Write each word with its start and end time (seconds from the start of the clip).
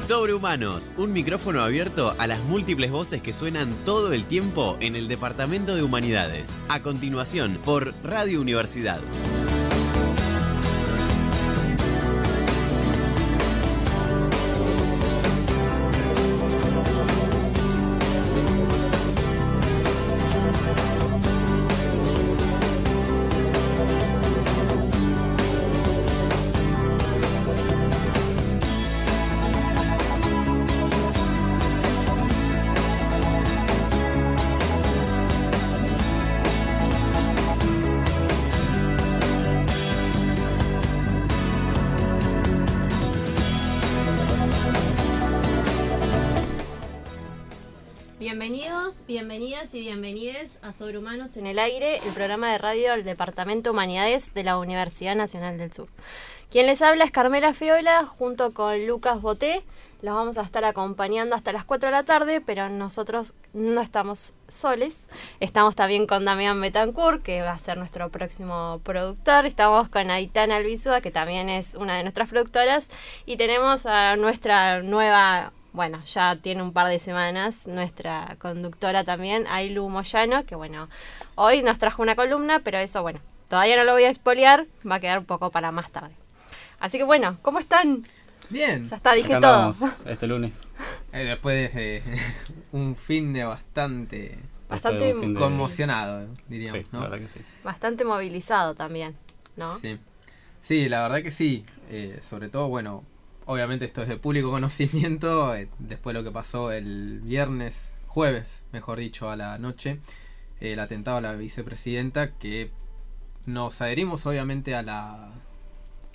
Sobrehumanos, 0.00 0.90
un 0.96 1.12
micrófono 1.12 1.60
abierto 1.60 2.14
a 2.18 2.26
las 2.26 2.42
múltiples 2.44 2.90
voces 2.90 3.20
que 3.20 3.34
suenan 3.34 3.70
todo 3.84 4.12
el 4.12 4.24
tiempo 4.24 4.78
en 4.80 4.96
el 4.96 5.08
Departamento 5.08 5.76
de 5.76 5.82
Humanidades. 5.82 6.56
A 6.68 6.80
continuación, 6.80 7.58
por 7.64 7.92
Radio 8.02 8.40
Universidad. 8.40 9.00
Y 49.74 49.80
bienvenides 49.80 50.58
a 50.62 50.72
Sobrehumanos 50.72 51.36
en 51.36 51.46
el 51.46 51.58
Aire, 51.58 51.98
el 51.98 52.12
programa 52.12 52.50
de 52.50 52.58
radio 52.58 52.90
del 52.92 53.04
Departamento 53.04 53.70
de 53.70 53.74
Humanidades 53.74 54.34
de 54.34 54.42
la 54.42 54.58
Universidad 54.58 55.14
Nacional 55.14 55.58
del 55.58 55.72
Sur. 55.72 55.88
Quien 56.50 56.66
les 56.66 56.82
habla 56.82 57.04
es 57.04 57.12
Carmela 57.12 57.54
Fiola, 57.54 58.04
junto 58.04 58.52
con 58.52 58.86
Lucas 58.86 59.20
Boté. 59.20 59.62
Los 60.02 60.14
vamos 60.14 60.38
a 60.38 60.42
estar 60.42 60.64
acompañando 60.64 61.36
hasta 61.36 61.52
las 61.52 61.64
4 61.64 61.88
de 61.88 61.92
la 61.92 62.04
tarde, 62.04 62.40
pero 62.40 62.68
nosotros 62.68 63.34
no 63.52 63.80
estamos 63.80 64.34
soles. 64.48 65.08
Estamos 65.38 65.76
también 65.76 66.06
con 66.06 66.24
Damián 66.24 66.60
Betancourt, 66.60 67.22
que 67.22 67.42
va 67.42 67.52
a 67.52 67.58
ser 67.58 67.76
nuestro 67.76 68.08
próximo 68.08 68.80
productor. 68.82 69.46
Estamos 69.46 69.88
con 69.88 70.10
Aitana 70.10 70.56
Albizúa, 70.56 71.00
que 71.00 71.12
también 71.12 71.48
es 71.48 71.74
una 71.76 71.96
de 71.96 72.02
nuestras 72.02 72.28
productoras. 72.28 72.90
Y 73.24 73.36
tenemos 73.36 73.86
a 73.86 74.16
nuestra 74.16 74.82
nueva 74.82 75.52
bueno, 75.72 76.02
ya 76.04 76.36
tiene 76.36 76.62
un 76.62 76.72
par 76.72 76.88
de 76.88 76.98
semanas, 76.98 77.66
nuestra 77.66 78.36
conductora 78.38 79.04
también, 79.04 79.46
Ailu 79.48 79.88
Moyano, 79.88 80.44
que 80.44 80.54
bueno, 80.54 80.88
hoy 81.36 81.62
nos 81.62 81.78
trajo 81.78 82.02
una 82.02 82.16
columna, 82.16 82.60
pero 82.60 82.78
eso, 82.78 83.02
bueno, 83.02 83.20
todavía 83.48 83.76
no 83.76 83.84
lo 83.84 83.92
voy 83.92 84.04
a 84.04 84.10
espolear, 84.10 84.66
va 84.88 84.96
a 84.96 85.00
quedar 85.00 85.18
un 85.20 85.26
poco 85.26 85.50
para 85.50 85.70
más 85.72 85.90
tarde. 85.92 86.14
Así 86.80 86.98
que 86.98 87.04
bueno, 87.04 87.38
¿cómo 87.42 87.58
están? 87.58 88.06
Bien. 88.48 88.84
Ya 88.84 88.96
está, 88.96 89.12
dije 89.12 89.38
todo. 89.40 89.74
Este 90.06 90.26
lunes. 90.26 90.62
Eh, 91.12 91.24
después 91.24 91.74
de 91.74 92.02
un 92.70 92.94
fin 92.94 93.32
de 93.32 93.42
bastante 93.42 94.38
Bastante 94.68 95.12
de 95.12 95.34
conmocionado, 95.34 96.28
diríamos, 96.46 96.82
Sí, 96.82 96.88
¿no? 96.92 97.00
la 97.00 97.08
verdad 97.08 97.26
que 97.26 97.28
sí. 97.28 97.40
Bastante 97.64 98.04
movilizado 98.04 98.76
también, 98.76 99.16
¿no? 99.56 99.76
Sí. 99.80 99.98
Sí, 100.60 100.88
la 100.88 101.02
verdad 101.02 101.22
que 101.24 101.32
sí. 101.32 101.64
Eh, 101.88 102.20
sobre 102.22 102.48
todo, 102.48 102.68
bueno, 102.68 103.02
obviamente 103.50 103.84
esto 103.84 104.02
es 104.02 104.08
de 104.08 104.16
público 104.16 104.50
conocimiento. 104.58 105.54
eh, 105.54 105.68
después 105.78 106.14
de 106.14 106.20
lo 106.20 106.24
que 106.24 106.32
pasó 106.32 106.72
el 106.72 107.20
viernes, 107.20 107.92
jueves, 108.06 108.46
mejor 108.72 108.98
dicho, 108.98 109.30
a 109.30 109.36
la 109.36 109.58
noche, 109.58 109.98
eh, 110.60 110.72
el 110.74 110.80
atentado 110.80 111.16
a 111.16 111.20
la 111.20 111.32
vicepresidenta, 111.32 112.32
que 112.32 112.70
nos 113.46 113.80
adherimos 113.80 114.24
obviamente 114.26 114.74
a 114.74 114.82
la. 114.82 115.30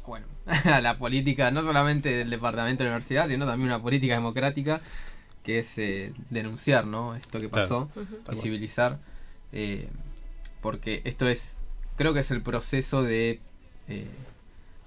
Bueno, 0.07 0.27
a 0.65 0.81
la 0.81 0.97
política, 0.97 1.51
no 1.51 1.61
solamente 1.63 2.09
del 2.15 2.29
departamento 2.29 2.83
de 2.83 2.89
la 2.89 2.95
universidad, 2.95 3.27
sino 3.27 3.45
también 3.45 3.67
una 3.69 3.81
política 3.81 4.13
democrática, 4.13 4.81
que 5.43 5.59
es 5.59 5.77
eh, 5.77 6.13
denunciar, 6.29 6.85
¿no? 6.87 7.15
Esto 7.15 7.39
que 7.41 7.49
Claro. 7.49 7.89
pasó 7.89 8.01
Ujú. 8.01 8.17
cual. 8.23 8.35
visibilizar 8.35 8.99
eh, 9.51 9.89
porque 10.61 11.01
esto 11.05 11.27
es 11.27 11.57
creo 11.97 12.13
que 12.13 12.19
es 12.21 12.31
el 12.31 12.41
proceso 12.41 13.03
de 13.03 13.39
eh, 13.87 14.07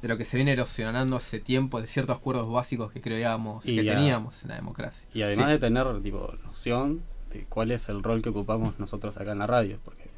de 0.03 0.09
lo 0.09 0.17
que 0.17 0.25
se 0.25 0.37
viene 0.37 0.53
erosionando 0.53 1.17
hace 1.17 1.41
tiempo 1.41 1.81
de 1.81 1.87
ciertos 1.87 2.19
acuerdos 2.19 2.49
básicos 2.51 2.93
que 2.93 3.01
creíamos 3.01 3.67
Y 3.67 3.77
que 3.77 3.85
ya- 3.85 3.95
teníamos 3.97 4.43
en 4.45 4.51
la 4.51 4.55
democracia 4.57 5.09
Y 5.13 5.23
además 5.23 5.47
Sí. 5.47 5.53
de 5.53 5.59
tener 5.59 6.03
tipo 6.03 6.33
noción 6.45 7.03
de 7.33 7.45
cuál 7.49 7.73
es 7.73 7.89
el 7.89 8.03
rol 8.03 8.23
que 8.23 8.29
ocupamos 8.29 8.79
nosotros 8.79 9.17
acá 9.19 9.33
en 9.33 9.39
la 9.41 9.47
radio, 9.47 9.79
porque 9.85 10.09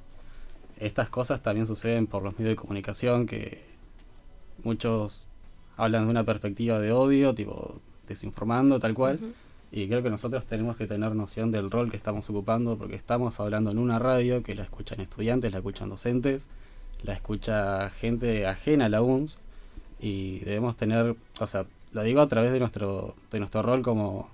estas 0.79 1.09
cosas 1.09 1.43
también 1.43 1.67
suceden 1.67 2.07
por 2.07 2.23
los 2.23 2.35
medios 2.39 2.53
de 2.53 2.57
comunicación 2.57 3.27
que 3.27 3.63
muchos 4.63 5.27
hablan 5.77 6.05
de 6.05 6.11
una 6.11 6.25
perspectiva 6.25 6.79
de 6.79 6.93
odio, 6.93 7.35
tipo 7.35 7.81
desinformando 8.07 8.79
tal 8.81 8.95
cual, 8.95 9.19
y 9.73 9.87
creo 9.89 10.03
que 10.03 10.11
nosotros 10.11 10.45
tenemos 10.47 10.77
que 10.77 10.87
tener 10.87 11.15
noción 11.15 11.51
del 11.51 11.71
rol 11.71 11.91
que 11.91 11.97
estamos 11.97 12.29
ocupando, 12.29 12.77
porque 12.77 12.97
estamos 12.97 13.39
hablando 13.41 13.71
en 13.71 13.79
una 13.79 13.99
radio 13.99 14.43
que 14.43 14.55
la 14.55 14.65
escuchan 14.65 15.01
estudiantes, 15.01 15.53
la 15.53 15.59
escuchan 15.59 15.89
docentes, 15.89 16.49
la 17.03 17.15
escucha 17.15 17.89
gente 17.91 18.47
ajena 18.47 18.87
a 18.87 18.89
la 18.89 19.01
UNS, 19.03 19.39
y 20.01 20.41
debemos 20.41 20.77
tener, 20.77 21.15
o 21.39 21.47
sea, 21.47 21.67
lo 21.93 22.03
digo 22.03 22.21
a 22.21 22.29
través 22.29 22.53
de 22.53 22.59
nuestro, 22.61 23.15
de 23.31 23.39
nuestro 23.39 23.63
rol 23.63 23.83
como 23.83 24.29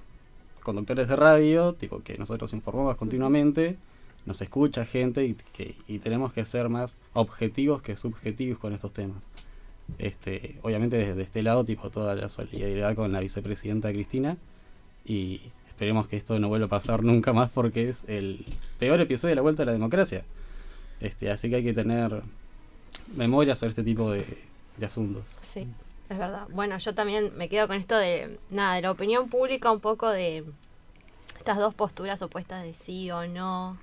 conductores 0.63 1.09
de 1.09 1.17
radio, 1.17 1.73
tipo 1.75 2.03
que 2.03 2.17
nosotros 2.19 2.53
informamos 2.53 2.97
continuamente, 2.97 3.77
nos 4.27 4.41
escucha 4.43 4.85
gente 4.85 5.25
y, 5.25 5.35
que, 5.53 5.77
y 5.87 5.99
tenemos 5.99 6.33
que 6.33 6.45
ser 6.45 6.69
más 6.69 6.97
objetivos 7.13 7.83
que 7.83 7.97
subjetivos 7.97 8.59
con 8.59 8.73
estos 8.75 8.93
temas. 8.93 9.23
Este, 9.99 10.59
obviamente 10.63 10.97
desde 10.97 11.23
este 11.23 11.43
lado, 11.43 11.65
tipo 11.65 11.91
toda 11.91 12.15
la 12.17 12.29
solidaridad 12.29 12.95
con 12.97 13.13
la 13.13 13.21
vicepresidenta 13.21 13.93
Cristina 13.93 14.37
y 15.05 15.41
esperemos 15.69 16.09
que 16.09 16.17
esto 16.17 16.39
no 16.41 16.49
vuelva 16.49 16.67
a 16.67 16.71
pasar 16.71 17.05
nunca 17.05 17.33
más 17.33 17.51
porque 17.51 17.89
es 17.89 18.05
el 18.09 18.45
peor 18.79 19.01
episodio 19.01 19.31
de 19.31 19.37
la 19.37 19.43
vuelta 19.43 19.63
a 19.63 19.67
la 19.67 19.73
democracia. 19.73 20.25
Este, 21.01 21.31
así 21.31 21.49
que 21.49 21.57
hay 21.57 21.65
que 21.65 21.75
tener 21.75 22.23
memoria 23.17 23.55
sobre 23.55 23.71
este 23.71 23.85
tipo 23.85 24.11
de, 24.11 24.25
de 24.77 24.87
asuntos. 24.87 25.25
Sí, 25.41 25.67
es 26.09 26.19
verdad. 26.19 26.47
Bueno, 26.51 26.79
yo 26.79 26.95
también 26.95 27.33
me 27.37 27.49
quedo 27.49 27.67
con 27.69 27.77
esto 27.77 27.97
de, 27.97 28.39
nada, 28.51 28.75
de 28.77 28.83
la 28.83 28.91
opinión 28.91 29.29
pública, 29.29 29.71
un 29.71 29.81
poco 29.81 30.11
de 30.11 30.45
estas 31.39 31.59
dos 31.59 31.75
posturas 31.75 32.23
opuestas 32.23 32.63
de 32.63 32.75
sí 32.75 33.11
o 33.11 33.27
no. 33.27 33.79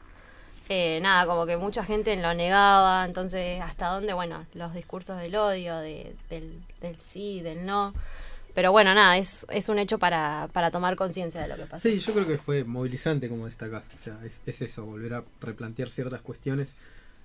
Eh, 0.69 0.99
nada, 1.01 1.25
como 1.25 1.45
que 1.45 1.57
mucha 1.57 1.83
gente 1.83 2.15
lo 2.15 2.33
negaba, 2.33 3.03
entonces 3.05 3.61
hasta 3.61 3.87
dónde, 3.87 4.13
bueno, 4.13 4.45
los 4.53 4.73
discursos 4.73 5.17
del 5.17 5.35
odio, 5.35 5.77
de, 5.77 6.15
del, 6.29 6.61
del 6.81 6.95
sí, 6.97 7.41
del 7.41 7.65
no. 7.65 7.93
Pero 8.53 8.71
bueno, 8.71 8.93
nada, 8.93 9.17
es, 9.17 9.45
es 9.49 9.67
un 9.67 9.79
hecho 9.79 9.97
para, 9.97 10.47
para 10.53 10.71
tomar 10.71 10.95
conciencia 10.95 11.41
de 11.41 11.47
lo 11.47 11.55
que 11.55 11.65
pasó. 11.65 11.89
sí 11.89 11.99
yo 11.99 12.13
creo 12.13 12.27
que 12.27 12.37
fue 12.37 12.63
movilizante 12.63 13.27
como 13.27 13.47
destacás 13.47 13.83
o 13.93 13.97
sea 13.97 14.19
es, 14.23 14.41
es 14.45 14.61
eso 14.61 14.85
volver 14.85 15.15
a 15.15 15.23
replantear 15.41 15.89
ciertas 15.89 16.21
cuestiones 16.21 16.75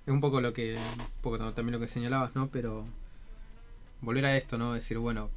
es 0.07 0.11
un 0.11 0.21
poco 0.21 0.41
lo 0.41 0.53
que 0.53 0.75
un 0.75 1.05
poco 1.21 1.37
también 1.37 1.73
lo 1.73 1.79
que 1.79 1.87
señalabas 1.87 2.33
no 2.33 2.47
pero 2.47 2.85
volver 4.01 4.25
a 4.25 4.37
esto 4.37 4.57
no 4.57 4.73
decir 4.73 4.97
bueno 4.97 5.29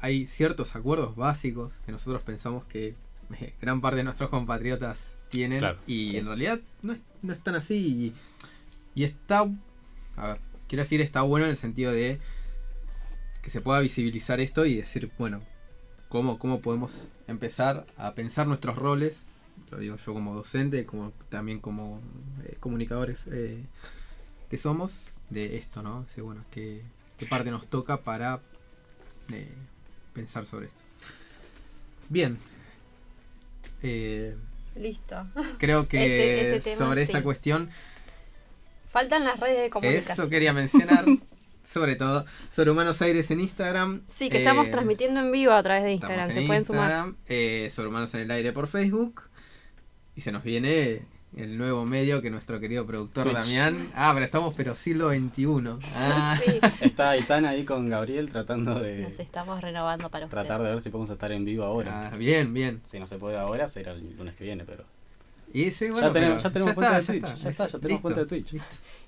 hay 0.00 0.26
ciertos 0.26 0.76
acuerdos 0.76 1.16
básicos 1.16 1.72
que 1.86 1.92
nosotros 1.92 2.22
pensamos 2.22 2.64
que 2.64 2.94
eh, 3.40 3.54
gran 3.60 3.80
parte 3.80 3.96
de 3.98 4.04
nuestros 4.04 4.30
compatriotas 4.30 5.14
tienen 5.28 5.58
Claro. 5.58 5.78
y 5.86 6.08
Sí. 6.10 6.16
en 6.18 6.26
realidad 6.26 6.60
no 6.82 6.92
es, 6.94 7.00
no 7.22 7.32
es 7.32 7.40
tan 7.42 7.54
así 7.56 7.74
y, 7.76 8.14
y 9.00 9.04
está 9.04 9.46
a 10.16 10.26
ver 10.28 10.38
quiero 10.68 10.82
decir 10.82 11.00
está 11.00 11.22
bueno 11.22 11.44
en 11.46 11.50
el 11.50 11.56
sentido 11.56 11.92
de 11.92 12.18
que 13.42 13.50
se 13.50 13.60
pueda 13.60 13.80
visibilizar 13.80 14.40
esto 14.40 14.64
y 14.66 14.76
decir 14.76 15.10
bueno 15.18 15.40
cómo, 16.08 16.38
cómo 16.38 16.60
podemos 16.60 17.06
empezar 17.26 17.86
a 17.96 18.14
pensar 18.14 18.46
nuestros 18.46 18.76
roles 18.76 19.22
lo 19.70 19.78
digo 19.78 19.96
yo 19.96 20.14
como 20.14 20.34
docente 20.34 20.86
como 20.86 21.12
también 21.28 21.58
como 21.60 22.00
eh, 22.44 22.56
comunicadores 22.60 23.24
eh, 23.30 23.64
que 24.48 24.56
somos 24.56 25.10
de 25.28 25.56
esto 25.58 25.82
no 25.82 26.04
Decir, 26.04 26.24
bueno 26.24 26.44
qué, 26.50 26.82
qué 27.18 27.26
parte 27.26 27.50
nos 27.50 27.66
toca 27.68 27.98
para 27.98 28.40
eh, 29.32 29.48
pensar 30.14 30.46
sobre 30.46 30.66
esto 30.66 30.78
bien 32.08 32.38
Eh, 33.82 34.36
Listo. 34.76 35.26
creo 35.58 35.86
que 35.88 36.04
Ese- 36.06 36.48
ese 36.56 36.60
tema, 36.60 36.76
sobre 36.76 37.02
esta 37.02 37.22
cuestión 37.22 37.70
Faltan 38.90 39.24
las 39.24 39.38
redes 39.38 39.60
de 39.60 39.70
comunicación. 39.70 40.12
eso 40.12 40.30
quería 40.30 40.52
mencionar 40.52 41.04
sobre 41.64 41.94
todo 41.96 42.24
sobre 42.50 42.70
Humanos 42.70 43.02
Aires 43.02 43.30
en 43.30 43.40
Instagram 43.40 44.02
Sí, 44.08 44.30
que 44.30 44.38
estamos 44.38 44.68
Eh, 44.68 44.70
transmitiendo 44.70 45.20
en 45.20 45.30
vivo 45.30 45.52
a 45.52 45.62
través 45.62 45.84
de 45.84 45.92
Instagram. 45.92 46.32
Se 46.32 46.42
pueden 46.42 46.64
sumar. 46.64 47.12
Eh, 47.26 47.70
sobre 47.74 47.88
Humanos 47.88 48.14
en 48.14 48.20
el 48.20 48.30
Aire 48.30 48.52
por 48.54 48.66
Facebook. 48.66 49.24
Y 50.16 50.22
se 50.22 50.32
nos 50.32 50.42
viene 50.42 51.02
el 51.38 51.56
nuevo 51.56 51.84
medio 51.84 52.20
que 52.20 52.30
nuestro 52.30 52.58
querido 52.60 52.84
productor 52.84 53.24
Twitch. 53.24 53.36
Damián. 53.36 53.88
Ah, 53.94 54.10
pero 54.12 54.24
estamos 54.24 54.54
pero 54.54 54.74
siglo 54.76 55.10
XXI. 55.10 55.46
Ah, 55.94 56.38
Sí, 56.44 56.60
Está 56.80 57.10
Aitana 57.10 57.50
ahí 57.50 57.64
con 57.64 57.88
Gabriel 57.88 58.28
tratando 58.30 58.74
de 58.80 58.98
nos 58.98 59.18
estamos 59.20 59.60
renovando 59.60 60.10
para 60.10 60.26
ustedes. 60.26 60.44
tratar 60.46 60.62
de 60.66 60.70
ver 60.74 60.82
si 60.82 60.90
podemos 60.90 61.10
estar 61.10 61.30
en 61.32 61.44
vivo 61.44 61.64
ahora. 61.64 62.10
ah, 62.12 62.16
bien, 62.16 62.52
bien. 62.52 62.80
Si 62.84 62.98
no 62.98 63.06
se 63.06 63.18
puede 63.18 63.38
ahora, 63.38 63.68
será 63.68 63.92
el 63.92 64.16
lunes 64.16 64.34
que 64.34 64.44
viene, 64.44 64.64
pero... 64.64 64.84
Y 65.54 65.70
sí, 65.70 65.88
bueno, 65.88 66.08
ya 66.08 66.12
tenemos, 66.12 66.42
ya 66.42 66.50
tenemos 66.50 66.74
cuenta 66.74 66.98
está, 66.98 67.12
de 67.12 67.20
Twitch, 67.20 67.36
ya 67.36 67.48
está, 67.50 67.64
ya 67.68 67.78
tenemos 67.78 67.90
Listo. 67.90 68.02
cuenta 68.02 68.20
de 68.20 68.26
Twitch. 68.26 68.54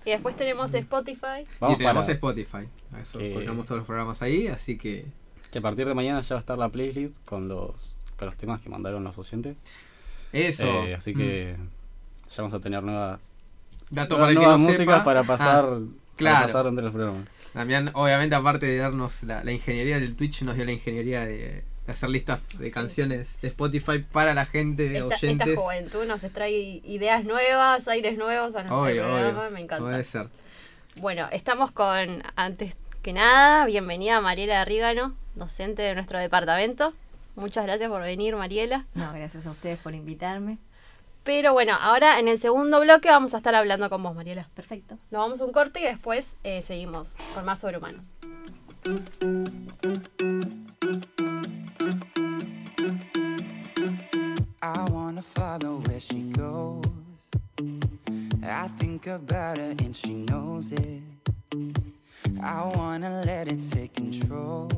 Y 0.06 0.10
después 0.10 0.36
tenemos 0.36 0.72
Spotify. 0.72 1.44
Vamos 1.60 1.74
y 1.74 1.78
tenemos 1.78 2.06
para 2.06 2.12
Spotify. 2.14 2.68
A 2.94 3.00
Eso 3.00 3.18
que- 3.18 3.34
colgamos 3.34 3.66
todos 3.66 3.78
los 3.80 3.86
programas 3.86 4.22
ahí, 4.22 4.46
así 4.46 4.78
que 4.78 5.04
que 5.50 5.58
a 5.58 5.62
partir 5.62 5.86
de 5.86 5.94
mañana 5.94 6.20
ya 6.22 6.36
va 6.36 6.38
a 6.38 6.40
estar 6.40 6.56
la 6.56 6.68
playlist 6.70 7.16
con 7.24 7.48
los 7.48 7.96
con 8.16 8.26
los 8.26 8.36
temas 8.36 8.60
que 8.60 8.68
mandaron 8.70 9.02
los 9.04 9.18
oyentes. 9.18 9.62
Eso. 10.32 10.64
Eh, 10.84 10.94
así 10.94 11.12
que 11.12 11.56
ya 12.30 12.36
vamos 12.42 12.54
a 12.54 12.60
tener 12.60 12.82
nuevas, 12.82 13.30
Dato 13.90 14.16
nuevas, 14.18 14.18
para 14.18 14.30
el 14.30 14.36
que 14.36 14.42
nuevas 14.44 14.60
no 14.60 14.66
músicas 14.68 14.94
sepa. 14.98 15.04
para 15.04 15.22
pasar, 15.24 15.64
Ah, 15.64 15.68
para 15.68 15.80
claro. 16.16 16.46
pasar 16.46 16.66
entre 16.66 16.84
los 16.84 16.92
programas. 16.92 17.28
También, 17.52 17.90
obviamente, 17.94 18.34
aparte 18.36 18.66
de 18.66 18.76
darnos 18.76 19.22
la, 19.24 19.42
la 19.42 19.52
ingeniería 19.52 19.98
del 19.98 20.14
Twitch, 20.16 20.42
nos 20.42 20.54
dio 20.54 20.64
la 20.64 20.72
ingeniería 20.72 21.20
de, 21.26 21.64
de 21.86 21.92
hacer 21.92 22.08
listas 22.10 22.40
de 22.58 22.66
Sí. 22.66 22.70
canciones 22.70 23.40
de 23.40 23.48
Spotify 23.48 23.98
para 23.98 24.32
la 24.34 24.46
gente, 24.46 24.88
de 24.88 24.98
Esta, 24.98 25.14
esta 25.16 25.26
oyentes. 25.26 25.58
juventud 25.58 26.04
nos 26.06 26.20
trae 26.32 26.80
ideas 26.84 27.24
nuevas, 27.24 27.88
aires 27.88 28.16
nuevos 28.16 28.54
a 28.54 28.60
nuestro 28.62 28.82
Obvio, 28.82 29.02
programa, 29.02 29.40
obvio. 29.40 29.50
me 29.50 29.60
encanta. 29.60 29.84
Puede 29.84 30.04
ser. 30.04 30.28
Bueno, 31.00 31.26
estamos 31.32 31.70
con, 31.72 32.22
antes 32.36 32.76
que 33.02 33.12
nada, 33.12 33.64
bienvenida 33.64 34.20
Mariela 34.20 34.64
Rígano, 34.64 35.16
docente 35.34 35.82
de 35.82 35.94
nuestro 35.94 36.18
departamento. 36.20 36.92
Muchas 37.34 37.64
gracias 37.64 37.88
por 37.90 38.02
venir, 38.02 38.36
Mariela. 38.36 38.84
No, 38.94 39.12
gracias 39.12 39.46
a 39.46 39.50
ustedes 39.50 39.78
por 39.78 39.94
invitarme. 39.94 40.58
Pero 41.22 41.52
bueno, 41.52 41.75
ahora 41.78 42.19
en 42.19 42.28
el 42.28 42.38
segundo 42.38 42.81
bloque 42.81 43.08
vamos 43.11 43.34
a 43.34 43.38
estar 43.38 43.55
hablando 43.55 43.90
con 43.90 44.02
vos, 44.02 44.14
Mariela. 44.14 44.49
Perfecto. 44.55 44.99
Nos 45.11 45.20
vamos 45.20 45.40
a 45.40 45.44
un 45.44 45.52
corte 45.52 45.81
y 45.81 45.84
después 45.84 46.38
eh, 46.44 46.62
seguimos 46.62 47.19
con 47.34 47.44
más 47.44 47.61
sobrehumanos. 47.61 48.14
I 54.62 54.90
wanna 54.90 55.22
follow 55.22 55.82
where 55.87 56.00
she 56.00 56.22
goes. 56.32 56.84
I 58.43 58.69
think 58.78 59.06
about 59.06 59.58
her 59.58 59.75
and 59.78 59.94
she 59.94 60.14
knows 60.14 60.73
it. 60.73 61.02
I 62.43 62.73
wanna 62.75 63.23
let 63.26 63.49
it 63.49 63.62
take 63.62 63.94
control. 63.94 64.70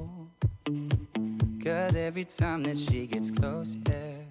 Cause 1.63 1.95
every 1.95 2.25
time 2.25 2.65
that 2.65 2.77
she 2.77 3.07
gets 3.07 3.31
close, 3.31 3.79
yeah, 3.89 4.22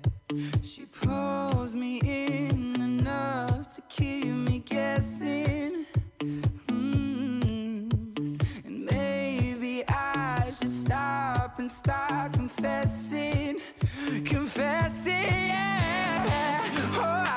she 0.62 0.86
pulls 0.86 1.76
me 1.76 2.00
in 2.00 2.76
enough 2.82 3.76
to 3.76 3.82
keep 3.90 4.34
me 4.34 4.60
guessing. 4.60 5.86
Mm. 6.68 7.92
And 8.66 8.86
maybe 8.86 9.84
I 9.88 10.52
should 10.58 10.70
stop 10.70 11.60
and 11.60 11.70
start 11.70 12.34
confessing, 12.34 13.60
confessing. 14.26 15.14
Yeah. 15.14 16.11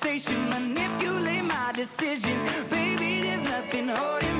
My 0.00 0.48
manipulate 0.48 1.44
my 1.44 1.72
decisions, 1.72 2.42
baby. 2.70 3.20
There's 3.20 3.44
nothing 3.44 3.88
holding 3.88 4.39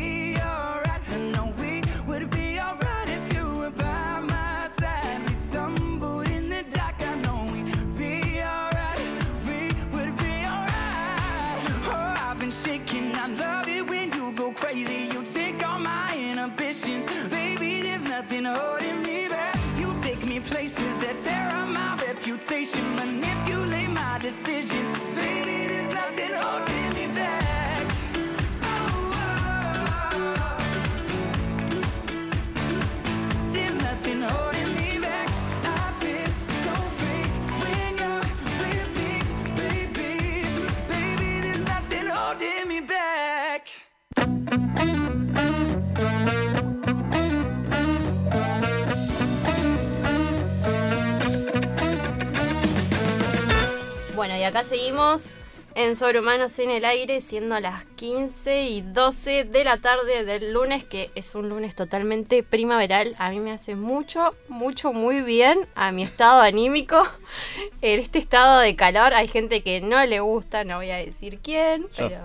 y 54.41 54.43
acá 54.43 54.63
seguimos 54.63 55.35
en 55.75 55.95
Sobrehumanos 55.95 56.57
en 56.57 56.71
el 56.71 56.83
aire, 56.83 57.21
siendo 57.21 57.59
las 57.59 57.85
15 57.95 58.63
y 58.63 58.81
12 58.81 59.43
de 59.43 59.63
la 59.63 59.77
tarde 59.77 60.25
del 60.25 60.51
lunes, 60.51 60.83
que 60.83 61.11
es 61.13 61.35
un 61.35 61.47
lunes 61.47 61.75
totalmente 61.75 62.41
primaveral. 62.41 63.15
A 63.19 63.29
mí 63.29 63.39
me 63.39 63.51
hace 63.51 63.75
mucho, 63.75 64.35
mucho, 64.47 64.93
muy 64.93 65.21
bien 65.21 65.67
a 65.75 65.91
mi 65.91 66.01
estado 66.01 66.41
anímico. 66.41 67.03
En 67.83 67.99
este 67.99 68.17
estado 68.17 68.61
de 68.61 68.75
calor 68.75 69.13
hay 69.13 69.27
gente 69.27 69.61
que 69.61 69.79
no 69.79 70.03
le 70.07 70.21
gusta, 70.21 70.63
no 70.63 70.77
voy 70.77 70.89
a 70.89 70.97
decir 70.97 71.39
quién, 71.43 71.83
Yo. 71.95 72.09
pero... 72.09 72.21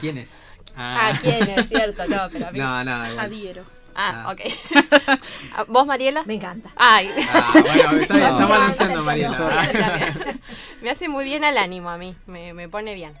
¿Quién 0.00 0.18
es? 0.18 0.30
Ah, 0.76 1.18
quién 1.22 1.48
es 1.48 1.68
cierto, 1.70 2.06
no, 2.06 2.28
pero 2.30 2.48
a 2.48 2.50
mí... 2.50 2.58
No, 2.58 2.84
no. 2.84 2.92
Adhiero. 3.18 3.64
Ah, 3.94 4.24
Ah. 4.26 4.32
ok. 4.32 4.40
Ah, 5.56 5.64
¿Vos, 5.68 5.86
Mariela? 5.86 6.24
Me 6.24 6.34
encanta. 6.34 6.70
Ay, 6.76 7.08
Ah, 7.32 7.50
bueno, 7.52 7.90
está, 8.00 8.14
bien, 8.14 8.26
está 8.32 8.40
No. 8.40 8.48
balanceando, 8.48 8.98
Sí, 9.00 9.04
Mariela. 9.06 9.62
está 9.72 9.96
bien. 9.96 10.40
Me 10.82 10.90
hace 10.90 11.08
muy 11.08 11.24
bien 11.24 11.44
al 11.44 11.56
ánimo 11.58 11.88
a 11.90 11.96
mí, 11.98 12.14
me, 12.26 12.52
me 12.54 12.68
pone 12.68 12.94
bien. 12.94 13.12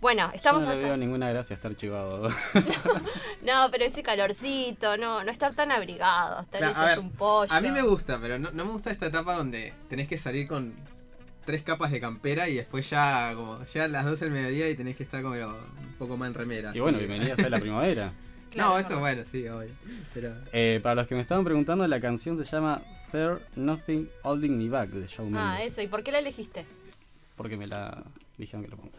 Bueno, 0.00 0.30
estamos 0.34 0.62
Yo 0.62 0.68
no 0.68 0.74
le 0.74 0.78
acá. 0.80 0.88
veo 0.88 0.96
ninguna 0.96 1.30
gracia 1.30 1.54
estar 1.54 1.74
chivado. 1.76 2.28
No, 3.42 3.68
pero 3.70 3.84
ese 3.84 4.02
calorcito, 4.02 4.96
no, 4.96 5.22
no 5.22 5.30
estar 5.30 5.54
tan 5.54 5.70
abrigado, 5.70 6.42
estar 6.42 6.58
Claro, 6.58 6.72
ellos 6.72 6.82
a 6.82 6.86
ver, 6.86 6.98
un 6.98 7.10
pollo. 7.12 7.52
A 7.52 7.60
mí 7.60 7.70
me 7.70 7.82
gusta, 7.82 8.18
pero 8.20 8.38
no, 8.38 8.50
no 8.50 8.64
me 8.64 8.72
gusta 8.72 8.90
esta 8.90 9.06
etapa 9.06 9.34
donde 9.34 9.72
tenés 9.88 10.08
que 10.08 10.18
salir 10.18 10.48
con 10.48 10.74
tres 11.44 11.62
capas 11.62 11.92
de 11.92 12.00
campera 12.00 12.48
y 12.48 12.56
después 12.56 12.90
ya 12.90 13.32
como 13.36 13.64
ya 13.72 13.84
a 13.84 13.88
las 13.88 14.04
12 14.04 14.24
del 14.24 14.34
mediodía 14.34 14.68
y 14.68 14.74
tenés 14.74 14.96
que 14.96 15.04
estar 15.04 15.22
como 15.22 15.34
un 15.36 15.94
poco 15.98 16.16
más 16.16 16.26
en 16.28 16.34
remera. 16.34 16.72
y 16.74 16.80
bueno, 16.80 16.98
bienvenida 16.98 17.36
sea 17.36 17.48
la 17.48 17.60
primavera. 17.60 18.12
Claro, 18.50 18.70
no, 18.70 18.78
es 18.78 18.86
eso 18.86 18.98
bueno, 19.00 19.22
sí, 19.30 19.46
obvio. 19.48 19.70
Pero, 20.14 20.34
Eh, 20.52 20.80
para 20.82 20.94
los 20.96 21.06
que 21.06 21.14
me 21.14 21.20
estaban 21.20 21.44
preguntando, 21.44 21.86
la 21.86 22.00
canción 22.00 22.36
se 22.38 22.44
llama 22.44 22.82
There 23.12 23.38
Nothing 23.56 24.08
Holding 24.22 24.56
Me 24.58 24.68
Back 24.68 24.90
de 24.90 25.06
Shawn 25.06 25.36
Ah, 25.36 25.54
Mendes. 25.54 25.72
eso. 25.72 25.82
¿Y 25.82 25.88
por 25.88 26.02
qué 26.02 26.12
la 26.12 26.18
elegiste? 26.20 26.64
Porque 27.36 27.56
me 27.56 27.66
la 27.66 28.02
dijeron 28.38 28.64
que 28.64 28.70
lo 28.70 28.76
ponga. 28.78 28.96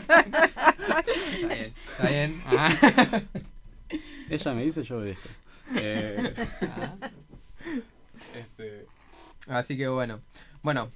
está 0.00 1.46
bien, 1.48 1.74
está 1.90 2.08
bien. 2.08 2.42
Ah. 2.46 3.22
Ella 4.28 4.54
me 4.54 4.62
dice, 4.64 4.82
yo 4.84 4.98
obedezco. 4.98 5.28
Eh, 5.76 6.34
Ah. 6.62 6.94
este, 8.34 8.86
Así 9.48 9.76
que 9.76 9.88
bueno. 9.88 10.20
Bueno, 10.62 10.90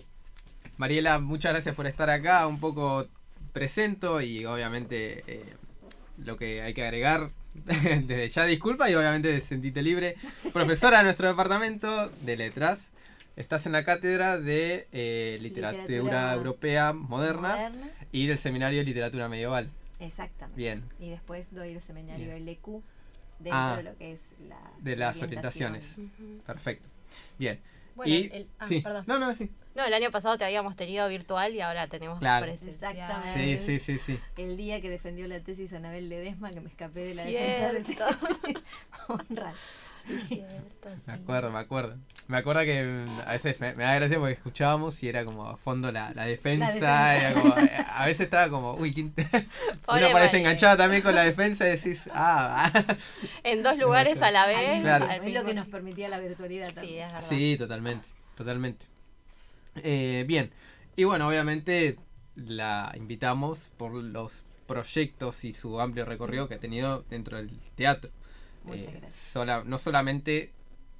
Mariela, 0.77 1.19
muchas 1.19 1.53
gracias 1.53 1.75
por 1.75 1.87
estar 1.87 2.11
acá. 2.11 2.47
Un 2.47 2.61
poco 2.61 3.07
presento 3.53 4.21
y 4.21 4.45
obviamente 4.45 5.25
eh, 5.27 5.55
lo 6.19 6.37
que 6.37 6.63
hay 6.63 6.75
que 6.75 6.83
agregar. 6.85 7.31
Desde 7.55 8.29
ya 8.29 8.45
disculpa 8.47 8.91
y 8.91 8.95
obviamente 8.95 9.41
sentite 9.41 9.83
libre. 9.83 10.17
Profesora 10.53 10.99
de 10.99 11.05
nuestro 11.05 11.29
departamento 11.29 12.09
de 12.23 12.37
letras. 12.37 12.91
Estás 13.37 13.67
en 13.67 13.73
la 13.73 13.85
cátedra 13.85 14.39
de 14.39 14.87
eh, 14.93 15.39
literatura, 15.41 15.83
Literatura 15.83 16.35
europea 16.35 16.93
moderna, 16.93 17.49
Moderna. 17.57 17.91
y 18.13 18.27
del 18.29 18.39
seminario 18.39 18.79
de 18.79 18.85
literatura 18.85 19.29
medieval. 19.29 19.71
Exactamente. 19.99 20.57
Bien, 20.57 20.85
Y 21.01 21.11
después 21.11 21.53
doy 21.53 21.71
el 21.73 21.83
seminario 21.83 22.27
Bien. 22.27 22.45
LQ 22.47 22.83
dentro 23.41 23.53
Ah. 23.59 23.77
de 23.77 23.83
lo 23.83 23.97
que 23.97 24.13
es 24.13 24.21
la. 24.49 24.59
de 24.79 24.97
las 24.97 25.21
orientaciones. 25.21 25.85
Perfecto. 26.47 26.89
Bien. 27.39 27.59
Bueno, 27.97 28.13
y, 28.13 28.31
el- 28.33 28.49
ah, 28.61 28.67
sí. 28.69 28.81
perdón. 28.83 29.05
No, 29.09 29.19
no, 29.19 29.35
sí. 29.35 29.51
No, 29.75 29.85
el 29.85 29.93
año 29.93 30.11
pasado 30.13 30.39
te 30.39 30.45
habíamos 30.45 30.77
tenido 30.77 31.09
virtual 31.09 31.53
y 31.55 31.61
ahora 31.61 31.89
tenemos 31.89 32.19
Claro. 32.21 32.47
presencial. 32.47 32.93
Exactamente. 32.97 33.59
Sí, 33.59 33.79
sí, 33.79 33.79
sí, 33.79 33.99
sí. 33.99 34.21
El 34.37 34.57
día 34.57 34.81
que 34.81 34.89
defendió 34.89 35.27
la 35.27 35.41
tesis 35.41 35.73
Anabel 35.73 36.09
Ledesma, 36.09 36.51
que 36.51 36.61
me 36.61 36.69
escapé 36.69 37.01
de 37.01 37.15
la 37.15 37.25
defensa 37.25 37.73
de 37.73 37.81
tesis. 37.81 38.01
Honra. 39.09 39.53
Sí. 40.07 40.19
Cierto, 40.29 40.91
sí. 40.95 41.03
Me 41.07 41.13
acuerdo, 41.15 41.51
me 41.51 41.59
acuerdo. 41.59 41.97
Me 42.29 42.37
acuerdo 42.37 42.63
que 42.63 43.05
a 43.27 43.33
veces 43.33 43.59
me, 43.59 43.73
me 43.75 43.85
da 43.85 43.95
gracia 43.95 44.19
porque 44.19 44.35
escuchábamos 44.35 45.03
y 45.03 45.09
era 45.09 45.25
como 45.25 45.47
a 45.49 45.57
fondo 45.57 45.91
la, 45.91 46.13
la 46.15 46.25
defensa. 46.27 46.67
defensa. 46.67 47.17
era 47.17 47.33
como- 47.33 47.55
a 47.55 48.05
veces 48.07 48.21
estaba 48.27 48.49
como, 48.51 48.75
uy, 48.75 48.93
¿quién 48.93 49.13
te-?" 49.13 49.27
Uno 49.89 50.13
parece 50.13 50.39
enganchado 50.39 50.77
también 50.77 51.01
con 51.03 51.15
la 51.15 51.23
defensa 51.25 51.67
y 51.67 51.71
decís, 51.71 52.09
ah. 52.13 52.71
En 53.45 53.63
dos 53.63 53.79
lugares 53.79 54.21
a 54.23 54.31
la 54.31 54.47
vez. 54.47 54.83
Claro. 54.83 55.07
Es 55.11 55.33
lo 55.33 55.45
que 55.45 55.55
nos 55.55 55.67
permitía 55.67 56.09
la 56.11 56.19
virtualidad 56.21 56.69
Sí, 56.69 56.75
también. 56.75 57.07
es 57.07 57.13
verdad. 57.15 57.29
Sí, 57.29 57.57
totalmente, 57.59 58.09
totalmente. 58.37 58.87
Eh, 59.77 60.25
bien, 60.27 60.51
y 60.97 61.05
bueno, 61.05 61.27
obviamente 61.29 61.99
la 62.37 62.93
invitamos 62.97 63.71
por 63.77 63.93
los 63.95 64.45
proyectos 64.67 65.45
y 65.45 65.53
su 65.53 65.81
amplio 65.81 66.05
recorrido 66.05 66.49
que 66.49 66.55
ha 66.55 66.61
tenido 66.61 67.05
dentro 67.11 67.37
del 67.37 67.51
teatro. 67.75 68.11
Muchas 68.65 68.87
Eh, 68.87 68.91
gracias. 68.93 69.15
sola- 69.15 69.63
no 69.65 69.79
solamente 69.79 70.53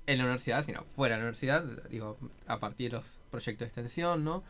en 0.07 0.19
la 0.19 0.25
universidad, 0.25 0.65
sino 0.65 0.85
fuera 0.97 1.15
de 1.15 1.21
la 1.23 1.25
universidad, 1.29 1.65
digo, 1.89 2.19
a 2.47 2.61
partir 2.61 2.91
de 2.91 2.99
los 2.99 3.07
proyectos 3.31 3.61
de 3.61 3.67
extensión, 3.67 4.23
¿no? 4.25 4.43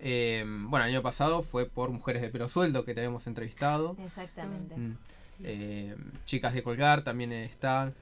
Eh, 0.00 0.44
bueno, 0.46 0.84
el 0.86 0.92
año 0.92 1.02
pasado 1.02 1.42
fue 1.42 1.66
por 1.66 1.90
Mujeres 1.90 2.22
de 2.22 2.28
Pelo 2.30 2.48
Sueldo 2.48 2.84
que 2.84 2.94
te 2.94 3.00
habíamos 3.00 3.26
entrevistado. 3.26 3.96
Exactamente. 4.04 4.76
Mm. 4.76 4.96
Eh, 5.44 5.96
chicas 6.24 6.52
de 6.52 6.62
colgar 6.64 7.04
también 7.04 7.32
están. 7.32 7.94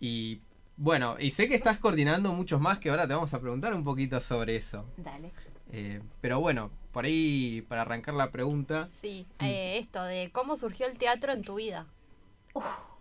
Y 0.00 0.40
bueno, 0.78 1.16
y 1.18 1.30
sé 1.32 1.48
que 1.48 1.54
estás 1.54 1.78
coordinando 1.78 2.32
muchos 2.32 2.60
más 2.60 2.78
que 2.78 2.88
ahora 2.88 3.06
te 3.06 3.12
vamos 3.14 3.34
a 3.34 3.40
preguntar 3.40 3.74
un 3.74 3.84
poquito 3.84 4.20
sobre 4.20 4.56
eso. 4.56 4.86
Dale. 4.96 5.30
Eh, 5.70 6.00
pero 6.22 6.40
bueno, 6.40 6.70
por 6.92 7.04
ahí 7.04 7.62
para 7.68 7.82
arrancar 7.82 8.14
la 8.14 8.30
pregunta, 8.30 8.88
Sí, 8.88 9.26
Mm. 9.38 9.44
eh, 9.44 9.78
esto 9.78 10.02
de 10.04 10.30
cómo 10.32 10.56
surgió 10.56 10.86
el 10.86 10.96
teatro 10.96 11.32
en 11.32 11.42
tu 11.42 11.56
vida. 11.56 11.86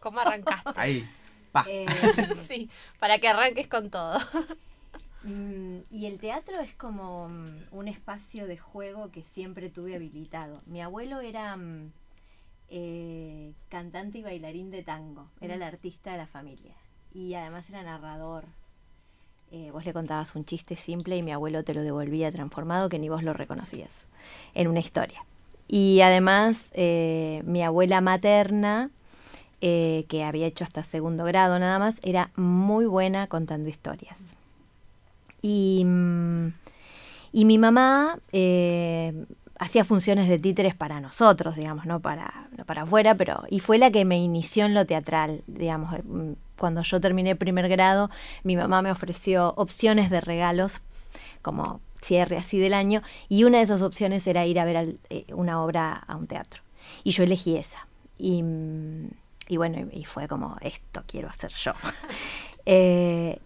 ¿Cómo 0.02 0.20
arrancaste? 0.20 0.72
ahí, 0.76 1.08
pa. 1.52 1.66
Eh, 1.70 1.86
sí, 2.36 2.70
para 3.00 3.20
que 3.20 3.28
arranques 3.30 3.68
con 3.68 3.90
todo. 3.90 4.18
Mm, 5.24 5.80
y 5.92 6.06
el 6.06 6.20
teatro 6.20 6.60
es 6.62 6.74
como 6.76 7.28
mm, 7.28 7.48
un 7.72 7.88
espacio 7.90 8.48
de 8.48 8.58
juego 8.58 9.12
que 9.12 9.24
siempre 9.24 9.68
tuve 9.70 9.96
habilitado. 9.96 10.62
Mi 10.68 10.80
abuelo 10.82 11.20
era 11.20 11.58
eh, 12.70 13.54
cantante 13.70 14.20
y 14.20 14.24
bailarín 14.24 14.72
de 14.72 14.84
tango, 14.84 15.30
era 15.42 15.56
el 15.56 15.64
artista 15.64 16.12
de 16.12 16.18
la 16.20 16.28
familia. 16.28 16.76
Y 17.18 17.34
además 17.34 17.68
era 17.70 17.82
narrador. 17.82 18.44
Eh, 19.52 19.72
vos 19.72 19.84
le 19.86 19.92
contabas 19.92 20.36
un 20.36 20.46
chiste 20.46 20.76
simple 20.76 21.18
y 21.18 21.24
mi 21.24 21.32
abuelo 21.32 21.64
te 21.64 21.74
lo 21.74 21.82
devolvía 21.82 22.32
transformado 22.32 22.90
que 22.90 23.00
ni 23.00 23.10
vos 23.10 23.24
lo 23.24 23.34
reconocías 23.34 24.06
en 24.54 24.68
una 24.68 24.82
historia. 24.82 25.26
Y 25.68 26.02
además 26.02 26.70
eh, 26.74 27.42
mi 27.44 27.64
abuela 27.64 28.02
materna, 28.02 28.92
eh, 29.62 30.06
que 30.10 30.24
había 30.24 30.46
hecho 30.46 30.64
hasta 30.64 30.84
segundo 30.84 31.24
grado 31.24 31.58
nada 31.58 31.80
más, 31.80 32.00
era 32.04 32.30
muy 32.36 32.86
buena 32.86 33.26
contando 33.26 33.68
historias. 33.68 34.20
Y, 35.42 35.86
mm, 35.86 36.54
y 37.32 37.46
mi 37.46 37.58
mamá 37.58 38.20
hacía 39.60 39.84
funciones 39.86 40.30
de 40.30 40.38
títeres 40.38 40.76
para 40.76 41.02
nosotros, 41.02 41.56
digamos, 41.56 41.88
no 41.88 42.00
para, 42.00 42.48
para 42.68 42.84
afuera, 42.84 43.16
pero. 43.16 43.44
Y 43.50 43.60
fue 43.60 43.80
la 43.80 43.90
que 43.90 44.06
me 44.06 44.20
inició 44.20 44.66
en 44.66 44.76
lo 44.76 44.86
teatral, 44.86 45.42
digamos. 45.48 45.96
Cuando 46.58 46.82
yo 46.82 47.00
terminé 47.00 47.36
primer 47.36 47.70
grado, 47.70 48.10
mi 48.44 48.56
mamá 48.56 48.82
me 48.82 48.92
ofreció 48.92 49.54
opciones 49.56 50.10
de 50.10 50.22
regalos, 50.22 50.82
como 51.42 51.82
cierre 52.02 52.38
así 52.38 52.60
del 52.60 52.74
año, 52.74 53.02
y 53.30 53.44
una 53.44 53.60
de 53.60 53.64
esas 53.64 53.82
opciones 53.82 54.26
era 54.28 54.46
ir 54.46 54.60
a 54.60 54.66
ver 54.66 54.96
eh, 55.10 55.26
una 55.34 55.64
obra 55.64 55.94
a 55.94 56.16
un 56.16 56.28
teatro. 56.28 56.62
Y 57.04 57.12
yo 57.12 57.24
elegí 57.24 57.58
esa. 57.58 57.88
Y, 58.18 58.44
mm, 58.44 59.10
bueno, 59.56 59.88
y 59.92 60.06
fue 60.06 60.28
como, 60.28 60.58
esto 60.62 61.04
quiero 61.08 61.30
hacer 61.30 61.52
yo. 61.54 61.74
Eh, 62.70 63.40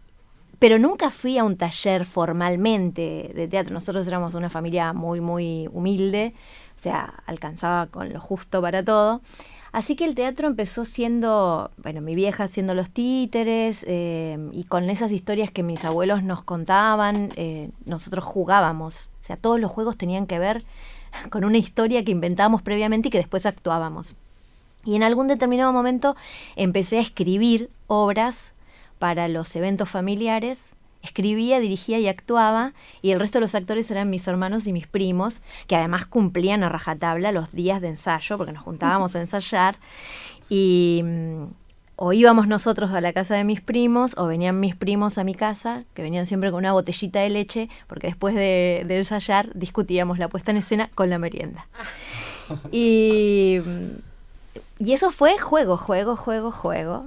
pero 0.61 0.79
nunca 0.79 1.11
fui 1.11 1.39
a 1.39 1.43
un 1.43 1.57
taller 1.57 2.05
formalmente 2.05 3.31
de 3.35 3.47
teatro. 3.47 3.73
Nosotros 3.73 4.07
éramos 4.07 4.33
una 4.35 4.49
familia 4.49 4.93
muy, 4.93 5.21
muy 5.21 5.67
humilde, 5.73 6.33
o 6.77 6.79
sea, 6.79 7.21
alcanzaba 7.25 7.85
con 7.87 8.13
lo 8.13 8.19
justo 8.19 8.61
para 8.61 8.83
todo. 8.83 9.21
Así 9.71 9.95
que 9.95 10.03
el 10.03 10.15
teatro 10.15 10.47
empezó 10.47 10.83
siendo, 10.83 11.71
bueno, 11.77 12.01
mi 12.01 12.13
vieja 12.13 12.43
haciendo 12.43 12.73
los 12.73 12.89
títeres 12.89 13.85
eh, 13.87 14.37
y 14.51 14.65
con 14.65 14.89
esas 14.89 15.13
historias 15.13 15.49
que 15.49 15.63
mis 15.63 15.85
abuelos 15.85 16.23
nos 16.23 16.43
contaban, 16.43 17.29
eh, 17.37 17.69
nosotros 17.85 18.25
jugábamos. 18.25 19.09
O 19.21 19.23
sea, 19.23 19.37
todos 19.37 19.59
los 19.61 19.71
juegos 19.71 19.97
tenían 19.97 20.27
que 20.27 20.39
ver 20.39 20.65
con 21.29 21.45
una 21.45 21.57
historia 21.57 22.03
que 22.03 22.11
inventábamos 22.11 22.61
previamente 22.61 23.07
y 23.07 23.11
que 23.11 23.19
después 23.19 23.45
actuábamos. 23.45 24.17
Y 24.83 24.95
en 24.95 25.03
algún 25.03 25.27
determinado 25.27 25.71
momento 25.71 26.15
empecé 26.55 26.97
a 26.97 27.01
escribir 27.01 27.69
obras 27.87 28.53
para 28.99 29.27
los 29.27 29.55
eventos 29.55 29.89
familiares. 29.89 30.71
Escribía, 31.01 31.59
dirigía 31.59 31.99
y 31.99 32.07
actuaba, 32.07 32.73
y 33.01 33.11
el 33.11 33.19
resto 33.19 33.39
de 33.39 33.41
los 33.41 33.55
actores 33.55 33.89
eran 33.91 34.09
mis 34.09 34.27
hermanos 34.27 34.67
y 34.67 34.73
mis 34.73 34.87
primos, 34.87 35.41
que 35.67 35.75
además 35.75 36.05
cumplían 36.05 36.63
a 36.63 36.69
rajatabla 36.69 37.31
los 37.31 37.51
días 37.51 37.81
de 37.81 37.89
ensayo, 37.89 38.37
porque 38.37 38.53
nos 38.53 38.63
juntábamos 38.63 39.15
a 39.15 39.21
ensayar. 39.21 39.77
Y 40.49 41.01
mm, 41.03 41.43
o 41.95 42.13
íbamos 42.13 42.47
nosotros 42.47 42.91
a 42.91 43.01
la 43.01 43.13
casa 43.13 43.35
de 43.35 43.43
mis 43.43 43.61
primos, 43.61 44.15
o 44.17 44.25
venían 44.25 44.59
mis 44.59 44.75
primos 44.75 45.17
a 45.17 45.23
mi 45.23 45.35
casa, 45.35 45.83
que 45.93 46.01
venían 46.01 46.25
siempre 46.25 46.49
con 46.49 46.57
una 46.59 46.73
botellita 46.73 47.19
de 47.19 47.29
leche, 47.29 47.69
porque 47.87 48.07
después 48.07 48.33
de, 48.33 48.83
de 48.87 48.97
ensayar 48.97 49.51
discutíamos 49.53 50.17
la 50.17 50.27
puesta 50.27 50.51
en 50.51 50.57
escena 50.57 50.89
con 50.95 51.09
la 51.09 51.19
merienda. 51.19 51.67
Y, 52.71 53.59
y 54.79 54.93
eso 54.93 55.11
fue 55.11 55.37
juego, 55.37 55.77
juego, 55.77 56.15
juego, 56.15 56.51
juego. 56.51 57.05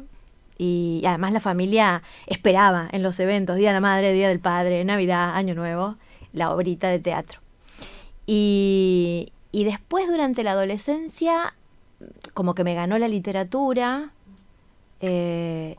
Y 0.56 1.02
además 1.06 1.32
la 1.32 1.40
familia 1.40 2.02
esperaba 2.26 2.88
en 2.92 3.02
los 3.02 3.18
eventos, 3.18 3.56
Día 3.56 3.70
de 3.70 3.74
la 3.74 3.80
Madre, 3.80 4.12
Día 4.12 4.28
del 4.28 4.40
Padre, 4.40 4.84
Navidad, 4.84 5.34
Año 5.34 5.54
Nuevo, 5.54 5.96
la 6.32 6.50
obrita 6.50 6.88
de 6.88 7.00
teatro. 7.00 7.40
Y, 8.26 9.32
y 9.52 9.64
después 9.64 10.06
durante 10.06 10.44
la 10.44 10.52
adolescencia, 10.52 11.54
como 12.32 12.54
que 12.54 12.64
me 12.64 12.74
ganó 12.74 12.98
la 12.98 13.08
literatura 13.08 14.12
eh, 15.00 15.76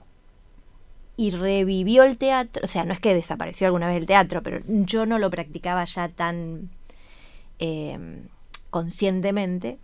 y 1.17 1.31
revivió 1.31 2.03
el 2.03 2.17
teatro. 2.17 2.63
O 2.63 2.67
sea, 2.67 2.85
no 2.85 2.93
es 2.93 2.99
que 2.99 3.13
desapareció 3.13 3.67
alguna 3.67 3.87
vez 3.87 3.97
el 3.97 4.05
teatro, 4.05 4.43
pero 4.43 4.61
yo 4.67 5.05
no 5.05 5.19
lo 5.19 5.29
practicaba 5.29 5.85
ya 5.85 6.09
tan 6.09 6.69
eh, 7.59 8.27
conscientemente. 8.69 9.77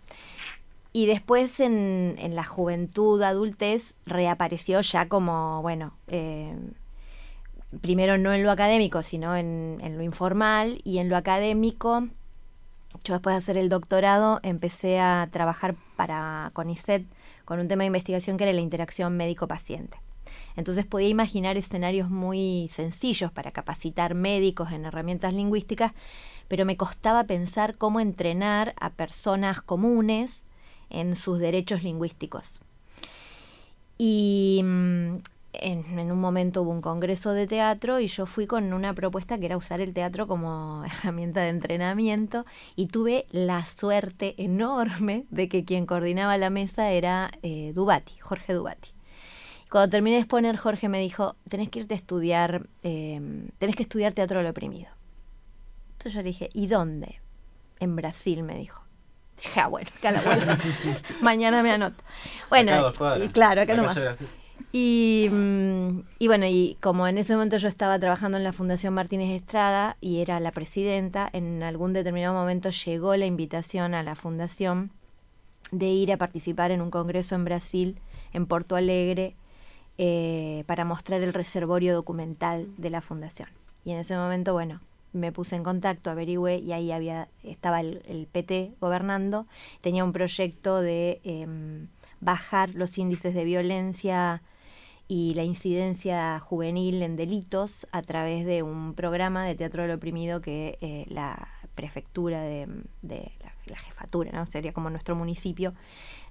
Y 0.92 1.06
después 1.06 1.58
en, 1.60 2.16
en 2.18 2.34
la 2.34 2.44
juventud, 2.44 3.22
adultez, 3.22 3.96
reapareció 4.04 4.80
ya 4.82 5.08
como, 5.08 5.62
bueno, 5.62 5.94
eh, 6.08 6.54
primero 7.80 8.18
no 8.18 8.32
en 8.32 8.42
lo 8.42 8.50
académico, 8.50 9.02
sino 9.02 9.34
en, 9.34 9.78
en 9.82 9.96
lo 9.96 10.02
informal. 10.02 10.80
Y 10.84 10.98
en 10.98 11.08
lo 11.08 11.16
académico, 11.16 12.08
yo 13.04 13.14
después 13.14 13.34
de 13.34 13.38
hacer 13.38 13.56
el 13.56 13.70
doctorado 13.70 14.40
empecé 14.42 15.00
a 15.00 15.28
trabajar 15.30 15.76
para 15.96 16.50
CONICET 16.52 17.06
con 17.44 17.58
un 17.58 17.68
tema 17.68 17.82
de 17.82 17.88
investigación 17.88 18.36
que 18.36 18.44
era 18.44 18.52
la 18.52 18.60
interacción 18.60 19.16
médico-paciente. 19.16 19.98
Entonces 20.56 20.84
podía 20.84 21.08
imaginar 21.08 21.56
escenarios 21.56 22.10
muy 22.10 22.70
sencillos 22.72 23.32
para 23.32 23.50
capacitar 23.50 24.14
médicos 24.14 24.72
en 24.72 24.84
herramientas 24.84 25.32
lingüísticas, 25.32 25.92
pero 26.48 26.64
me 26.64 26.76
costaba 26.76 27.24
pensar 27.24 27.76
cómo 27.78 28.00
entrenar 28.00 28.74
a 28.78 28.90
personas 28.90 29.62
comunes 29.62 30.44
en 30.92 31.16
sus 31.16 31.38
derechos 31.38 31.82
lingüísticos. 31.82 32.60
Y 33.98 34.60
mm, 34.64 35.16
en, 35.54 36.10
un 36.10 36.20
momento 36.20 36.62
hubo 36.62 36.70
un 36.70 36.80
congreso 36.80 37.32
de 37.32 37.46
teatro 37.46 38.00
y 38.00 38.06
yo 38.06 38.26
fui 38.26 38.46
con 38.46 38.72
una 38.72 38.94
propuesta 38.94 39.38
que 39.38 39.46
era 39.46 39.56
usar 39.56 39.80
el 39.80 39.92
teatro 39.92 40.26
como 40.26 40.84
herramienta 41.02 41.42
de 41.42 41.48
entrenamiento 41.48 42.46
y 42.76 42.86
tuve 42.86 43.26
la 43.30 43.64
suerte 43.64 44.34
enorme 44.42 45.26
de 45.30 45.48
que 45.48 45.64
quien 45.64 45.86
coordinaba 45.86 46.36
la 46.38 46.50
mesa 46.50 46.90
era 46.90 47.30
eh, 47.42 47.72
Dubati, 47.74 48.18
Jorge 48.18 48.54
Dubati. 48.54 48.90
Cuando 49.70 49.90
terminé 49.90 50.16
de 50.16 50.22
exponer, 50.22 50.56
Jorge 50.58 50.90
me 50.90 51.00
dijo, 51.00 51.34
tenés 51.48 51.70
que 51.70 51.80
irte 51.80 51.94
a 51.94 51.96
estudiar, 51.96 52.68
eh, 52.82 53.48
que 53.58 53.82
estudiar 53.82 54.12
teatro 54.12 54.38
del 54.38 54.48
oprimido. 54.48 54.90
Entonces 55.92 56.12
yo 56.12 56.20
le 56.20 56.28
dije, 56.28 56.50
¿y 56.52 56.66
dónde? 56.66 57.20
En 57.80 57.96
Brasil, 57.96 58.42
me 58.42 58.58
dijo. 58.58 58.81
Ah, 59.56 59.66
bueno, 59.68 59.90
que 60.00 60.08
a 60.08 60.12
la 60.12 60.20
vuelta. 60.22 60.58
Mañana 61.20 61.62
me 61.62 61.72
anoto. 61.72 62.02
Bueno, 62.48 62.86
Acá 62.86 63.18
y 63.18 63.28
claro, 63.28 63.62
acá 63.62 63.74
La 63.74 63.82
nomás. 63.82 63.98
Y, 64.72 65.28
mm, 65.30 66.00
y 66.18 66.26
bueno, 66.28 66.46
y 66.46 66.78
como 66.80 67.06
en 67.06 67.18
ese 67.18 67.34
momento 67.34 67.58
yo 67.58 67.68
estaba 67.68 67.98
trabajando 67.98 68.38
en 68.38 68.44
la 68.44 68.52
Fundación 68.52 68.94
Martínez 68.94 69.30
Estrada 69.30 69.96
y 70.00 70.20
era 70.20 70.40
la 70.40 70.50
presidenta, 70.50 71.28
en 71.32 71.62
algún 71.62 71.92
determinado 71.92 72.34
momento 72.34 72.70
llegó 72.70 73.14
la 73.16 73.26
invitación 73.26 73.94
a 73.94 74.02
la 74.02 74.14
fundación 74.14 74.92
de 75.72 75.86
ir 75.86 76.12
a 76.12 76.16
participar 76.16 76.70
en 76.70 76.80
un 76.80 76.90
congreso 76.90 77.34
en 77.34 77.44
Brasil, 77.44 78.00
en 78.32 78.46
Porto 78.46 78.76
Alegre, 78.76 79.36
eh, 79.98 80.64
para 80.66 80.84
mostrar 80.84 81.20
el 81.22 81.34
reservorio 81.34 81.94
documental 81.94 82.68
de 82.78 82.90
la 82.90 83.02
fundación. 83.02 83.48
Y 83.84 83.92
en 83.92 83.98
ese 83.98 84.16
momento, 84.16 84.54
bueno, 84.54 84.80
me 85.12 85.32
puse 85.32 85.56
en 85.56 85.62
contacto, 85.62 86.10
averigüé 86.10 86.58
y 86.58 86.72
ahí 86.72 86.92
había 86.92 87.28
estaba 87.42 87.80
el, 87.80 88.28
PT 88.30 88.74
gobernando, 88.80 89.46
tenía 89.80 90.04
un 90.04 90.12
proyecto 90.12 90.80
de 90.80 91.20
em, 91.24 91.88
bajar 92.20 92.70
los 92.74 92.98
índices 92.98 93.34
de 93.34 93.44
violencia 93.44 94.42
y 95.08 95.34
la 95.34 95.44
incidencia 95.44 96.40
juvenil 96.40 97.02
en 97.02 97.16
delitos 97.16 97.86
a 97.92 98.00
través 98.02 98.46
de 98.46 98.62
un 98.62 98.94
programa 98.94 99.44
de 99.44 99.54
teatro 99.54 99.82
del 99.82 99.90
oprimido 99.90 100.40
que 100.40 100.78
eh, 100.80 101.04
la 101.08 101.48
prefectura 101.74 102.40
de, 102.42 102.66
la 103.02 103.76
jefatura, 103.76 104.30
¿no? 104.32 104.46
sería 104.46 104.72
como 104.72 104.90
nuestro 104.90 105.14
municipio 105.14 105.74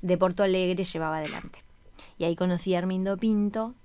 de 0.02 0.18
Porto 0.18 0.44
Alegre 0.44 0.84
llevaba 0.84 1.18
adelante. 1.18 1.64
Y 2.18 2.24
ahí 2.24 2.36
conocí 2.36 2.74
a 2.74 2.80
Armindo 2.80 3.18
Pinto 3.18 3.76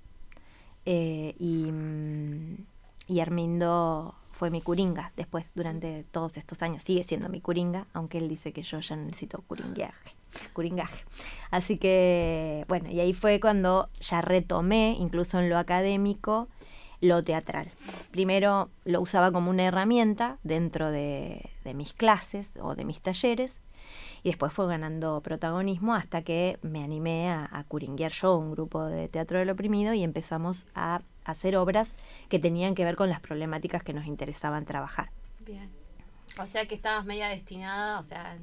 eh, 0.85 1.35
y, 1.37 1.71
mm, 1.71 2.65
y 3.07 3.19
Armindo 3.19 4.15
fue 4.37 4.51
mi 4.51 4.61
curinga 4.61 5.11
después 5.17 5.51
durante 5.55 6.03
todos 6.11 6.37
estos 6.37 6.61
años. 6.61 6.83
Sigue 6.83 7.03
siendo 7.03 7.27
mi 7.27 7.41
curinga, 7.41 7.87
aunque 7.93 8.19
él 8.19 8.29
dice 8.29 8.53
que 8.53 8.61
yo 8.61 8.79
ya 8.79 8.95
necesito 8.95 9.41
curinguaje. 9.47 10.15
curingaje. 10.53 11.05
Así 11.49 11.77
que, 11.77 12.63
bueno, 12.67 12.87
y 12.91 12.99
ahí 12.99 13.13
fue 13.13 13.39
cuando 13.39 13.89
ya 13.99 14.21
retomé, 14.21 14.95
incluso 14.99 15.39
en 15.39 15.49
lo 15.49 15.57
académico, 15.57 16.47
lo 17.01 17.23
teatral. 17.23 17.71
Primero 18.11 18.69
lo 18.85 19.01
usaba 19.01 19.31
como 19.31 19.49
una 19.49 19.63
herramienta 19.63 20.37
dentro 20.43 20.91
de, 20.91 21.49
de 21.63 21.73
mis 21.73 21.93
clases 21.93 22.53
o 22.61 22.75
de 22.75 22.85
mis 22.85 23.01
talleres 23.01 23.61
y 24.21 24.29
después 24.29 24.53
fue 24.53 24.67
ganando 24.67 25.21
protagonismo 25.21 25.95
hasta 25.95 26.21
que 26.21 26.59
me 26.61 26.83
animé 26.83 27.29
a, 27.29 27.49
a 27.51 27.63
curinguear 27.63 28.11
yo 28.11 28.37
un 28.37 28.51
grupo 28.51 28.85
de 28.85 29.07
teatro 29.07 29.39
del 29.39 29.49
oprimido 29.49 29.93
y 29.93 30.03
empezamos 30.03 30.67
a 30.75 31.01
hacer 31.31 31.55
obras 31.55 31.95
que 32.29 32.39
tenían 32.39 32.75
que 32.75 32.83
ver 32.85 32.95
con 32.95 33.09
las 33.09 33.19
problemáticas 33.19 33.83
que 33.83 33.93
nos 33.93 34.05
interesaban 34.05 34.65
trabajar. 34.65 35.09
Bien. 35.45 35.69
O 36.39 36.47
sea 36.47 36.65
que 36.67 36.75
estabas 36.75 37.05
media 37.05 37.27
destinada, 37.29 37.99
o 37.99 38.03
sea, 38.03 38.37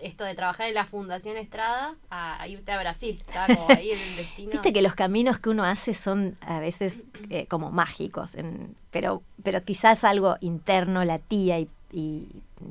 esto 0.00 0.24
de 0.24 0.34
trabajar 0.34 0.66
en 0.68 0.74
la 0.74 0.84
Fundación 0.86 1.36
Estrada 1.36 1.94
a, 2.10 2.46
irte 2.48 2.72
a 2.72 2.78
Brasil. 2.78 3.22
Estaba 3.26 3.46
como 3.54 3.68
ahí 3.70 3.90
el 3.90 3.98
destino. 4.16 4.50
Viste 4.52 4.72
que 4.72 4.82
los 4.82 4.94
caminos 4.94 5.38
que 5.38 5.50
uno 5.50 5.64
hace 5.64 5.94
son 5.94 6.36
a 6.40 6.58
veces 6.58 6.98
eh, 7.30 7.46
como 7.46 7.70
mágicos, 7.70 8.34
en- 8.34 8.74
pero, 8.90 9.22
pero 9.42 9.62
quizás 9.62 10.04
algo 10.04 10.36
interno 10.40 11.04
latía 11.04 11.58
y, 11.60 11.68
y- 11.92 12.26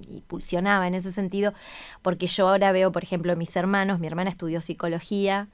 y 0.09 0.21
pulsionaba 0.27 0.88
en 0.88 0.95
ese 0.95 1.11
sentido, 1.11 1.53
porque 2.01 2.25
yo 2.25 2.47
ahora 2.49 2.71
veo, 2.71 2.91
por 2.91 3.03
ejemplo, 3.03 3.35
mis 3.35 3.55
hermanos, 3.55 3.99
mi 3.99 4.07
hermana 4.07 4.31
estudió 4.31 4.59
psicología, 4.59 5.47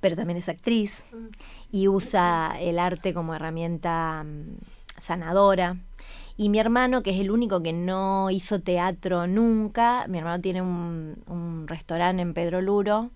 pero 0.00 0.16
también 0.16 0.38
es 0.38 0.48
actriz 0.48 1.04
Mm. 1.12 1.26
y 1.72 1.88
usa 1.88 2.56
el 2.60 2.78
arte 2.78 3.12
como 3.14 3.34
herramienta 3.34 4.24
mm, 4.24 4.56
sanadora. 5.00 5.76
Y 6.36 6.48
mi 6.48 6.58
hermano, 6.58 7.02
que 7.02 7.10
es 7.10 7.20
el 7.20 7.30
único 7.30 7.62
que 7.62 7.72
no 7.74 8.30
hizo 8.30 8.60
teatro 8.60 9.26
nunca, 9.26 10.06
mi 10.08 10.18
hermano 10.18 10.40
tiene 10.40 10.62
un, 10.62 11.22
un 11.26 11.68
restaurante 11.68 12.22
en 12.22 12.32
Pedro 12.32 12.62
Luro 12.62 13.10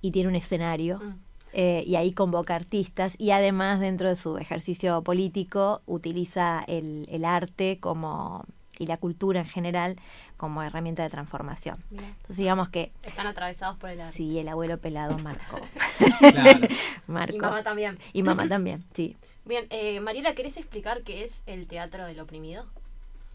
y 0.00 0.12
tiene 0.12 0.28
un 0.28 0.36
escenario. 0.36 0.98
Mm. 0.98 1.14
eh, 1.56 1.84
y 1.86 1.94
ahí 1.96 2.12
convoca 2.12 2.54
artistas 2.56 3.14
y 3.18 3.30
además 3.30 3.78
dentro 3.80 4.08
de 4.08 4.16
su 4.16 4.38
ejercicio 4.38 5.02
político 5.02 5.82
utiliza 5.86 6.64
el, 6.66 7.06
el 7.10 7.24
arte 7.24 7.78
como 7.80 8.44
y 8.76 8.86
la 8.86 8.96
cultura 8.96 9.40
en 9.40 9.46
general 9.48 9.96
como 10.44 10.62
herramienta 10.62 11.02
de 11.02 11.10
transformación. 11.10 11.76
Entonces 11.90 12.36
digamos 12.36 12.68
que 12.68 12.92
Están 13.02 13.26
atravesados 13.26 13.76
por 13.78 13.90
el 13.90 14.00
arte. 14.00 14.14
sí, 14.16 14.38
el 14.38 14.48
abuelo 14.48 14.78
pelado 14.78 15.18
marcó. 15.18 15.58
Claro. 16.18 16.68
marcó. 17.06 17.36
Y 17.36 17.38
mamá 17.38 17.62
también. 17.62 17.98
Y 18.12 18.22
mamá 18.22 18.46
también, 18.48 18.84
sí. 18.94 19.16
Bien, 19.44 19.66
eh, 19.70 20.00
Mariela, 20.00 20.34
¿querés 20.34 20.56
explicar 20.56 21.02
qué 21.02 21.22
es 21.24 21.42
el 21.46 21.66
teatro 21.66 22.04
del 22.06 22.20
oprimido? 22.20 22.66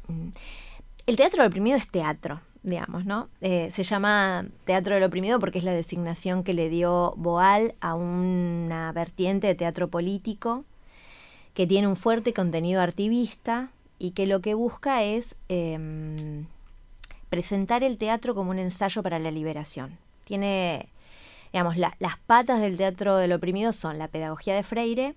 Mm. 0.07 0.29
El 1.07 1.15
teatro 1.15 1.41
del 1.41 1.49
oprimido 1.49 1.77
es 1.77 1.87
teatro, 1.87 2.41
digamos, 2.63 3.05
¿no? 3.05 3.29
Eh, 3.41 3.69
se 3.71 3.83
llama 3.83 4.45
teatro 4.65 4.93
del 4.95 5.03
oprimido 5.03 5.39
porque 5.39 5.57
es 5.59 5.63
la 5.63 5.71
designación 5.71 6.43
que 6.43 6.53
le 6.53 6.69
dio 6.69 7.13
Boal 7.17 7.73
a 7.81 7.95
una 7.95 8.91
vertiente 8.91 9.47
de 9.47 9.55
teatro 9.55 9.87
político 9.87 10.65
que 11.53 11.65
tiene 11.65 11.87
un 11.87 11.95
fuerte 11.95 12.33
contenido 12.33 12.81
artivista 12.81 13.71
y 13.97 14.11
que 14.11 14.25
lo 14.27 14.41
que 14.41 14.53
busca 14.53 15.03
es 15.03 15.35
em, 15.49 16.45
presentar 17.29 17.83
el 17.83 17.97
teatro 17.97 18.35
como 18.35 18.51
un 18.51 18.59
ensayo 18.59 19.03
para 19.03 19.19
la 19.19 19.31
liberación. 19.31 19.97
Tiene, 20.25 20.89
digamos, 21.53 21.77
la- 21.77 21.95
las 21.99 22.17
patas 22.17 22.61
del 22.61 22.77
teatro 22.77 23.17
del 23.17 23.33
oprimido 23.33 23.73
son 23.73 23.97
la 23.97 24.07
pedagogía 24.07 24.55
de 24.55 24.63
Freire 24.63 25.15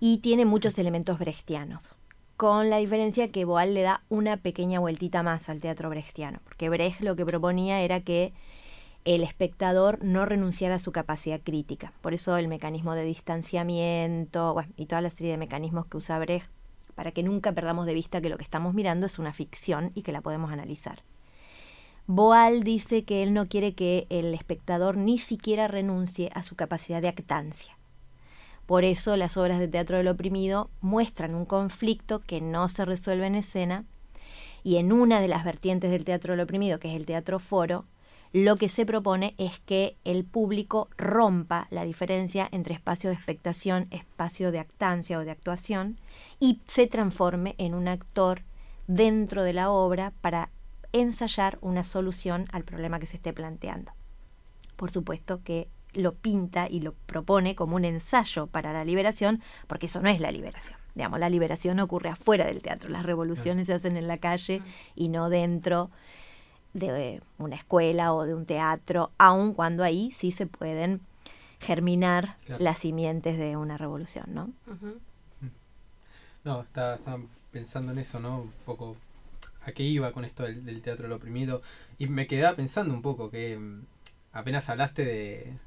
y 0.00 0.18
tiene 0.18 0.44
muchos 0.44 0.78
elementos 0.78 1.18
brechtianos 1.18 1.94
con 2.36 2.68
la 2.68 2.78
diferencia 2.78 3.30
que 3.30 3.44
Boal 3.44 3.74
le 3.74 3.82
da 3.82 4.02
una 4.08 4.36
pequeña 4.36 4.80
vueltita 4.80 5.22
más 5.22 5.48
al 5.48 5.60
teatro 5.60 5.88
brechtiano, 5.88 6.40
porque 6.44 6.68
Brecht 6.68 7.00
lo 7.00 7.14
que 7.14 7.24
proponía 7.24 7.80
era 7.80 8.00
que 8.00 8.32
el 9.04 9.22
espectador 9.22 10.02
no 10.02 10.24
renunciara 10.24 10.74
a 10.74 10.78
su 10.80 10.90
capacidad 10.90 11.40
crítica. 11.40 11.92
Por 12.00 12.12
eso 12.12 12.36
el 12.36 12.48
mecanismo 12.48 12.94
de 12.94 13.04
distanciamiento 13.04 14.52
bueno, 14.52 14.72
y 14.76 14.86
toda 14.86 15.00
la 15.00 15.10
serie 15.10 15.30
de 15.32 15.38
mecanismos 15.38 15.86
que 15.86 15.96
usa 15.96 16.18
Brecht 16.18 16.50
para 16.96 17.12
que 17.12 17.22
nunca 17.22 17.52
perdamos 17.52 17.86
de 17.86 17.94
vista 17.94 18.20
que 18.20 18.30
lo 18.30 18.36
que 18.36 18.44
estamos 18.44 18.74
mirando 18.74 19.06
es 19.06 19.18
una 19.18 19.32
ficción 19.32 19.92
y 19.94 20.02
que 20.02 20.12
la 20.12 20.20
podemos 20.20 20.50
analizar. 20.52 21.02
Boal 22.06 22.64
dice 22.64 23.04
que 23.04 23.22
él 23.22 23.32
no 23.32 23.48
quiere 23.48 23.74
que 23.74 24.06
el 24.10 24.34
espectador 24.34 24.98
ni 24.98 25.18
siquiera 25.18 25.68
renuncie 25.68 26.30
a 26.34 26.42
su 26.42 26.54
capacidad 26.54 27.00
de 27.00 27.08
actancia. 27.08 27.78
Por 28.66 28.84
eso 28.84 29.16
las 29.16 29.38
obras 29.38 29.58
de 29.58 29.68
teatro 29.68 29.96
del 29.96 30.08
oprimido 30.08 30.70
muestran 30.82 31.34
un 31.34 31.46
conflicto 31.46 32.20
que 32.20 32.42
no 32.42 32.68
se 32.68 32.84
resuelve 32.84 33.26
en 33.26 33.34
escena 33.36 33.84
y 34.62 34.76
en 34.76 34.92
una 34.92 35.20
de 35.20 35.28
las 35.28 35.44
vertientes 35.44 35.90
del 35.90 36.04
teatro 36.04 36.32
del 36.32 36.40
oprimido, 36.40 36.78
que 36.78 36.90
es 36.90 36.96
el 36.96 37.06
teatro 37.06 37.38
foro, 37.38 37.86
lo 38.32 38.56
que 38.56 38.68
se 38.68 38.84
propone 38.84 39.34
es 39.38 39.60
que 39.60 39.96
el 40.04 40.24
público 40.24 40.88
rompa 40.98 41.68
la 41.70 41.84
diferencia 41.84 42.48
entre 42.50 42.74
espacio 42.74 43.08
de 43.08 43.16
expectación, 43.16 43.86
espacio 43.90 44.50
de 44.50 44.58
actancia 44.58 45.18
o 45.18 45.24
de 45.24 45.30
actuación 45.30 45.98
y 46.40 46.60
se 46.66 46.86
transforme 46.86 47.54
en 47.58 47.74
un 47.74 47.86
actor 47.86 48.42
dentro 48.88 49.44
de 49.44 49.52
la 49.52 49.70
obra 49.70 50.12
para 50.20 50.50
ensayar 50.94 51.58
una 51.60 51.84
solución 51.84 52.46
al 52.52 52.64
problema 52.64 52.98
que 53.00 53.06
se 53.06 53.16
esté 53.16 53.32
planteando. 53.32 53.92
Por 54.76 54.90
supuesto 54.90 55.42
que 55.44 55.68
lo 55.92 56.14
pinta 56.14 56.68
y 56.68 56.80
lo 56.80 56.92
propone 57.06 57.54
como 57.54 57.76
un 57.76 57.84
ensayo 57.84 58.46
para 58.46 58.72
la 58.72 58.84
liberación, 58.84 59.42
porque 59.66 59.86
eso 59.86 60.00
no 60.00 60.08
es 60.08 60.20
la 60.20 60.32
liberación. 60.32 60.78
Digamos, 60.94 61.18
la 61.20 61.28
liberación 61.28 61.78
ocurre 61.80 62.08
afuera 62.10 62.46
del 62.46 62.62
teatro, 62.62 62.88
las 62.88 63.04
revoluciones 63.04 63.66
se 63.66 63.74
hacen 63.74 63.96
en 63.96 64.06
la 64.08 64.18
calle 64.18 64.62
y 64.94 65.08
no 65.08 65.28
dentro 65.28 65.90
de 66.72 67.20
una 67.38 67.56
escuela 67.56 68.12
o 68.12 68.24
de 68.24 68.34
un 68.34 68.46
teatro, 68.46 69.10
aun 69.18 69.54
cuando 69.54 69.84
ahí 69.84 70.10
sí 70.12 70.32
se 70.32 70.46
pueden 70.46 71.00
germinar 71.60 72.36
Claro. 72.46 72.62
las 72.62 72.78
simientes 72.78 73.38
de 73.38 73.56
una 73.56 73.76
revolución, 73.78 74.26
¿no? 74.28 74.50
Ujú. 74.66 74.98
No, 76.44 76.60
estaba, 76.62 76.96
estaba 76.96 77.18
pensando 77.52 77.92
en 77.92 77.98
eso, 77.98 78.20
¿no? 78.20 78.42
Un 78.42 78.52
poco 78.66 78.96
a 79.66 79.72
qué 79.72 79.82
iba 79.82 80.12
con 80.12 80.24
esto 80.24 80.42
del, 80.44 80.64
del 80.64 80.82
teatro 80.82 81.04
del 81.04 81.12
oprimido. 81.12 81.62
Y 81.98 82.08
me 82.08 82.26
quedaba 82.26 82.56
pensando 82.56 82.94
un 82.94 83.02
poco 83.02 83.30
que 83.30 83.56
mm, 83.58 83.82
apenas 84.32 84.68
hablaste 84.68 85.04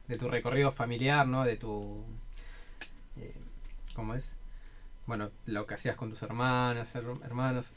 de, 0.07 0.17
tu 0.17 0.29
recorrido 0.29 0.71
familiar, 0.71 1.27
¿no? 1.27 1.43
De 1.43 1.57
tu... 1.57 2.03
eh, 3.17 3.33
¿Cómo 3.95 4.13
es? 4.13 4.33
Bueno, 5.05 5.31
lo 5.45 5.65
que 5.65 5.75
hacías 5.75 5.95
con 5.95 6.09
tus 6.09 6.21
hermanas, 6.21 6.93
her- 6.95 7.21
hermanos. 7.23 7.67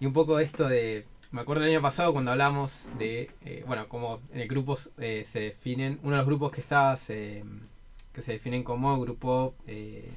Y 0.00 0.06
un 0.06 0.12
poco 0.12 0.38
esto 0.38 0.68
de... 0.68 1.06
Me 1.32 1.42
acuerdo 1.42 1.62
el 1.64 1.70
año 1.70 1.80
pasado 1.82 2.12
cuando 2.12 2.32
hablamos 2.32 2.86
de, 2.98 3.30
eh, 3.44 3.62
bueno, 3.66 3.88
cómo 3.88 4.20
en 4.32 4.40
el 4.40 4.48
grupo 4.48 4.76
eh, 4.98 5.24
se 5.24 5.40
definen, 5.40 6.00
uno 6.02 6.12
de 6.12 6.16
los 6.18 6.26
grupos 6.26 6.50
que 6.50 6.60
estabas 6.60 7.06
que 7.06 8.22
se 8.22 8.32
definen 8.32 8.64
como 8.64 8.98
grupo 9.00 9.54
de 9.66 10.10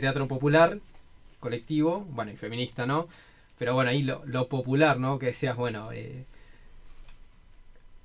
teatro 0.00 0.26
popular, 0.28 0.78
colectivo, 1.40 2.06
bueno, 2.10 2.30
y 2.30 2.36
feminista, 2.36 2.86
¿no? 2.86 3.08
Pero 3.60 3.74
bueno, 3.74 3.90
ahí 3.90 4.02
lo, 4.02 4.24
lo 4.24 4.48
popular, 4.48 4.98
¿no? 4.98 5.18
Que 5.18 5.26
decías, 5.26 5.54
bueno, 5.54 5.92
eh, 5.92 6.24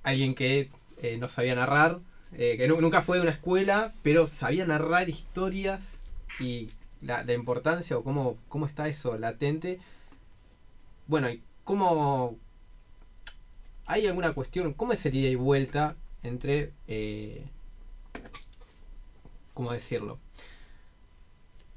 alguien 0.04 0.36
que 0.36 0.70
eh, 1.02 1.18
no 1.18 1.30
sabía 1.30 1.56
narrar, 1.56 2.02
eh, 2.34 2.56
que 2.58 2.68
nu- 2.68 2.82
nunca 2.82 3.02
fue 3.02 3.15
de 3.15 3.22
una 3.24 3.32
escuela, 3.32 3.94
pero 4.04 4.28
sabía 4.28 4.65
narrar 4.65 5.08
historias 5.08 6.02
y 6.41 6.72
la, 7.02 7.24
la 7.24 7.32
importancia 7.32 7.98
o 7.98 8.04
cómo, 8.04 8.38
cómo 8.50 8.65
está 8.65 8.89
eso 8.89 9.18
latente. 9.18 9.80
Bueno, 11.08 11.30
y 11.30 11.41
cómo... 11.63 12.38
¿Hay 13.86 14.08
alguna 14.08 14.34
cuestión? 14.34 14.74
¿Cómo 14.74 14.91
es 14.91 15.06
el 15.06 15.15
y 15.15 15.36
vuelta 15.36 15.96
entre... 16.22 16.74
¿Cómo 19.54 19.72
decirlo? 19.72 20.20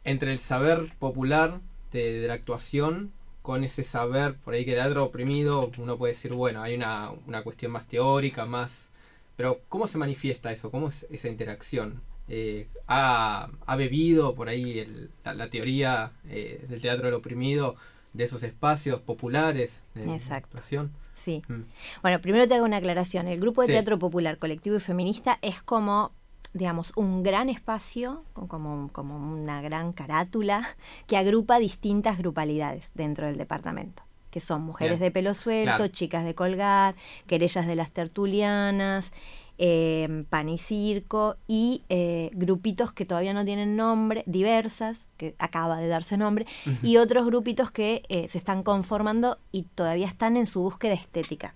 Entre 0.03 0.33
el 0.33 0.41
saber 0.41 0.93
popular 0.99 1.61
de 1.93 2.27
la 2.27 2.35
actuación 2.35 3.13
con 3.43 3.65
ese 3.65 3.83
saber, 3.85 4.35
por 4.35 4.55
ahí 4.55 4.65
que 4.65 4.73
el 4.73 4.79
teatro 4.79 5.05
oprimido, 5.05 5.71
uno 5.79 5.97
puede 5.97 6.13
decir, 6.15 6.33
bueno, 6.33 6.63
hay 6.63 6.75
una, 6.75 7.11
una 7.27 7.43
cuestión 7.43 7.73
más 7.73 7.87
teórica, 7.87 8.45
más... 8.47 8.91
Pero 9.37 9.61
¿cómo 9.69 9.87
se 9.87 9.99
manifiesta 9.99 10.51
eso? 10.51 10.71
¿Cómo 10.71 10.89
es 10.89 11.07
esa 11.11 11.29
interacción? 11.29 12.03
Eh, 12.29 12.67
¿ha, 12.89 13.49
ha 13.67 13.77
bebido 13.77 14.35
por 14.35 14.49
ahí 14.49 14.81
el- 14.81 15.11
la, 15.25 15.33
la 15.35 15.49
teoría 15.49 16.13
eh, 16.29 16.65
del 16.69 16.81
teatro 16.83 17.07
del 17.07 17.15
oprimido 17.15 17.77
de 18.13 18.25
esos 18.25 18.43
espacios 18.43 19.01
populares 19.01 19.81
de 19.95 20.13
Exacto. 20.15 20.49
actuación? 20.49 20.91
Sí. 21.15 21.43
Mm. 21.49 21.63
Bueno, 22.03 22.21
primero 22.21 22.47
te 22.47 22.55
hago 22.55 22.65
una 22.65 22.77
aclaración. 22.79 23.29
El 23.29 23.41
grupo 23.41 23.63
de 23.63 23.69
Sí. 23.69 23.73
teatro 23.73 23.99
popular, 23.99 24.39
colectivo 24.39 24.77
y 24.77 24.81
feminista 24.81 25.39
es 25.41 25.63
como, 25.63 26.13
digamos, 26.55 26.93
un 26.97 27.23
gran 27.23 27.49
espacio, 27.49 28.25
como, 28.33 28.91
como 28.93 29.17
una 29.17 29.61
gran 29.63 29.93
carátula 29.93 30.67
que 31.07 31.17
agrupa 31.17 31.59
distintas 31.59 32.19
grupalidades 32.19 32.91
dentro 32.95 33.27
del 33.27 33.37
departamento. 33.37 34.03
Que 34.31 34.41
son 34.41 34.63
mujeres 34.63 34.99
Bien. 34.99 35.09
de 35.09 35.11
pelo 35.11 35.35
suelto, 35.35 35.77
Claro. 35.77 35.89
chicas 35.89 36.25
de 36.25 36.35
colgar, 36.35 36.95
querellas 37.27 37.67
de 37.67 37.77
las 37.77 37.93
tertulianas, 37.93 39.13
eh, 39.61 40.25
pan 40.31 40.49
y 40.49 40.59
circo 40.59 41.37
y 41.49 41.83
eh, 41.89 42.31
grupitos 42.35 42.93
que 42.93 43.05
todavía 43.05 43.33
no 43.35 43.45
tienen 43.45 43.75
nombre, 43.75 44.23
diversas, 44.27 45.09
que 45.17 45.35
acaba 45.39 45.79
de 45.79 45.89
darse 45.89 46.17
nombre, 46.17 46.47
y 46.83 46.99
otros 46.99 47.27
grupitos 47.27 47.71
que 47.71 48.03
eh, 48.09 48.29
se 48.29 48.39
están 48.39 48.63
conformando 48.63 49.39
y 49.51 49.65
todavía 49.65 50.07
están 50.07 50.37
en 50.37 50.47
su 50.47 50.61
búsqueda 50.63 50.95
estética. 50.95 51.55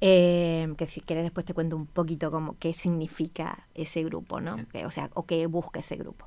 Eh, 0.00 0.72
que 0.76 0.86
si 0.86 1.00
querés 1.00 1.24
después 1.24 1.44
te 1.44 1.54
cuento 1.54 1.76
un 1.76 1.86
poquito 1.86 2.30
como 2.30 2.56
qué 2.58 2.72
significa 2.74 3.66
ese 3.74 4.04
grupo, 4.04 4.40
¿no? 4.40 4.56
Que- 4.68 4.86
o 4.86 4.90
sea, 4.92 5.10
o 5.14 5.24
qué 5.26 5.46
busca 5.46 5.80
ese 5.80 5.96
grupo. 5.96 6.26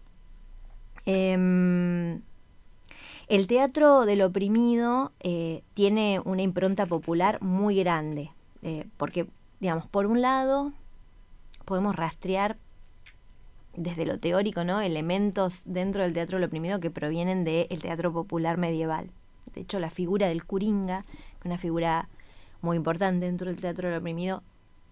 Em, 1.05 2.21
el 3.27 3.47
teatro 3.47 4.05
del 4.05 4.21
oprimido 4.21 5.11
eh, 5.21 5.63
tiene 5.73 6.21
una 6.25 6.41
impronta 6.41 6.85
popular 6.85 7.41
muy 7.41 7.75
grande, 7.75 8.31
eh, 8.61 8.85
porque, 8.97 9.27
digamos, 9.59 9.87
por 9.87 10.05
un 10.05 10.21
lado, 10.21 10.73
podemos 11.65 11.95
rastrear 11.95 12.57
desde 13.75 14.05
lo 14.05 14.19
teórico, 14.19 14.63
¿no? 14.65 14.81
Elementos 14.81 15.61
dentro 15.65 16.03
del 16.03 16.13
teatro 16.13 16.37
del 16.37 16.47
oprimido 16.47 16.79
que 16.81 16.91
provienen 16.91 17.45
del 17.45 17.81
teatro 17.81 18.11
popular 18.11 18.57
medieval. 18.57 19.09
De 19.55 19.61
hecho, 19.61 19.79
la 19.79 19.89
figura 19.89 20.27
del 20.27 20.43
curinga, 20.45 21.03
que 21.03 21.39
es 21.39 21.45
una 21.45 21.57
figura 21.57 22.09
muy 22.61 22.77
importante 22.77 23.25
dentro 23.25 23.47
del 23.47 23.59
teatro 23.59 23.89
del 23.89 23.99
oprimido, 23.99 24.43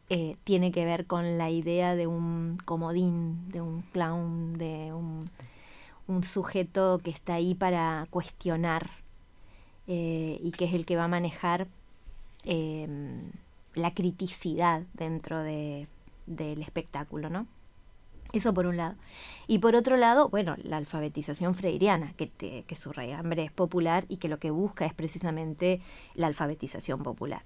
eh, 0.09 0.37
tiene 0.43 0.71
que 0.71 0.85
ver 0.85 1.05
con 1.05 1.37
la 1.37 1.49
idea 1.49 1.95
de 1.95 2.07
un 2.07 2.57
comodín, 2.65 3.47
de 3.49 3.61
un 3.61 3.81
clown, 3.93 4.57
de 4.57 4.91
un, 4.93 5.29
sujeto 6.23 6.99
que 7.03 7.11
está 7.11 7.35
ahí 7.35 7.53
para 7.53 8.07
cuestionar 8.09 8.89
eh, 9.87 10.39
y 10.41 10.51
que 10.51 10.65
es 10.65 10.73
el 10.73 10.85
que 10.85 10.95
va 10.95 11.03
a 11.03 11.07
manejar 11.07 11.67
eh, 12.45 12.87
la 13.75 13.93
criticidad 13.93 14.81
dentro 14.95 15.43
de, 15.43 15.87
del 16.25 16.63
espectáculo, 16.63 17.29
¿no? 17.29 17.45
Eso 18.31 18.53
por 18.53 18.65
un 18.67 18.77
lado. 18.77 18.95
Y 19.47 19.57
por 19.59 19.75
otro 19.75 19.97
lado, 19.97 20.29
bueno, 20.29 20.55
la 20.63 20.77
alfabetización 20.77 21.55
freiriana, 21.55 22.13
que, 22.13 22.27
te- 22.27 22.63
que 22.63 22.75
su 22.75 22.91
raigambre 22.91 23.43
es 23.43 23.51
popular 23.51 24.05
y 24.07 24.17
que 24.17 24.27
lo 24.29 24.37
que 24.39 24.51
busca 24.51 24.85
es 24.85 24.93
precisamente 24.93 25.81
la 26.13 26.27
alfabetización 26.27 27.01
popular. 27.01 27.43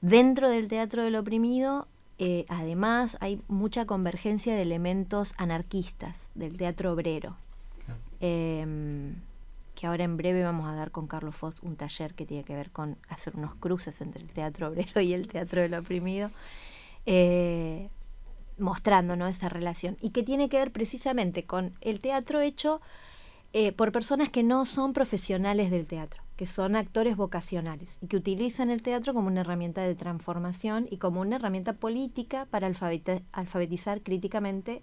Dentro 0.00 0.48
del 0.48 0.68
teatro 0.68 1.02
del 1.02 1.16
oprimido, 1.16 1.86
eh, 2.18 2.46
además, 2.48 3.16
hay 3.20 3.40
mucha 3.48 3.86
convergencia 3.86 4.54
de 4.54 4.62
elementos 4.62 5.34
anarquistas 5.36 6.30
del 6.34 6.56
teatro 6.56 6.92
obrero. 6.92 7.36
Em, 8.20 9.14
que 9.74 9.86
ahora 9.86 10.04
en 10.04 10.18
breve 10.18 10.44
vamos 10.44 10.68
a 10.68 10.74
dar 10.74 10.90
con 10.90 11.06
Carlos 11.06 11.34
Foss 11.34 11.54
un 11.62 11.76
taller 11.76 12.12
que 12.12 12.26
tiene 12.26 12.44
que 12.44 12.54
ver 12.54 12.70
con 12.70 12.98
hacer 13.08 13.34
unos 13.34 13.54
cruces 13.54 14.02
entre 14.02 14.22
el 14.22 14.28
teatro 14.28 14.68
obrero 14.68 15.00
y 15.00 15.14
el 15.14 15.26
teatro 15.26 15.62
del 15.62 15.74
oprimido. 15.74 16.30
Eh, 17.06 17.88
mostrando 18.60 19.16
¿no? 19.16 19.26
esa 19.26 19.48
relación 19.48 19.96
y 20.00 20.10
que 20.10 20.22
tiene 20.22 20.48
que 20.48 20.58
ver 20.58 20.70
precisamente 20.70 21.44
con 21.44 21.74
el 21.80 22.00
teatro 22.00 22.40
hecho 22.40 22.80
eh, 23.52 23.72
por 23.72 23.90
personas 23.90 24.28
que 24.28 24.42
no 24.42 24.64
son 24.64 24.92
profesionales 24.92 25.70
del 25.70 25.86
teatro, 25.86 26.22
que 26.40 26.46
son 26.46 26.74
actores 26.74 27.18
vocacionales 27.18 27.98
y 28.00 28.06
que 28.06 28.16
utilizan 28.16 28.70
el 28.70 28.80
teatro 28.80 29.12
como 29.12 29.26
una 29.26 29.42
herramienta 29.42 29.82
de 29.82 29.94
transformación 29.94 30.88
y 30.90 30.96
como 30.96 31.20
una 31.20 31.36
herramienta 31.36 31.74
política 31.74 32.46
para 32.46 32.66
alfabetizar 32.66 34.00
críticamente, 34.00 34.82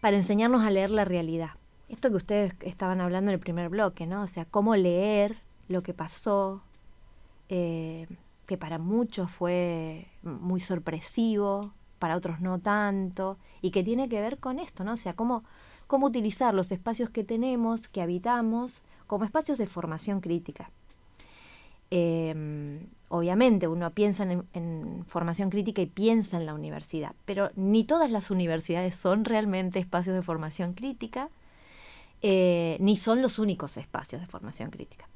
para 0.00 0.16
enseñarnos 0.16 0.62
a 0.62 0.70
leer 0.70 0.90
la 0.90 1.04
realidad. 1.04 1.50
Esto 1.88 2.08
que 2.08 2.18
ustedes 2.18 2.54
estaban 2.60 3.00
hablando 3.00 3.32
en 3.32 3.34
el 3.34 3.40
primer 3.40 3.68
bloque, 3.68 4.06
¿no? 4.06 4.22
O 4.22 4.28
sea, 4.28 4.44
cómo 4.44 4.76
leer 4.76 5.38
lo 5.66 5.82
que 5.82 5.92
pasó, 5.92 6.62
eh, 7.48 8.06
que 8.46 8.56
para 8.56 8.78
muchos 8.78 9.32
fue 9.32 10.06
muy 10.22 10.60
sorpresivo, 10.60 11.72
para 11.98 12.14
otros 12.14 12.40
no 12.40 12.60
tanto, 12.60 13.38
y 13.60 13.72
que 13.72 13.82
tiene 13.82 14.08
que 14.08 14.20
ver 14.20 14.38
con 14.38 14.60
esto, 14.60 14.84
¿no? 14.84 14.92
O 14.92 14.98
sea, 14.98 15.14
cómo, 15.14 15.42
cómo 15.88 16.06
utilizar 16.06 16.54
los 16.54 16.70
espacios 16.70 17.10
que 17.10 17.24
tenemos, 17.24 17.88
que 17.88 18.02
habitamos, 18.02 18.84
como 19.06 19.24
espacios 19.24 19.58
de 19.58 19.66
formación 19.66 20.20
crítica. 20.20 20.70
Eh, 21.90 22.80
obviamente 23.08 23.68
uno 23.68 23.90
piensa 23.92 24.24
en, 24.24 25.04
formación 25.06 25.50
crítica 25.50 25.82
y 25.82 25.86
piensa 25.86 26.36
en 26.36 26.46
la 26.46 26.54
universidad, 26.54 27.14
pero 27.24 27.50
ni 27.54 27.84
todas 27.84 28.10
las 28.10 28.30
universidades 28.30 28.94
son 28.96 29.24
realmente 29.24 29.78
espacios 29.78 30.16
de 30.16 30.22
formación 30.22 30.72
crítica, 30.72 31.28
eh, 32.22 32.76
ni 32.80 32.96
son 32.96 33.22
los 33.22 33.38
únicos 33.38 33.76
espacios 33.76 34.20
de 34.20 34.26
formación 34.26 34.70
crítica. 34.70 35.06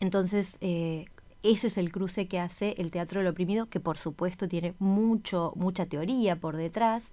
Entonces, 0.00 0.58
eh, 0.60 1.06
ese 1.42 1.68
es 1.68 1.78
el 1.78 1.92
cruce 1.92 2.26
que 2.26 2.40
hace 2.40 2.74
el 2.78 2.90
teatro 2.90 3.20
del 3.20 3.28
oprimido, 3.28 3.66
que 3.66 3.80
por 3.80 3.98
supuesto 3.98 4.48
tiene 4.48 4.74
mucho, 4.78 5.52
mucha 5.54 5.86
teoría 5.86 6.36
por 6.36 6.56
detrás, 6.56 7.12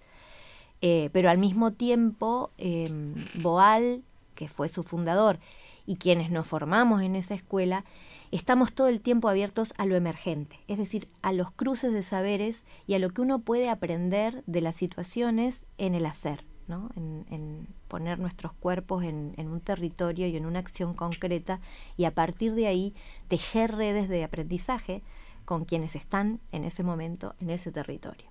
eh, 0.81 1.09
pero 1.13 1.29
al 1.29 1.37
mismo 1.37 1.71
tiempo 1.71 2.51
eh, 2.57 2.89
Boal, 3.35 4.03
que 4.35 4.47
fue 4.49 4.69
su 4.69 4.83
fundador, 4.83 5.39
y 5.85 5.97
quienes 5.97 6.31
nos 6.31 6.47
formamos 6.47 7.01
en 7.01 7.15
esa 7.15 7.33
escuela, 7.33 7.85
estamos 8.31 8.73
todo 8.73 8.87
el 8.87 9.01
tiempo 9.01 9.29
abiertos 9.29 9.73
a 9.77 9.85
lo 9.85 9.95
emergente, 9.95 10.59
es 10.67 10.77
decir, 10.77 11.07
a 11.21 11.33
los 11.33 11.51
cruces 11.51 11.93
de 11.93 12.03
saberes 12.03 12.65
y 12.87 12.93
a 12.93 12.99
lo 12.99 13.09
que 13.09 13.21
uno 13.21 13.39
puede 13.39 13.69
aprender 13.69 14.43
de 14.47 14.61
las 14.61 14.75
situaciones 14.75 15.65
en 15.77 15.93
el 15.93 16.05
hacer, 16.05 16.45
¿no? 16.67 16.89
en, 16.95 17.67
poner 17.87 18.17
nuestros 18.17 18.53
cuerpos 18.53 19.03
en, 19.03 19.35
un 19.37 19.59
territorio 19.59 20.27
y 20.27 20.35
en 20.35 20.47
una 20.47 20.57
acción 20.57 20.95
concreta 20.95 21.59
y 21.95 22.05
a 22.05 22.11
partir 22.11 22.55
de 22.55 22.65
ahí 22.65 22.95
tejer 23.27 23.75
redes 23.75 24.09
de 24.09 24.23
aprendizaje 24.23 25.03
con 25.45 25.65
quienes 25.65 25.95
están 25.95 26.39
en 26.51 26.63
ese 26.63 26.81
momento 26.81 27.35
en 27.39 27.51
ese 27.51 27.71
territorio. 27.71 28.25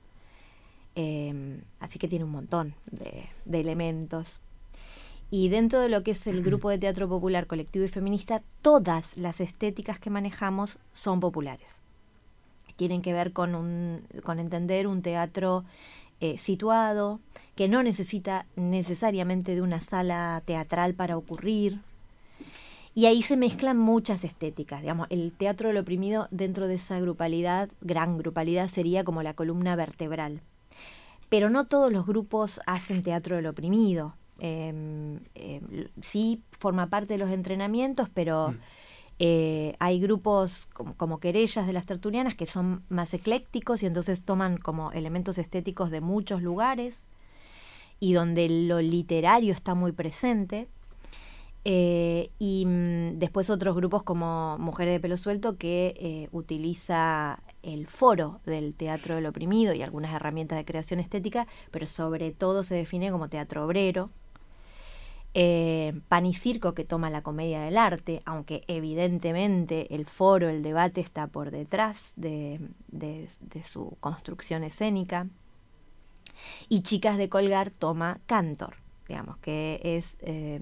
Eh, 0.96 1.62
así 1.78 2.00
que 2.00 2.08
tiene 2.08 2.24
un 2.24 2.32
montón 2.32 2.74
de 2.90 3.60
elementos. 3.60 4.40
Y 5.34 5.48
dentro 5.48 5.80
de 5.80 5.88
lo 5.88 6.02
que 6.02 6.10
es 6.10 6.26
el 6.26 6.42
grupo 6.42 6.68
de 6.68 6.76
teatro 6.76 7.08
popular 7.08 7.46
colectivo 7.46 7.86
y 7.86 7.88
feminista, 7.88 8.42
todas 8.60 9.16
las 9.16 9.40
estéticas 9.40 9.98
que 9.98 10.10
manejamos 10.10 10.78
son 10.92 11.20
populares. 11.20 11.70
Tienen 12.76 13.00
que 13.00 13.14
ver 13.14 13.32
con, 13.32 13.54
un, 13.54 14.06
con 14.24 14.38
entender 14.38 14.86
un 14.86 15.00
teatro 15.00 15.64
eh, 16.20 16.36
situado, 16.36 17.18
que 17.54 17.66
no 17.66 17.82
necesita 17.82 18.44
necesariamente 18.56 19.54
de 19.54 19.62
una 19.62 19.80
sala 19.80 20.42
teatral 20.44 20.92
para 20.92 21.16
ocurrir. 21.16 21.80
Y 22.94 23.06
ahí 23.06 23.22
se 23.22 23.38
mezclan 23.38 23.78
muchas 23.78 24.24
estéticas. 24.24 24.82
Digamos, 24.82 25.06
el 25.08 25.32
teatro 25.32 25.68
del 25.68 25.78
oprimido 25.78 26.28
dentro 26.30 26.68
de 26.68 26.74
esa 26.74 27.00
grupalidad, 27.00 27.70
gran 27.80 28.18
grupalidad, 28.18 28.68
sería 28.68 29.02
como 29.02 29.22
la 29.22 29.32
columna 29.32 29.76
vertebral. 29.76 30.42
Pero 31.30 31.48
no 31.48 31.68
todos 31.68 31.90
los 31.90 32.04
grupos 32.04 32.60
hacen 32.66 33.02
teatro 33.02 33.36
del 33.36 33.46
oprimido. 33.46 34.14
Eh, 34.38 35.18
eh, 35.34 35.88
sí 36.00 36.42
forma 36.58 36.88
parte 36.88 37.14
de 37.14 37.18
los 37.18 37.30
entrenamientos, 37.30 38.08
pero 38.12 38.50
Mm. 38.52 38.58
eh, 39.18 39.74
hay 39.78 40.00
grupos 40.00 40.66
como, 40.72 40.94
como 40.96 41.20
querellas 41.20 41.66
de 41.66 41.72
las 41.72 41.86
tertulianas 41.86 42.34
que 42.34 42.46
son 42.46 42.82
más 42.88 43.14
eclécticos 43.14 43.82
y 43.82 43.86
entonces 43.86 44.22
toman 44.24 44.56
como 44.56 44.90
elementos 44.92 45.38
estéticos 45.38 45.90
de 45.90 46.00
muchos 46.00 46.42
lugares. 46.42 47.08
y 48.04 48.14
donde 48.14 48.48
lo 48.48 48.80
literario 48.80 49.52
está 49.54 49.74
muy 49.76 49.92
presente. 49.92 50.66
Eh, 51.64 52.30
y 52.40 52.64
mm, 52.66 53.18
después 53.20 53.48
otros 53.48 53.76
grupos 53.76 54.02
como 54.02 54.58
Mujeres 54.58 54.94
de 54.94 54.98
Pelo 55.00 55.16
Suelto 55.16 55.56
que 55.56 55.94
eh, 56.00 56.28
utiliza 56.32 57.40
el 57.62 57.86
foro 57.86 58.40
del 58.44 58.74
teatro 58.74 59.14
del 59.14 59.26
oprimido 59.26 59.72
y 59.72 59.82
algunas 59.82 60.12
herramientas 60.12 60.58
de 60.58 60.64
creación 60.64 60.98
estética, 60.98 61.46
pero 61.70 61.86
sobre 61.86 62.32
todo 62.32 62.64
se 62.64 62.74
define 62.74 63.12
como 63.12 63.28
teatro 63.28 63.64
obrero. 63.64 64.10
Eh, 65.34 65.98
Pan 66.08 66.26
y 66.26 66.34
Circo 66.34 66.74
que 66.74 66.84
toma 66.84 67.08
la 67.08 67.22
comedia 67.22 67.62
del 67.62 67.78
arte, 67.78 68.22
aunque 68.26 68.64
evidentemente 68.68 69.94
el 69.94 70.04
foro, 70.06 70.50
el 70.50 70.62
debate 70.62 71.00
está 71.00 71.26
por 71.26 71.50
detrás 71.50 72.12
de, 72.16 72.60
su 73.64 73.96
construcción 74.00 74.62
escénica. 74.62 75.26
Y 76.68 76.82
Chicas 76.82 77.16
de 77.16 77.28
Colgar 77.28 77.70
toma 77.70 78.20
Cantor, 78.26 78.76
digamos, 79.08 79.38
que 79.38 79.80
es... 79.82 80.18
eh, 80.20 80.60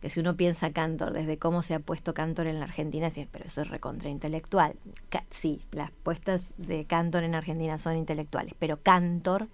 que 0.00 0.08
si 0.08 0.20
uno 0.20 0.36
piensa 0.36 0.72
Cantor, 0.72 1.12
desde 1.12 1.38
cómo 1.38 1.62
se 1.62 1.74
ha 1.74 1.80
puesto 1.80 2.14
Cantor 2.14 2.46
en 2.46 2.60
la 2.60 2.66
Argentina, 2.66 3.10
sí, 3.10 3.26
pero 3.30 3.46
eso 3.46 3.62
es 3.62 3.68
recontra 3.68 4.08
intelectual. 4.08 4.76
Ca- 5.08 5.24
sí, 5.30 5.60
las 5.72 5.90
puestas 5.90 6.54
de 6.56 6.84
Cantor 6.84 7.24
en 7.24 7.34
Argentina 7.34 7.78
son 7.78 7.96
intelectuales, 7.96 8.54
pero 8.58 8.80
Cantor, 8.80 9.48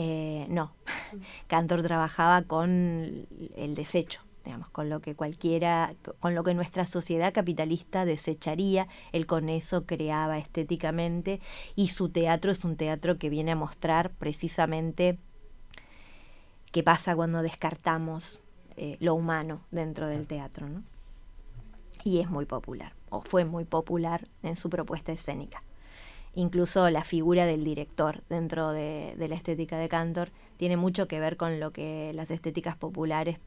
eh, 0.00 0.46
no. 0.48 0.72
Cantor 1.48 1.82
trabajaba 1.82 2.42
con 2.42 3.26
el 3.56 3.74
desecho, 3.74 4.22
digamos, 4.44 4.70
con 4.70 4.88
lo 4.88 5.00
que 5.00 5.16
cualquiera, 5.16 5.92
con 6.20 6.36
lo 6.36 6.44
que 6.44 6.54
nuestra 6.54 6.86
sociedad 6.86 7.34
capitalista 7.34 8.04
desecharía, 8.04 8.86
él 9.10 9.26
con 9.26 9.48
eso 9.48 9.86
creaba 9.86 10.38
estéticamente 10.38 11.40
y 11.74 11.88
su 11.88 12.10
teatro 12.10 12.52
es 12.52 12.64
un 12.64 12.76
teatro 12.76 13.18
que 13.18 13.28
viene 13.28 13.50
a 13.50 13.56
mostrar 13.56 14.12
precisamente 14.12 15.18
qué 16.70 16.84
pasa 16.84 17.16
cuando 17.16 17.42
descartamos 17.42 18.38
eh, 18.76 18.98
lo 19.00 19.16
humano 19.16 19.62
dentro 19.72 20.06
del 20.06 20.28
teatro, 20.28 20.68
¿no? 20.68 20.84
Y 22.04 22.20
es 22.20 22.30
muy 22.30 22.44
popular, 22.44 22.94
o 23.10 23.20
fue 23.20 23.44
muy 23.44 23.64
popular 23.64 24.28
en 24.44 24.54
su 24.54 24.70
propuesta 24.70 25.10
escénica. 25.10 25.64
Incluso 26.38 26.88
la 26.88 27.02
figura 27.02 27.46
del 27.46 27.64
director 27.64 28.22
dentro 28.28 28.70
de, 28.70 29.16
la 29.18 29.34
estética 29.34 29.76
de 29.76 29.88
Cantor 29.88 30.30
tiene 30.56 30.76
mucho 30.76 31.08
que 31.08 31.18
ver 31.18 31.36
con 31.36 31.58
lo 31.58 31.72
que 31.72 32.12
las 32.14 32.30
estéticas 32.30 32.76
populares 32.76 33.38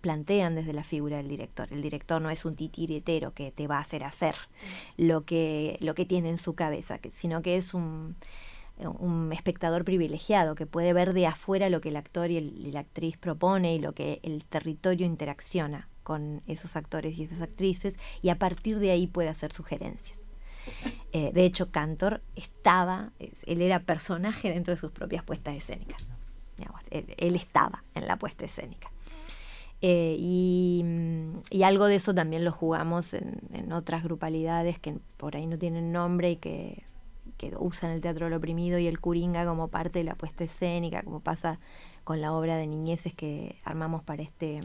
plantean 0.00 0.56
desde 0.56 0.72
la 0.72 0.82
figura 0.82 1.18
del 1.18 1.28
director. 1.28 1.68
El 1.70 1.82
director 1.82 2.20
no 2.20 2.28
es 2.30 2.44
un 2.44 2.56
titiritero 2.56 3.32
que 3.32 3.52
te 3.52 3.68
va 3.68 3.76
a 3.76 3.82
hacer 3.82 4.02
hacer 4.02 4.34
lo 4.96 5.24
que, 5.24 5.78
lo 5.80 5.94
que 5.94 6.04
tiene 6.04 6.30
en 6.30 6.38
su 6.38 6.56
cabeza, 6.56 6.98
sino 7.10 7.42
que 7.42 7.58
es 7.58 7.74
un, 7.74 8.16
un 8.98 9.32
espectador 9.32 9.84
privilegiado 9.84 10.56
que 10.56 10.66
puede 10.66 10.92
ver 10.92 11.12
de 11.12 11.28
afuera 11.28 11.70
lo 11.70 11.80
que 11.80 11.90
el 11.90 11.96
actor 11.96 12.32
y, 12.32 12.38
el- 12.38 12.66
y 12.66 12.72
la 12.72 12.80
actriz 12.80 13.16
propone 13.18 13.76
y 13.76 13.78
lo 13.78 13.92
que 13.92 14.18
el 14.24 14.44
territorio 14.44 15.06
interacciona 15.06 15.88
con 16.02 16.42
esos 16.48 16.74
actores 16.74 17.16
y 17.18 17.22
esas 17.22 17.40
actrices 17.40 18.00
y 18.20 18.30
a 18.30 18.38
partir 18.40 18.80
de 18.80 18.90
ahí 18.90 19.06
puede 19.06 19.28
hacer 19.28 19.52
sugerencias. 19.52 20.25
Eh, 21.12 21.30
de 21.32 21.44
hecho, 21.44 21.70
Cantor 21.70 22.22
estaba, 22.34 23.12
es- 23.18 23.42
él 23.46 23.62
era 23.62 23.80
personaje 23.80 24.50
dentro 24.50 24.74
de 24.74 24.80
sus 24.80 24.90
propias 24.92 25.22
puestas 25.24 25.54
escénicas. 25.56 26.06
Digamos, 26.58 26.80
él, 26.90 27.14
él 27.18 27.36
estaba 27.36 27.82
en 27.94 28.06
la 28.06 28.16
puesta 28.18 28.44
escénica. 28.44 28.90
Eh, 29.82 30.16
y, 30.18 30.82
mm, 30.84 31.38
y 31.50 31.62
algo 31.62 31.86
de 31.86 31.96
eso 31.96 32.14
también 32.14 32.44
lo 32.44 32.52
jugamos 32.52 33.12
en, 33.14 33.40
en 33.52 33.72
otras 33.72 34.02
grupalidades 34.02 34.78
que 34.78 34.96
por 35.18 35.36
ahí 35.36 35.46
no 35.46 35.58
tienen 35.58 35.92
nombre 35.92 36.30
y 36.30 36.36
que, 36.36 36.82
que 37.36 37.52
usan 37.58 37.90
el 37.90 38.00
teatro 38.00 38.24
del 38.26 38.34
oprimido 38.34 38.78
y 38.78 38.86
el 38.86 38.98
curinga 39.00 39.44
como 39.44 39.68
parte 39.68 39.98
de 39.98 40.04
la 40.04 40.14
puesta 40.14 40.44
escénica, 40.44 41.02
como 41.02 41.20
pasa 41.20 41.60
con 42.04 42.20
la 42.22 42.32
obra 42.32 42.56
de 42.56 42.66
niñeces 42.66 43.12
que 43.12 43.56
armamos 43.64 44.02
para 44.02 44.22
este 44.22 44.62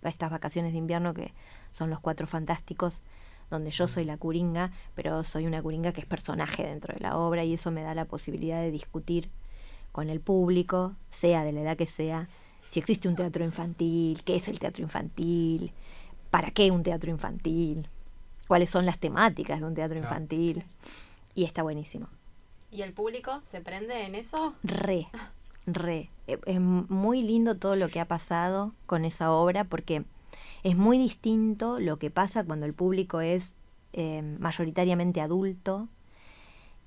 para 0.00 0.10
estas 0.10 0.32
vacaciones 0.32 0.72
de 0.72 0.78
invierno 0.78 1.14
que 1.14 1.32
son 1.70 1.88
los 1.88 2.00
cuatro 2.00 2.26
fantásticos 2.26 3.02
donde 3.52 3.70
yo 3.70 3.86
soy 3.88 4.04
la 4.04 4.16
curinga, 4.16 4.72
pero 4.94 5.22
soy 5.24 5.46
una 5.46 5.62
curinga 5.62 5.92
que 5.92 6.00
es 6.00 6.06
personaje 6.06 6.64
dentro 6.64 6.92
de 6.94 7.00
la 7.00 7.16
obra 7.16 7.44
y 7.44 7.54
eso 7.54 7.70
me 7.70 7.82
da 7.82 7.94
la 7.94 8.04
posibilidad 8.06 8.60
de 8.60 8.70
discutir 8.70 9.28
con 9.92 10.08
el 10.10 10.20
público, 10.20 10.94
sea 11.10 11.44
de 11.44 11.52
la 11.52 11.60
edad 11.60 11.76
que 11.76 11.86
sea, 11.86 12.28
si 12.66 12.80
existe 12.80 13.08
un 13.08 13.16
teatro 13.16 13.44
infantil, 13.44 14.22
qué 14.24 14.36
es 14.36 14.48
el 14.48 14.58
teatro 14.58 14.82
infantil, 14.82 15.72
para 16.30 16.50
qué 16.50 16.70
un 16.70 16.82
teatro 16.82 17.10
infantil, 17.10 17.86
cuáles 18.48 18.70
son 18.70 18.86
las 18.86 18.98
temáticas 18.98 19.60
de 19.60 19.66
un 19.66 19.74
teatro 19.74 19.98
Claro. 19.98 20.14
infantil. 20.14 20.64
Y 21.34 21.44
está 21.44 21.62
buenísimo. 21.62 22.08
¿Y 22.70 22.82
el 22.82 22.92
público 22.94 23.40
se 23.44 23.60
prende 23.60 24.06
en 24.06 24.14
eso? 24.14 24.54
Re, 24.62 25.08
re. 25.66 26.08
Eh, 26.26 26.38
Es 26.46 26.58
muy 26.60 27.22
lindo 27.22 27.56
todo 27.56 27.76
lo 27.76 27.88
que 27.88 28.00
ha 28.00 28.06
pasado 28.06 28.72
con 28.86 29.04
esa 29.04 29.30
obra 29.30 29.64
porque 29.64 30.04
es 30.62 30.76
muy 30.76 30.98
distinto 30.98 31.80
lo 31.80 31.98
que 31.98 32.10
pasa 32.10 32.44
cuando 32.44 32.66
el 32.66 32.74
público 32.74 33.20
es 33.20 33.56
eh, 33.92 34.22
mayoritariamente 34.38 35.20
adulto, 35.20 35.88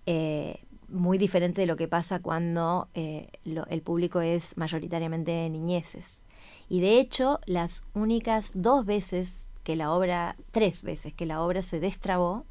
eh, 0.06 0.60
muy 0.88 1.18
diferente 1.18 1.62
de 1.62 1.68
lo 1.68 1.76
que 1.76 1.88
pasa 1.88 2.20
cuando 2.22 2.88
eh, 2.94 3.30
lo- 3.44 3.66
el 3.68 3.82
público 3.82 4.22
es 4.22 4.56
mayoritariamente 4.58 5.50
niñeces. 5.50 6.22
Y 6.70 6.80
de 6.80 7.00
hecho, 7.00 7.40
las 7.46 7.84
únicas 7.94 8.52
dos 8.54 8.86
veces 8.86 9.50
que 9.64 9.76
la 9.76 9.92
obra, 9.92 10.36
tres 10.52 10.82
veces 10.84 11.14
que 11.14 11.26
la 11.26 11.42
obra 11.42 11.62
se 11.62 11.80
destrabó, 11.80 12.46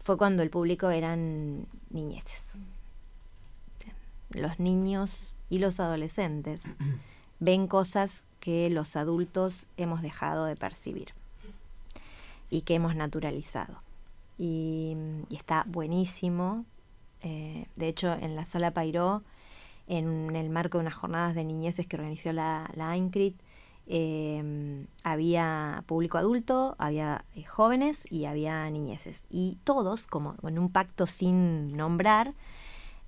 fue 0.00 0.16
cuando 0.18 0.42
el 0.42 0.50
público 0.50 0.90
eran 0.90 1.66
niñeces 1.90 2.42
los 4.30 4.58
niños 4.58 5.34
y 5.48 5.58
los 5.58 5.78
adolescentes 5.80 6.60
ven 7.40 7.66
cosas 7.66 8.26
que 8.40 8.70
los 8.70 8.96
adultos 8.96 9.66
hemos 9.76 10.02
dejado 10.02 10.44
de 10.44 10.56
percibir 10.56 11.14
y 12.50 12.62
que 12.62 12.74
hemos 12.74 12.94
naturalizado. 12.94 13.80
Y, 14.38 14.96
está 15.30 15.64
buenísimo. 15.66 16.64
Eh, 17.22 17.66
de 17.76 17.88
hecho, 17.88 18.12
en 18.12 18.36
la 18.36 18.44
sala 18.44 18.72
Pairó, 18.72 19.22
en 19.86 20.34
el 20.36 20.50
marco 20.50 20.78
de 20.78 20.82
unas 20.82 20.94
jornadas 20.94 21.34
de 21.34 21.44
niñeces 21.44 21.86
que 21.86 21.96
organizó 21.96 22.32
la, 22.32 22.70
la 22.74 22.96
eh, 23.86 24.86
había 25.02 25.84
público 25.86 26.16
adulto, 26.16 26.74
había 26.78 27.24
eh, 27.34 27.44
jóvenes 27.44 28.10
y 28.10 28.24
había 28.24 28.68
niñeces. 28.70 29.26
Y 29.30 29.58
todos, 29.64 30.06
como 30.06 30.36
en 30.42 30.58
un 30.58 30.70
pacto 30.70 31.06
sin 31.06 31.76
nombrar, 31.76 32.34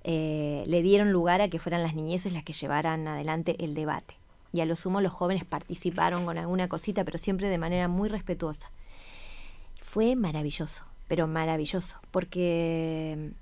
eh, 0.09 0.63
le 0.67 0.81
dieron 0.81 1.11
lugar 1.11 1.41
a 1.41 1.49
que 1.49 1.59
fueran 1.59 1.83
las 1.83 1.93
niñeces 1.93 2.31
las 2.31 2.45
que 2.45 2.53
llevaran 2.53 3.05
adelante 3.09 3.61
el 3.61 3.73
debate. 3.73 4.15
Y 4.53 4.61
a 4.61 4.65
lo 4.65 4.77
sumo 4.77 5.01
los 5.01 5.11
jóvenes 5.11 5.43
participaron 5.43 6.23
con 6.23 6.37
alguna 6.37 6.69
cosita, 6.69 7.03
pero 7.03 7.17
siempre 7.17 7.49
de 7.49 7.57
manera 7.57 7.89
muy 7.89 8.07
respetuosa. 8.07 8.71
Fue 9.81 10.15
maravilloso, 10.15 10.85
pero 11.09 11.27
maravilloso, 11.27 11.99
porque 12.11 13.33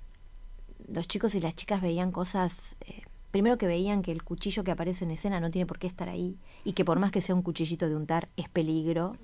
los 0.88 1.06
chicos 1.06 1.36
y 1.36 1.40
las 1.40 1.54
chicas 1.54 1.80
veían 1.80 2.10
cosas, 2.10 2.74
eh, 2.80 3.02
primero 3.30 3.58
que 3.58 3.68
veían 3.68 4.02
que 4.02 4.10
el 4.10 4.24
cuchillo 4.24 4.64
que 4.64 4.72
aparece 4.72 5.04
en 5.04 5.12
escena 5.12 5.38
no 5.38 5.52
tiene 5.52 5.66
por 5.66 5.78
qué 5.78 5.86
estar 5.86 6.08
ahí, 6.08 6.36
y 6.64 6.72
que 6.72 6.84
por 6.84 6.98
más 6.98 7.12
que 7.12 7.22
sea 7.22 7.36
un 7.36 7.42
cuchillito 7.42 7.88
de 7.88 7.94
untar, 7.94 8.28
es 8.36 8.48
peligro, 8.48 9.16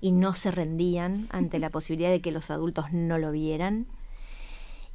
y 0.00 0.12
no 0.12 0.34
se 0.34 0.50
rendían 0.50 1.26
ante 1.28 1.58
la 1.58 1.68
posibilidad 1.68 2.08
de 2.08 2.22
que 2.22 2.32
los 2.32 2.50
adultos 2.50 2.90
no 2.90 3.18
lo 3.18 3.32
vieran. 3.32 3.86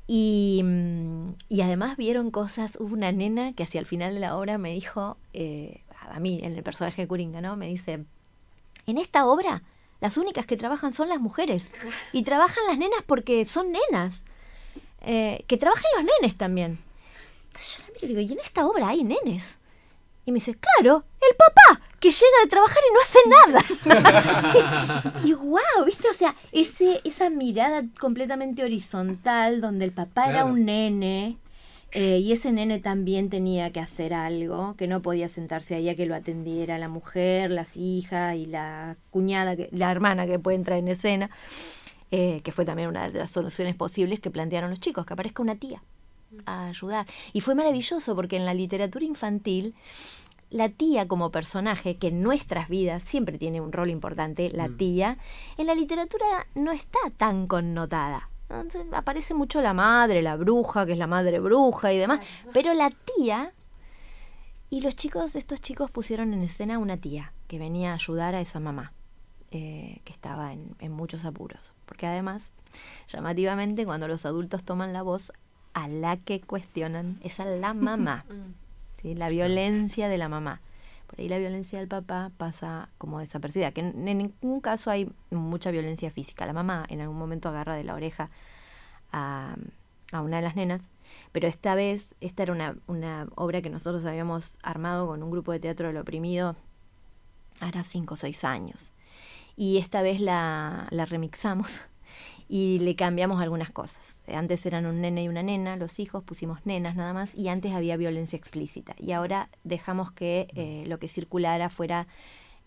Y, 0.08 0.62
mm, 0.64 1.34
y 1.50 1.62
además 1.62 1.98
vieron 1.98 2.32
cosas, 2.32 2.78
hubo 2.80 2.94
una 2.94 3.12
nena 3.12 3.54
que 3.54 3.64
hacia 3.64 3.80
el 3.80 3.86
final 3.86 4.14
de 4.14 4.20
la 4.20 4.38
obra 4.38 4.58
me 4.58 4.74
dijo, 4.74 5.18
eh, 5.34 5.82
a 6.10 6.20
mí, 6.20 6.40
en 6.44 6.56
el 6.56 6.64
personaje 6.64 7.02
de 7.02 7.08
Curinga, 7.08 7.42
¿no? 7.42 7.56
Me 7.56 7.68
dice, 7.68 8.06
en 8.86 8.98
esta 8.98 9.26
obra 9.26 9.64
las 10.02 10.18
únicas 10.18 10.46
que 10.46 10.58
trabajan 10.58 10.94
son 10.94 11.10
las 11.10 11.20
mujeres. 11.20 11.74
Y 12.12 12.24
trabajan 12.24 12.64
las 12.68 12.78
nenas 12.78 13.02
porque 13.06 13.46
son 13.46 13.72
nenas. 13.72 14.24
Eh, 15.02 15.44
que 15.48 15.58
trabajen 15.58 15.90
los 15.96 16.06
nenes 16.06 16.36
también. 16.36 16.80
Entonces 17.48 17.78
yo 17.78 17.84
la 17.84 17.94
miro 17.94 18.06
y 18.06 18.08
digo, 18.16 18.22
¿y 18.22 18.34
en 18.34 18.40
esta 18.40 18.68
obra 18.68 18.90
hay 18.90 19.04
nenes? 19.04 19.58
Y 20.26 20.32
me 20.32 20.36
dice, 20.36 20.56
claro, 20.56 21.06
el 21.30 21.36
papá, 21.38 21.82
que 22.00 22.10
llega 22.10 22.42
de 22.44 22.50
trabajar 22.50 22.84
y 22.90 22.94
no 22.94 23.02
hace 23.02 23.20
nada. 23.94 25.22
y 25.24 25.34
wow, 25.34 25.86
¿viste? 25.86 26.08
O 26.10 26.14
sea, 26.14 26.34
ese, 26.52 27.02
esa 27.04 27.30
mirada 27.30 27.84
completamente 28.00 28.64
horizontal, 28.64 29.62
donde 29.62 29.86
el 29.86 29.92
papá 29.92 30.30
era 30.30 30.46
un 30.46 30.66
nene, 30.66 31.38
eh, 31.92 32.20
y 32.20 32.34
ese 32.34 32.52
nene 32.52 32.80
también 32.80 33.30
tenía 33.30 33.72
que 33.72 33.80
hacer 33.80 34.14
algo, 34.14 34.76
que 34.76 34.86
no 34.86 35.02
podía 35.02 35.30
sentarse 35.30 35.76
ahí 35.76 35.88
a 35.88 35.96
que 35.96 36.06
lo 36.06 36.14
atendiera 36.14 36.78
la 36.78 36.90
mujer, 36.90 37.52
las 37.52 37.78
hijas 37.78 38.36
y 38.36 38.46
la 38.46 38.98
cuñada, 39.12 39.56
que, 39.56 39.70
la 39.72 39.92
hermana 39.92 40.28
que 40.28 40.38
puede 40.38 40.58
entrar 40.58 40.78
en 40.78 40.90
escena, 40.90 41.30
eh, 42.12 42.42
que 42.44 42.52
fue 42.52 42.66
también 42.66 42.90
una 42.90 43.10
de 43.10 43.20
las 43.20 43.32
soluciones 43.32 43.76
posibles 43.76 44.20
que 44.20 44.30
plantearon 44.30 44.70
los 44.72 44.80
chicos, 44.82 45.06
que 45.06 45.14
aparezca 45.14 45.42
una 45.42 45.56
tía 45.56 45.82
a 46.46 46.68
ayudar. 46.68 47.08
Y 47.34 47.42
fue 47.42 47.56
maravilloso 47.56 48.14
porque 48.14 48.36
en 48.36 48.46
la 48.46 48.54
literatura 48.54 49.06
infantil, 49.06 49.74
la 50.56 50.70
tía 50.70 51.08
como 51.08 51.32
personaje, 51.32 51.98
que 51.98 52.08
en 52.08 52.22
nuestras 52.24 52.70
vidas 52.70 53.04
siempre 53.04 53.38
tiene 53.38 53.60
un 53.60 53.72
rol 53.74 53.90
importante, 53.90 54.50
la 54.52 54.70
Mm. 54.70 54.78
tía, 54.78 55.18
en 55.58 55.68
la 55.68 55.76
literatura 55.76 56.48
no 56.56 56.72
está 56.72 57.00
tan 57.18 57.48
connotada. 57.48 58.30
aparece 58.94 59.34
mucho 59.34 59.60
la 59.62 59.74
madre, 59.74 60.22
la 60.22 60.36
bruja, 60.38 60.86
que 60.86 60.92
es 60.94 60.98
la 61.00 61.08
madre 61.08 61.40
bruja 61.40 61.92
y 61.92 61.98
demás, 61.98 62.20
pero 62.54 62.74
la 62.74 62.90
tía 62.92 63.52
Y 64.70 64.82
los 64.82 64.96
chicos, 64.96 65.36
estos 65.36 65.62
chicos 65.62 65.90
pusieron 65.92 66.34
en 66.34 66.42
escena 66.42 66.80
una 66.80 66.98
tía 66.98 67.34
que 67.48 67.60
venía 67.60 67.92
a 67.92 67.96
ayudar 67.96 68.34
a 68.36 68.42
esa 68.42 68.60
mamá, 68.60 68.94
eh, 69.52 70.02
que 70.04 70.12
estaba 70.14 70.54
en, 70.54 70.76
en 70.80 70.92
muchos 70.92 71.24
apuros. 71.26 71.74
Porque 71.86 72.08
además, 72.08 72.52
llamativamente, 73.08 73.86
cuando 73.86 74.08
los 74.08 74.26
adultos 74.26 74.64
toman 74.64 74.92
la 74.94 75.02
voz, 75.04 75.32
a 75.74 75.88
la 75.88 76.18
que 76.18 76.42
cuestionan 76.42 77.20
es 77.24 77.40
a 77.40 77.46
la 77.46 77.74
mamá. 77.74 78.26
¿sí? 79.06 79.16
La 79.16 79.30
violencia 79.30 80.10
de 80.10 80.18
la 80.18 80.30
mamá. 80.30 80.62
Por 81.06 81.20
ahí 81.20 81.30
la 81.30 81.38
violencia 81.38 81.78
del 81.78 81.88
papá 81.88 82.32
pasa 82.38 82.90
como 82.98 83.20
desapercibida, 83.20 83.72
que 83.72 83.82
en, 83.82 84.08
en 84.08 84.18
ningún 84.18 84.60
caso 84.60 84.90
hay 84.90 85.12
mucha 85.30 85.70
violencia 85.70 86.10
física. 86.10 86.48
La 86.48 86.54
mamá 86.54 86.86
en 86.90 87.02
algún 87.02 87.18
momento 87.18 87.50
agarra 87.50 87.76
de 87.76 87.84
la 87.84 87.94
oreja 87.94 88.32
a, 89.12 89.56
a 90.12 90.22
una 90.22 90.38
de 90.38 90.42
las 90.42 90.56
nenas, 90.56 90.90
pero 91.32 91.48
esta 91.48 91.76
vez, 91.76 92.16
esta 92.22 92.42
era 92.44 92.54
una, 92.54 92.76
una 92.88 93.28
obra 93.36 93.62
que 93.62 93.70
nosotros 93.70 94.04
habíamos 94.06 94.58
armado 94.64 95.06
con 95.08 95.22
un 95.22 95.30
grupo 95.30 95.52
de 95.52 95.60
teatro 95.60 95.88
del 95.88 95.98
oprimido 95.98 96.56
hará 97.60 97.84
cinco 97.84 98.16
o 98.16 98.18
seis 98.18 98.44
años. 98.44 98.92
Y 99.56 99.78
esta 99.78 100.02
vez 100.02 100.20
la, 100.20 100.88
la 100.90 101.06
remixamos 101.06 101.82
y 102.48 102.80
le 102.80 102.96
cambiamos 102.96 103.42
algunas 103.42 103.72
cosas. 103.72 104.22
Antes 104.28 104.66
eran 104.66 104.86
un 104.86 105.02
nene 105.02 105.24
y 105.24 105.28
una 105.28 105.44
nena, 105.44 105.78
los 105.78 106.00
hijos, 106.00 106.24
pusimos 106.24 106.66
nenas 106.66 106.96
nada 106.96 107.14
más, 107.14 107.36
y 107.36 107.48
antes 107.50 107.74
había 107.74 107.98
violencia 107.98 108.38
explícita. 108.38 108.96
Y 109.00 109.12
ahora 109.12 109.50
dejamos 109.64 110.12
que 110.12 110.48
eh, 110.56 110.84
lo 110.88 111.00
que 111.00 111.08
circulara 111.08 111.70
fuera 111.70 112.08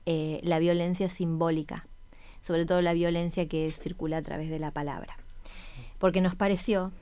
eh, 0.06 0.40
la 0.42 0.58
violencia 0.58 1.08
simbólica, 1.08 1.86
sobre 2.40 2.66
todo 2.66 2.82
la 2.82 2.92
violencia 2.92 3.48
que 3.48 3.70
circula 3.70 4.16
a 4.16 4.22
través 4.22 4.50
de 4.50 4.58
la 4.58 4.72
palabra. 4.72 5.16
Porque 5.98 6.20
nos 6.20 6.34
pareció 6.34 6.92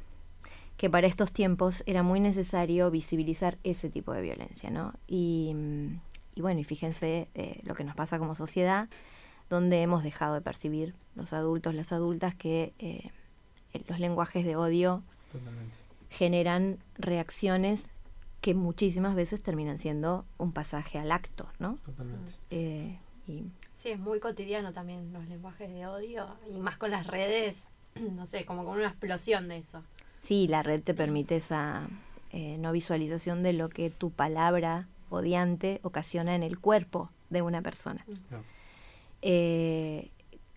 que 0.77 0.91
para 0.91 1.07
estos 1.07 1.33
tiempos 1.33 1.83
era 1.87 2.03
muy 2.03 2.21
necesario 2.21 2.91
visibilizar 2.91 3.57
ese 3.65 3.89
tipo 3.89 4.13
de 4.13 4.21
violencia, 4.21 4.71
¿no? 4.71 4.93
Y, 5.07 5.53
mm, 5.55 6.01
y 6.35 6.41
bueno, 6.43 6.61
y 6.61 6.65
fíjense 6.65 7.29
eh, 7.35 7.61
lo 7.65 7.75
que 7.75 7.85
nos 7.85 7.97
pasa 7.97 8.19
como 8.19 8.35
sociedad, 8.35 8.89
donde 9.49 9.83
hemos 9.83 10.03
dejado 10.03 10.35
de 10.35 10.41
percibir 10.41 10.95
los 11.15 11.33
adultos, 11.33 11.75
las 11.75 11.93
adultas, 11.93 12.35
que 12.35 12.73
eh, 12.79 13.11
los 13.89 14.01
lenguajes 14.01 14.45
de 14.45 14.57
odio 14.57 15.03
Totalmente. 15.33 15.75
generan 16.11 16.79
reacciones 16.99 17.91
que 18.41 18.55
muchísimas 18.55 19.15
veces 19.15 19.43
terminan 19.43 19.79
siendo 19.79 20.25
un 20.39 20.53
pasaje 20.53 20.99
al 20.99 21.11
acto, 21.11 21.49
¿no? 21.59 21.77
Totalmente. 21.85 22.33
Eh, 22.51 22.99
y 23.27 23.45
Sí, 23.73 23.91
es 23.91 23.99
muy 23.99 24.21
cotidiano 24.21 24.73
también 24.73 25.13
los 25.13 25.27
lenguajes 25.29 25.69
de 25.71 25.87
odio 25.87 26.27
y 26.51 26.59
más 26.59 26.77
con 26.79 26.91
las 26.91 27.07
redes, 27.07 27.65
no 27.95 28.25
sé, 28.27 28.45
como 28.45 28.65
con 28.65 28.79
una 28.79 28.89
explosión 28.89 29.49
de 29.49 29.59
eso. 29.59 29.83
sí, 30.23 30.49
la 30.49 30.63
red 30.63 30.83
te 30.83 30.95
permite 30.95 31.37
esa 31.37 31.87
eh, 32.33 32.57
no 32.59 32.73
visualización 32.73 33.43
de 33.43 33.53
lo 33.53 33.69
que 33.69 33.91
tu 33.91 34.11
palabra 34.11 34.89
odiante 35.11 35.81
ocasiona 35.83 36.35
en 36.35 36.43
el 36.43 36.59
cuerpo 36.59 37.11
de 37.31 37.43
una 37.43 37.63
persona. 37.63 38.05
Claro. 38.29 38.45
Eh, 39.23 40.11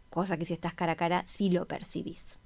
cosa 0.10 0.38
que 0.38 0.46
si 0.46 0.54
estás 0.54 0.74
cara 0.74 0.94
a 0.94 0.96
cara 0.96 1.24
sí 1.26 1.50
lo 1.50 1.66
percibís, 1.66 2.38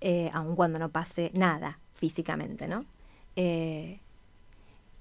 eh, 0.00 0.30
aun 0.32 0.56
cuando 0.56 0.78
no 0.78 0.90
pase 0.90 1.30
nada 1.34 1.78
físicamente, 1.94 2.68
¿no? 2.68 2.84
Eh, 3.36 4.00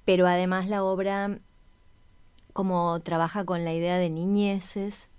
pero 0.05 0.27
además 0.27 0.67
la 0.67 0.83
obra, 0.83 1.39
como 2.53 2.99
trabaja 3.01 3.45
con 3.45 3.65
la 3.65 3.73
idea 3.73 3.97
de 3.97 4.09
niñeces, 4.09 5.09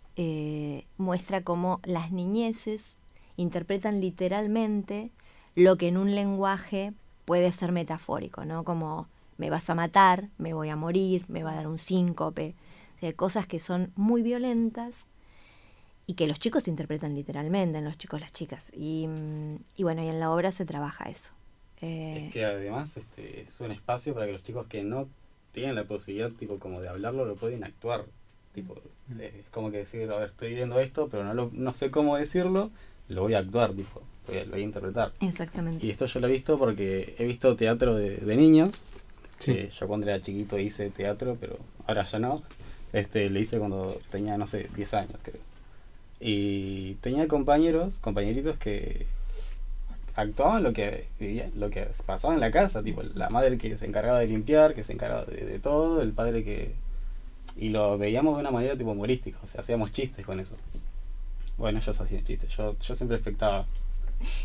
muestra 0.98 1.42
cómo 1.42 1.80
las 1.84 2.12
niñeces 2.12 2.98
interpretan 3.36 4.00
literalmente 4.00 5.10
lo 5.54 5.76
que 5.76 5.88
en 5.88 5.96
un 5.96 6.14
lenguaje 6.14 6.92
puede 7.24 7.50
ser 7.52 7.72
metafórico, 7.72 8.44
¿no? 8.44 8.64
Como 8.64 9.08
me 9.38 9.50
vas 9.50 9.68
a 9.70 9.74
matar, 9.74 10.28
me 10.38 10.54
voy 10.54 10.68
a 10.68 10.76
morir, 10.76 11.24
me 11.28 11.42
va 11.42 11.52
a 11.52 11.56
dar 11.56 11.66
un 11.66 11.78
síncope. 11.78 12.54
Sea, 13.02 13.12
cosas 13.14 13.48
que 13.48 13.58
son 13.58 13.90
muy 13.96 14.22
violentas 14.22 15.06
y 16.06 16.14
que 16.14 16.28
los 16.28 16.38
chicos 16.38 16.68
interpretan 16.68 17.16
literalmente, 17.16 17.78
en 17.78 17.84
los 17.84 17.98
chicos 17.98 18.20
las 18.20 18.30
chicas. 18.30 18.70
Y, 18.76 19.08
mm, 19.08 19.56
y 19.76 19.82
bueno, 19.82 20.04
y 20.04 20.08
en 20.08 20.20
la 20.20 20.30
obra 20.30 20.52
se 20.52 20.64
trabaja 20.64 21.06
eso. 21.10 21.30
Eh, 21.80 22.26
Es 22.28 22.32
que 22.32 22.44
además 22.44 22.96
este, 22.96 23.40
es 23.40 23.60
un 23.60 23.72
espacio 23.72 24.14
para 24.14 24.26
que 24.26 24.32
los 24.34 24.44
chicos 24.44 24.68
que 24.68 24.84
no 24.84 25.08
tienen 25.50 25.74
la 25.74 25.82
posibilidad 25.82 26.30
tipo 26.30 26.60
como 26.60 26.80
de 26.80 26.90
hablarlo 26.90 27.24
lo 27.24 27.34
pueden 27.34 27.64
actuar. 27.64 28.04
Tipo, 28.54 28.76
es 29.18 29.32
como 29.50 29.72
que 29.72 29.78
decir, 29.78 30.08
a 30.08 30.16
ver, 30.18 30.28
estoy 30.28 30.54
viendo 30.54 30.78
esto, 30.78 31.08
pero 31.08 31.24
no, 31.24 31.34
lo, 31.34 31.50
no 31.52 31.74
sé 31.74 31.90
cómo 31.90 32.16
decirlo, 32.16 32.70
lo 33.08 33.22
voy 33.22 33.34
a 33.34 33.38
actuar, 33.40 33.72
tipo, 33.72 34.00
voy 34.28 34.38
a- 34.38 34.44
lo 34.44 34.52
voy 34.52 34.60
a 34.60 34.64
interpretar. 34.64 35.12
exactamente. 35.18 35.84
Y 35.84 35.90
esto 35.90 36.06
yo 36.06 36.20
lo 36.20 36.28
he 36.28 36.30
visto 36.30 36.56
porque 36.56 37.16
he 37.18 37.24
visto 37.26 37.56
teatro 37.56 37.96
de, 37.96 38.18
de 38.18 38.36
niños. 38.36 38.84
Sí. 39.40 39.50
Eh, 39.50 39.70
yo 39.76 39.88
cuando 39.88 40.06
era 40.06 40.20
chiquito 40.20 40.56
hice 40.56 40.88
teatro, 40.90 41.36
pero 41.40 41.58
ahora 41.88 42.04
ya 42.04 42.20
no. 42.20 42.44
Este, 42.92 43.30
lo 43.30 43.38
hice 43.38 43.58
cuando 43.58 44.00
tenía, 44.10 44.36
no 44.36 44.46
sé, 44.46 44.68
10 44.74 44.94
años, 44.94 45.16
creo. 45.22 45.40
Y 46.20 46.94
tenía 46.96 47.26
compañeros, 47.28 47.98
compañeritos 47.98 48.56
que 48.56 49.06
actuaban 50.14 50.62
lo 50.62 50.72
que 50.72 51.06
vivían, 51.18 51.50
lo 51.56 51.70
que 51.70 51.88
pasaba 52.06 52.34
en 52.34 52.40
la 52.40 52.50
casa, 52.50 52.82
tipo 52.82 53.02
la 53.02 53.30
madre 53.30 53.58
que 53.58 53.76
se 53.76 53.86
encargaba 53.86 54.18
de 54.20 54.28
limpiar, 54.28 54.74
que 54.74 54.84
se 54.84 54.92
encargaba 54.92 55.24
de, 55.24 55.44
de 55.44 55.58
todo, 55.58 56.02
el 56.02 56.12
padre 56.12 56.44
que 56.44 56.74
y 57.56 57.68
lo 57.68 57.98
veíamos 57.98 58.34
de 58.36 58.40
una 58.40 58.50
manera 58.50 58.76
tipo 58.76 58.90
humorística, 58.90 59.38
o 59.42 59.46
sea, 59.46 59.60
hacíamos 59.60 59.92
chistes 59.92 60.24
con 60.24 60.40
eso. 60.40 60.56
Bueno, 61.58 61.78
ellos 61.78 62.00
hacían 62.00 62.24
chistes, 62.24 62.50
yo, 62.56 62.76
yo 62.78 62.94
siempre 62.94 63.16
expectaba. 63.16 63.66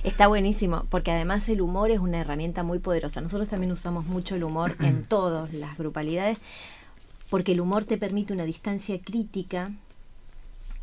Está 0.04 0.28
buenísimo, 0.28 0.86
porque 0.90 1.12
además 1.12 1.48
el 1.50 1.62
humor 1.62 1.92
es 1.92 2.00
una 2.00 2.20
herramienta 2.20 2.64
muy 2.64 2.80
poderosa. 2.80 3.22
Nosotros 3.22 3.50
también 3.50 3.72
usamos 3.72 4.06
mucho 4.06 4.36
el 4.36 4.44
humor 4.44 4.76
en 4.82 5.04
todas 5.08 5.54
las 5.54 5.78
grupalidades, 5.78 6.40
porque 7.30 7.52
el 7.54 7.62
humor 7.62 7.86
te 7.86 7.98
permite 7.98 8.34
una 8.34 8.46
distancia 8.46 9.00
crítica 9.02 9.72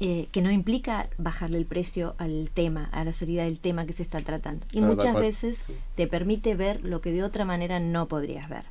eh, 0.00 0.26
que 0.32 0.42
no 0.42 0.50
implica 0.50 1.08
bajarle 1.18 1.56
el 1.56 1.66
precio 1.66 2.14
al 2.18 2.50
tema, 2.52 2.88
a 2.92 3.04
la 3.04 3.12
seriedad 3.12 3.44
del 3.44 3.60
tema 3.60 3.86
que 3.86 3.92
se 3.92 4.02
está 4.02 4.20
tratando. 4.22 4.66
Y 4.72 4.78
Claro, 4.78 4.94
muchas 4.94 5.14
veces 5.14 5.58
Sí. 5.66 5.74
te 5.94 6.06
permite 6.08 6.54
ver 6.56 6.84
lo 6.84 7.00
que 7.00 7.12
de 7.12 7.22
otra 7.22 7.44
manera 7.44 7.78
no 7.78 8.08
podrías 8.08 8.48
ver. 8.48 8.64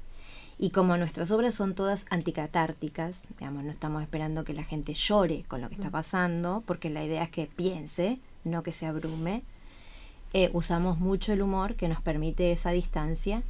Y 0.59 0.69
como 0.71 0.97
nuestras 0.97 1.31
obras 1.31 1.55
son 1.55 1.73
todas 1.75 2.05
anticatárticas, 2.09 3.23
digamos, 3.39 3.63
no 3.63 3.71
estamos 3.71 4.03
esperando 4.03 4.43
que 4.43 4.53
la 4.53 4.63
gente 4.63 4.93
llore 4.93 5.45
con 5.47 5.61
lo 5.61 5.69
que 5.69 5.75
está 5.75 5.89
pasando, 5.89 6.61
porque 6.67 6.89
la 6.89 7.03
idea 7.03 7.23
es 7.23 7.29
que 7.29 7.47
piense, 7.47 8.19
no 8.43 8.61
que 8.61 8.71
se 8.73 8.85
abrume. 8.85 9.43
Eh, 10.33 10.49
usamos 10.53 10.99
mucho 10.99 11.31
el 11.33 11.41
humor 11.41 11.75
que 11.75 11.87
nos 11.87 12.01
permite 12.01 12.51
esa 12.51 12.71
distancia. 12.71 13.43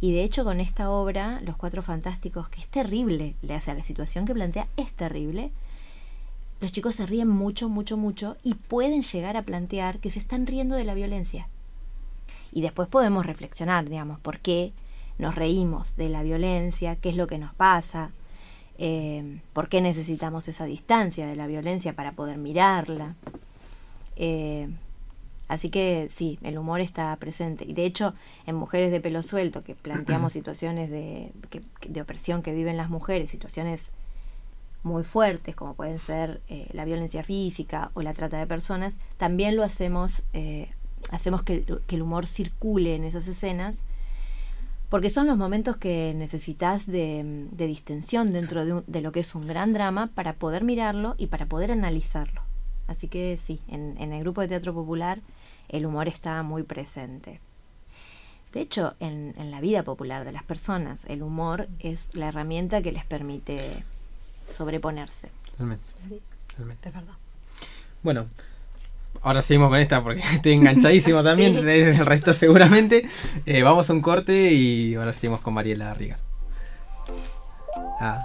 Y 0.00 0.12
de 0.12 0.24
hecho 0.24 0.44
con 0.44 0.60
esta 0.60 0.90
obra, 0.90 1.40
Los 1.42 1.56
Cuatro 1.56 1.82
Fantásticos, 1.82 2.48
que 2.48 2.60
es 2.60 2.68
terrible, 2.68 3.34
le 3.42 3.54
hace 3.54 3.74
la 3.74 3.84
situación 3.84 4.24
que 4.24 4.34
plantea 4.34 4.66
es 4.76 4.92
terrible, 4.92 5.52
los 6.60 6.72
chicos 6.72 6.94
se 6.94 7.06
ríen 7.06 7.28
mucho, 7.28 7.68
mucho, 7.68 7.96
mucho 7.96 8.36
y 8.42 8.54
pueden 8.54 9.02
llegar 9.02 9.36
a 9.36 9.42
plantear 9.42 9.98
que 9.98 10.10
se 10.10 10.18
están 10.18 10.46
riendo 10.46 10.74
de 10.74 10.84
la 10.84 10.94
violencia. 10.94 11.48
Y 12.52 12.60
después 12.60 12.88
podemos 12.88 13.26
reflexionar, 13.26 13.88
digamos, 13.88 14.20
por 14.20 14.40
qué 14.40 14.72
nos 15.18 15.34
reímos 15.34 15.96
de 15.96 16.08
la 16.08 16.22
violencia, 16.22 16.96
qué 16.96 17.10
es 17.10 17.16
lo 17.16 17.26
que 17.26 17.38
nos 17.38 17.54
pasa, 17.54 18.10
eh, 18.78 19.40
por 19.52 19.68
qué 19.68 19.80
necesitamos 19.80 20.48
esa 20.48 20.64
distancia 20.64 21.26
de 21.26 21.36
la 21.36 21.46
violencia 21.46 21.94
para 21.94 22.12
poder 22.12 22.38
mirarla. 22.38 23.14
Eh, 24.16 24.68
así 25.50 25.68
que 25.70 26.08
sí, 26.10 26.38
el 26.42 26.56
humor 26.58 26.80
está 26.80 27.14
presente. 27.16 27.64
Y 27.66 27.74
de 27.74 27.84
hecho, 27.84 28.14
en 28.46 28.54
Mujeres 28.56 28.90
de 28.90 29.00
pelo 29.00 29.22
suelto, 29.22 29.62
que 29.62 29.74
planteamos 29.74 30.32
situaciones 30.38 30.90
de, 30.90 31.32
que- 31.50 31.62
de 31.88 32.00
opresión 32.00 32.42
que 32.42 32.54
viven 32.54 32.76
las 32.76 32.88
mujeres, 32.90 33.30
situaciones 33.30 33.90
muy 34.82 35.02
fuertes, 35.04 35.54
como 35.54 35.74
pueden 35.74 35.98
ser 35.98 36.40
eh, 36.48 36.66
la 36.72 36.84
violencia 36.86 37.22
física 37.22 37.90
o 37.94 38.00
la 38.02 38.14
trata 38.14 38.38
de 38.38 38.46
personas, 38.46 38.94
también 39.18 39.54
lo 39.56 39.62
hacemos, 39.62 40.22
eh, 40.32 40.70
hacemos 41.10 41.42
que, 41.42 41.56
el- 41.66 41.80
que 41.86 41.96
el 41.96 42.02
humor 42.02 42.26
circule 42.26 42.94
en 42.94 43.04
esas 43.04 43.28
escenas, 43.28 43.82
porque 44.88 45.10
son 45.10 45.26
los 45.26 45.36
momentos 45.36 45.76
que 45.76 46.14
necesitas 46.16 46.86
de, 46.86 47.46
de 47.52 47.66
distensión 47.66 48.32
dentro 48.32 48.64
de, 48.64 48.72
un- 48.74 48.84
de 48.86 49.00
lo 49.02 49.12
que 49.12 49.20
es 49.20 49.34
un 49.34 49.46
gran 49.46 49.72
drama 49.72 50.08
para 50.14 50.32
poder 50.34 50.64
mirarlo 50.64 51.14
y 51.18 51.26
para 51.26 51.46
poder 51.46 51.70
analizarlo. 51.72 52.40
Así 52.88 53.06
que 53.06 53.36
sí, 53.38 53.60
en, 53.68 53.94
en 54.00 54.12
el 54.12 54.20
grupo 54.20 54.40
de 54.40 54.48
teatro 54.48 54.74
popular 54.74 55.20
el 55.70 55.86
humor 55.86 56.08
está 56.08 56.42
muy 56.42 56.62
presente. 56.62 57.40
De 58.52 58.60
hecho, 58.60 58.94
en, 59.00 59.34
en 59.38 59.50
la 59.50 59.60
vida 59.60 59.82
popular 59.84 60.24
de 60.24 60.32
las 60.32 60.42
personas, 60.42 61.04
el 61.06 61.22
humor 61.22 61.68
es 61.78 62.10
la 62.14 62.28
herramienta 62.28 62.82
que 62.82 62.90
les 62.92 63.04
permite 63.04 63.84
sobreponerse. 64.48 65.30
Totalmente, 65.52 65.84
Sí, 65.94 66.20
totalmente. 66.48 66.88
es 66.88 66.94
verdad. 66.94 67.14
Bueno, 68.02 68.26
ahora 69.22 69.42
seguimos 69.42 69.68
con 69.70 69.78
esta 69.78 70.02
porque 70.02 70.20
estoy 70.34 70.52
enganchadísimo 70.54 71.22
también, 71.22 71.54
Sí. 71.54 71.60
el 71.68 72.06
resto 72.06 72.34
seguramente. 72.34 73.08
Eh, 73.46 73.62
vamos 73.62 73.88
a 73.88 73.92
un 73.92 74.02
corte 74.02 74.52
y 74.52 74.94
ahora 74.96 75.12
seguimos 75.12 75.40
con 75.40 75.54
Mariela 75.54 75.94
Riga. 75.94 76.18
Ah. 78.00 78.24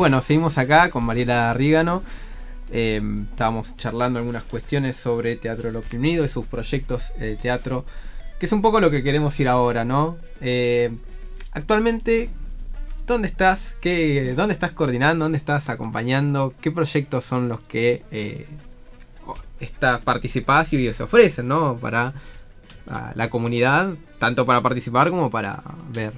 bueno, 0.00 0.22
seguimos 0.22 0.56
acá 0.56 0.88
con 0.88 1.04
Mariela 1.04 1.52
Rígano. 1.52 2.02
Eh, 2.72 3.02
estábamos 3.30 3.76
charlando 3.76 4.18
algunas 4.18 4.44
cuestiones 4.44 4.96
sobre 4.96 5.36
Teatro 5.36 5.64
del 5.64 5.76
Oprimido 5.76 6.24
y 6.24 6.28
sus 6.28 6.46
proyectos 6.46 7.12
de 7.18 7.36
teatro, 7.36 7.84
que 8.38 8.46
es 8.46 8.52
un 8.52 8.62
poco 8.62 8.80
lo 8.80 8.90
que 8.90 9.02
queremos 9.02 9.38
ir 9.40 9.46
ahora, 9.46 9.84
¿no? 9.84 10.16
Eh, 10.40 10.90
actualmente, 11.52 12.30
¿dónde 13.06 13.28
estás? 13.28 13.74
¿Qué, 13.82 14.32
¿Dónde 14.34 14.54
estás 14.54 14.72
coordinando? 14.72 15.26
¿Dónde 15.26 15.36
estás 15.36 15.68
acompañando? 15.68 16.54
¿Qué 16.62 16.70
proyectos 16.70 17.22
son 17.26 17.50
los 17.50 17.60
que 17.60 18.02
eh, 18.10 18.46
estás 19.60 20.00
participás 20.00 20.72
y 20.72 20.94
se 20.94 21.02
ofrecen, 21.02 21.46
¿no? 21.46 21.76
Para 21.76 22.14
la 23.14 23.28
comunidad, 23.28 23.96
tanto 24.18 24.46
para 24.46 24.62
participar 24.62 25.10
como 25.10 25.30
para 25.30 25.62
ver. 25.92 26.14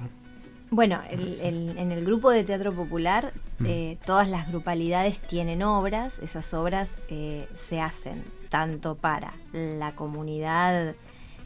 Bueno, 0.75 0.99
el- 1.11 1.39
el- 1.41 1.77
en 1.77 1.91
el 1.91 2.03
grupo 2.03 2.31
de 2.31 2.43
teatro 2.43 2.73
popular 2.73 3.31
Mm. 3.59 3.65
eh, 3.67 3.97
todas 4.07 4.27
las 4.27 4.47
grupalidades 4.49 5.19
tienen 5.21 5.61
obras, 5.61 6.17
esas 6.17 6.51
obras 6.55 6.97
eh, 7.09 7.47
se 7.53 7.79
hacen 7.79 8.23
tanto 8.49 8.95
para 8.95 9.33
la 9.53 9.91
comunidad 9.93 10.95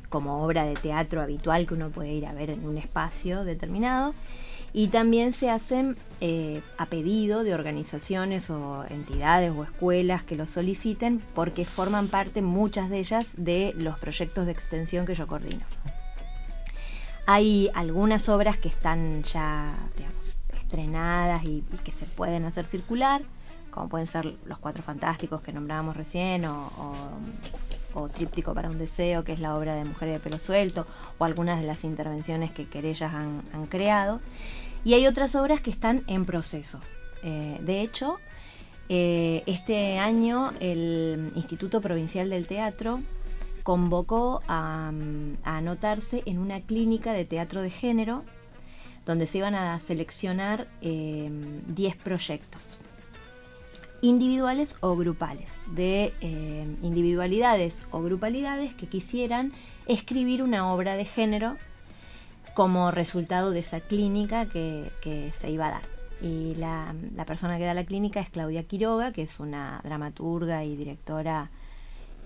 como 0.08 0.46
obra 0.46 0.64
de 0.64 0.76
teatro 0.76 1.22
habitual 1.22 1.68
que 1.68 1.74
uno 1.74 1.90
puede 1.90 2.14
ir 2.14 2.26
a 2.26 2.32
ver 2.34 2.50
en 2.52 2.66
un 2.66 2.78
espacio 2.78 3.44
determinado 3.44 4.14
y 4.72 4.88
también 4.88 5.34
se 5.34 5.50
hacen 5.50 5.98
eh, 6.22 6.62
a 6.78 6.86
pedido 6.86 7.44
de 7.44 7.54
organizaciones 7.54 8.50
o 8.50 8.86
entidades 8.90 9.52
o 9.52 9.64
escuelas 9.66 10.24
que 10.24 10.38
lo 10.38 10.48
soliciten 10.48 11.22
porque 11.36 11.66
forman 11.66 12.08
parte 12.08 12.42
muchas 12.42 12.90
de 12.90 13.00
ellas 13.00 13.34
de 13.36 13.74
los 13.78 14.00
proyectos 14.00 14.46
de 14.46 14.54
extensión 14.54 15.06
que 15.06 15.16
yo 15.16 15.28
coordino. 15.28 15.66
Hay 17.28 17.70
algunas 17.74 18.30
obras 18.30 18.58
que 18.58 18.70
están 18.70 19.22
ya, 19.24 19.78
estrenadas 20.58 21.44
y, 21.44 21.64
que 21.84 21.92
se 21.92 22.06
pueden 22.06 22.46
hacer 22.46 22.66
circular, 22.66 23.22
como 23.70 23.90
pueden 23.90 24.08
ser 24.08 24.34
Los 24.46 24.60
Cuatro 24.60 24.82
Fantásticos 24.82 25.42
que 25.42 25.54
nombrábamos 25.54 25.96
recién, 25.96 26.46
o, 26.46 26.72
Tríptico 28.14 28.54
para 28.54 28.70
un 28.70 28.78
Deseo, 28.78 29.24
que 29.24 29.34
es 29.34 29.40
la 29.40 29.58
obra 29.58 29.74
de 29.74 29.84
Mujer 29.84 30.10
de 30.10 30.20
Pelo 30.20 30.40
Suelto, 30.40 30.86
o 31.18 31.26
algunas 31.26 31.60
de 31.60 31.66
las 31.66 31.84
intervenciones 31.84 32.52
que 32.52 32.68
Querellas 32.68 33.14
han, 33.14 33.42
han 33.54 33.66
creado. 33.66 34.22
Y 34.86 34.94
hay 34.94 35.08
otras 35.08 35.36
obras 35.36 35.62
que 35.62 35.72
están 35.72 36.04
en 36.08 36.26
proceso. 36.26 36.80
Eh, 37.24 37.60
de 37.62 37.82
hecho, 37.82 38.20
eh, 38.90 39.44
este 39.48 39.98
año 39.98 40.54
el 40.62 41.32
Instituto 41.36 41.82
Provincial 41.82 42.30
del 42.30 42.48
Teatro 42.48 43.02
convocó 43.68 44.42
a, 44.48 44.94
a 45.44 45.58
anotarse 45.58 46.24
en 46.26 46.38
una 46.38 46.62
clínica 46.62 47.12
de 47.12 47.26
teatro 47.26 47.62
de 47.62 47.70
género 47.70 48.24
donde 49.06 49.28
se 49.28 49.40
iban 49.40 49.56
a 49.56 49.78
seleccionar 49.82 50.70
eh, 50.80 51.30
10 51.68 51.98
proyectos 51.98 52.78
individuales 54.02 54.78
o 54.80 54.96
grupales, 54.96 55.60
de 55.70 56.14
eh, 56.22 56.66
individualidades 56.82 57.86
o 57.92 58.02
grupalidades 58.02 58.74
que 58.74 58.88
quisieran 58.88 59.52
escribir 59.86 60.44
una 60.44 60.72
obra 60.72 60.96
de 60.96 61.04
género 61.04 61.58
como 62.54 62.92
resultado 62.92 63.52
de 63.52 63.60
esa 63.60 63.82
clínica 63.82 64.46
que, 64.46 64.94
que 65.02 65.34
se 65.34 65.52
iba 65.52 65.68
a 65.68 65.72
dar. 65.72 65.90
Y 66.22 66.56
la, 66.56 66.96
la 67.18 67.26
persona 67.26 67.58
que 67.58 67.66
da 67.66 67.74
la 67.74 67.84
clínica 67.84 68.22
es 68.22 68.30
Claudia 68.30 68.64
Quiroga, 68.64 69.12
que 69.12 69.24
es 69.24 69.42
una 69.42 69.82
dramaturga 69.84 70.64
y 70.64 70.78
directora 70.78 71.52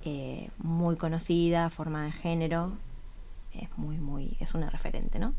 eh, 0.04 0.50
muy 0.58 0.96
conocida, 0.96 1.70
formada 1.70 2.08
en 2.08 2.14
género, 2.14 2.72
es 3.54 3.70
muy, 3.78 3.98
muy, 3.98 4.38
es 4.40 4.54
una 4.54 4.70
referente, 4.70 5.20
¿no? 5.20 5.34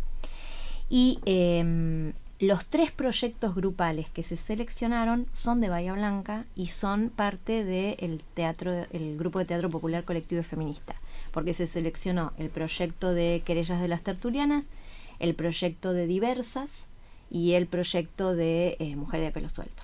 Y 0.89 1.21
em, 1.25 2.13
los 2.39 2.67
tres 2.67 2.91
proyectos 2.91 3.55
grupales 3.55 4.11
que 4.11 4.23
se 4.23 4.37
seleccionaron 4.37 5.27
son 5.33 5.61
de 5.61 5.69
Bahía 5.69 5.93
Blanca 5.93 6.45
y 6.55 6.67
son 6.67 7.11
parte 7.11 7.65
del 7.65 8.23
teatro, 8.35 8.73
el 8.93 9.17
grupo 9.17 9.39
de 9.39 9.45
teatro 9.45 9.71
popular 9.71 10.05
colectivo 10.05 10.41
y 10.41 10.45
feminista, 10.45 10.97
porque 11.31 11.55
se 11.55 11.67
seleccionó 11.67 12.33
el 12.37 12.51
proyecto 12.51 13.13
de 13.13 13.43
Querellas 13.45 13.81
de 13.81 13.89
las 13.89 14.03
Tertulianas, 14.03 14.67
el 15.19 15.35
proyecto 15.35 15.93
de 15.93 16.07
Diversas 16.07 16.89
y 17.31 17.53
el 17.53 17.67
proyecto 17.67 18.35
de 18.35 18.77
eh, 18.81 18.97
Mujer 18.97 19.21
de 19.21 19.31
Pelo 19.31 19.49
Suelto. 19.49 19.83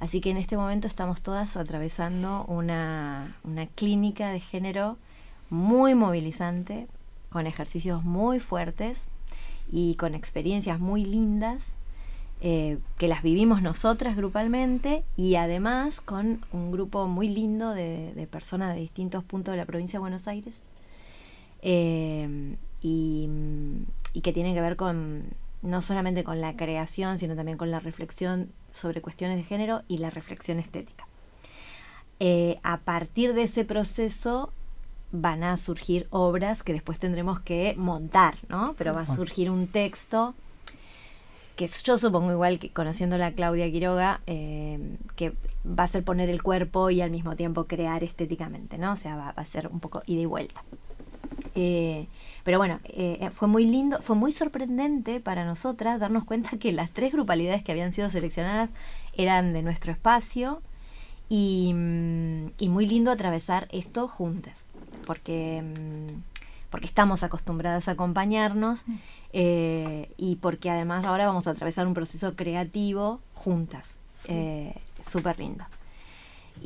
Así 0.00 0.20
que 0.20 0.30
en 0.30 0.36
este 0.36 0.56
momento 0.56 0.86
estamos 0.86 1.20
todas 1.22 1.56
atravesando 1.56 2.44
una, 2.46 3.36
una 3.44 3.66
clínica 3.66 4.30
de 4.30 4.40
género 4.40 4.96
muy 5.50 5.94
movilizante, 5.94 6.88
con 7.30 7.46
ejercicios 7.46 8.04
muy 8.04 8.40
fuertes 8.40 9.04
y 9.70 9.94
con 9.96 10.14
experiencias 10.14 10.78
muy 10.78 11.04
lindas 11.04 11.74
eh, 12.40 12.78
que 12.98 13.08
las 13.08 13.22
vivimos 13.22 13.62
nosotras 13.62 14.16
grupalmente 14.16 15.02
y 15.16 15.36
además 15.36 16.00
con 16.00 16.44
un 16.52 16.72
grupo 16.72 17.06
muy 17.06 17.28
lindo 17.28 17.70
de, 17.70 18.12
de 18.12 18.26
personas 18.26 18.74
de 18.74 18.80
distintos 18.80 19.24
puntos 19.24 19.52
de 19.52 19.58
la 19.58 19.64
provincia 19.64 19.98
de 19.98 20.00
Buenos 20.00 20.28
Aires 20.28 20.62
eh, 21.62 22.56
y, 22.82 23.28
y 24.12 24.20
que 24.20 24.32
tienen 24.34 24.52
que 24.52 24.60
ver 24.60 24.76
con 24.76 25.24
no 25.62 25.80
solamente 25.80 26.22
con 26.22 26.42
la 26.42 26.54
creación, 26.54 27.18
sino 27.18 27.34
también 27.34 27.56
con 27.56 27.70
la 27.70 27.80
reflexión 27.80 28.50
sobre 28.74 29.00
cuestiones 29.00 29.38
de 29.38 29.44
género 29.44 29.82
y 29.88 29.98
la 29.98 30.10
reflexión 30.10 30.58
estética. 30.58 31.06
Eh, 32.20 32.58
a 32.62 32.78
partir 32.78 33.32
de 33.32 33.44
ese 33.44 33.64
proceso 33.64 34.52
van 35.10 35.44
a 35.44 35.56
surgir 35.56 36.06
obras 36.10 36.62
que 36.62 36.72
después 36.72 36.98
tendremos 36.98 37.40
que 37.40 37.74
montar, 37.78 38.36
¿no? 38.48 38.74
Pero 38.76 38.92
va 38.92 39.02
a 39.02 39.06
surgir 39.06 39.50
un 39.50 39.68
texto 39.68 40.34
que 41.56 41.68
yo 41.68 41.98
supongo 41.98 42.32
igual 42.32 42.58
que 42.58 42.70
conociendo 42.70 43.22
a 43.22 43.30
Claudia 43.30 43.70
Quiroga, 43.70 44.20
eh, 44.26 44.96
que 45.14 45.32
va 45.66 45.84
a 45.84 45.88
ser 45.88 46.02
poner 46.02 46.28
el 46.28 46.42
cuerpo 46.42 46.90
y 46.90 47.00
al 47.00 47.10
mismo 47.10 47.36
tiempo 47.36 47.64
crear 47.64 48.02
estéticamente, 48.02 48.76
¿no? 48.76 48.92
O 48.92 48.96
sea, 48.96 49.16
va, 49.16 49.32
va 49.32 49.42
a 49.42 49.46
ser 49.46 49.68
un 49.68 49.78
poco 49.78 50.02
ida 50.06 50.22
y 50.22 50.26
vuelta. 50.26 50.64
Eh, 51.54 52.08
pero 52.44 52.58
bueno, 52.58 52.78
eh, 52.84 53.30
fue 53.32 53.48
muy 53.48 53.64
lindo, 53.64 54.00
fue 54.02 54.14
muy 54.14 54.30
sorprendente 54.30 55.18
para 55.18 55.44
nosotras 55.44 55.98
darnos 55.98 56.24
cuenta 56.24 56.58
que 56.58 56.72
las 56.72 56.90
tres 56.90 57.12
grupalidades 57.12 57.64
que 57.64 57.72
habían 57.72 57.92
sido 57.92 58.10
seleccionadas 58.10 58.70
eran 59.16 59.52
de 59.54 59.62
nuestro 59.62 59.90
espacio 59.90 60.62
y, 61.28 61.72
mm, 61.74 62.52
y 62.58 62.68
muy 62.68 62.86
lindo 62.86 63.10
atravesar 63.10 63.66
esto 63.72 64.06
juntas, 64.08 64.54
porque, 65.06 65.62
mm, 65.62 66.20
porque 66.70 66.86
estamos 66.86 67.22
acostumbradas 67.22 67.88
a 67.88 67.92
acompañarnos 67.92 68.84
eh, 69.32 70.10
y 70.18 70.36
porque 70.36 70.70
además 70.70 71.06
ahora 71.06 71.26
vamos 71.26 71.46
a 71.46 71.50
atravesar 71.50 71.86
un 71.86 71.94
proceso 71.94 72.36
creativo 72.36 73.20
juntas, 73.32 73.96
eh, 74.26 74.74
súper 75.08 75.38
lindo. 75.38 75.64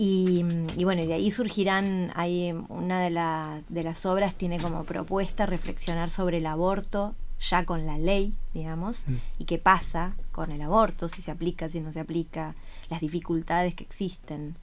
Y, 0.00 0.44
y 0.76 0.84
bueno, 0.84 1.02
y 1.02 1.06
de 1.08 1.14
ahí 1.14 1.32
surgirán, 1.32 2.12
hay 2.14 2.54
una 2.68 3.00
de, 3.00 3.10
la- 3.10 3.60
de 3.68 3.82
las 3.82 4.06
obras 4.06 4.36
tiene 4.36 4.58
como 4.60 4.84
propuesta 4.84 5.44
reflexionar 5.44 6.08
sobre 6.08 6.36
el 6.38 6.46
aborto 6.46 7.16
ya 7.40 7.64
con 7.64 7.84
la 7.84 7.98
ley, 7.98 8.32
digamos, 8.54 9.02
Mm. 9.08 9.14
y 9.40 9.44
qué 9.44 9.58
pasa 9.58 10.14
con 10.30 10.52
el 10.52 10.62
aborto, 10.62 11.08
si 11.08 11.20
se 11.20 11.32
aplica, 11.32 11.68
si 11.68 11.80
no 11.80 11.92
se 11.92 11.98
aplica, 12.00 12.54
las 12.90 13.00
dificultades 13.00 13.74
que 13.74 13.82
existen. 13.84 14.54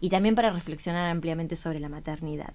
Y 0.00 0.08
también 0.08 0.34
para 0.34 0.50
reflexionar 0.50 1.10
ampliamente 1.10 1.56
sobre 1.56 1.78
la 1.80 1.90
maternidad. 1.90 2.54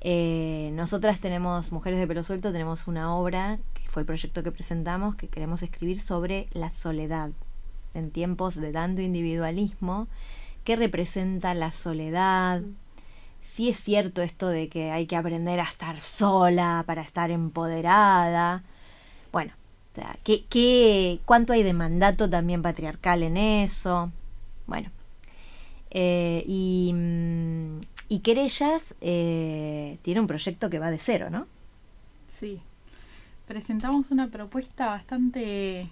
Eh, 0.00 0.70
nosotras 0.74 1.20
tenemos, 1.20 1.72
Mujeres 1.72 1.98
de 1.98 2.06
Pelo 2.06 2.22
Suelto, 2.24 2.52
tenemos 2.52 2.86
una 2.88 3.14
obra, 3.14 3.58
que 3.74 3.88
fue 3.88 4.02
el 4.02 4.06
proyecto 4.06 4.42
que 4.42 4.52
presentamos, 4.52 5.14
que 5.16 5.28
queremos 5.28 5.62
escribir 5.62 6.00
sobre 6.00 6.48
la 6.52 6.70
soledad 6.70 7.30
en 7.94 8.10
tiempos 8.10 8.54
de 8.56 8.72
tanto 8.72 9.00
individualismo, 9.02 10.06
qué 10.64 10.76
representa 10.76 11.54
la 11.54 11.70
soledad, 11.72 12.62
si 13.40 13.68
es 13.68 13.76
cierto 13.76 14.22
esto 14.22 14.48
de 14.48 14.68
que 14.68 14.90
hay 14.90 15.06
que 15.06 15.16
aprender 15.16 15.60
a 15.60 15.64
estar 15.64 16.00
sola 16.00 16.82
para 16.86 17.02
estar 17.02 17.30
empoderada, 17.30 18.64
bueno, 19.32 19.52
o 19.92 19.94
sea, 19.94 20.16
¿qué, 20.24 20.44
qué, 20.48 21.20
cuánto 21.24 21.52
hay 21.52 21.62
de 21.62 21.72
mandato 21.72 22.28
también 22.28 22.62
patriarcal 22.62 23.22
en 23.22 23.36
eso? 23.36 24.10
Bueno, 24.66 24.90
eh, 25.90 26.44
y, 26.48 26.92
mm, 26.94 27.80
y 28.08 28.18
Querellas 28.20 28.96
eh, 29.00 29.98
tiene 30.02 30.20
un 30.20 30.26
proyecto 30.26 30.68
que 30.70 30.78
va 30.78 30.90
de 30.90 30.98
cero, 30.98 31.30
¿no? 31.30 31.46
Sí. 32.26 32.60
Presentamos 33.46 34.10
una 34.10 34.28
propuesta 34.28 34.86
bastante... 34.86 35.88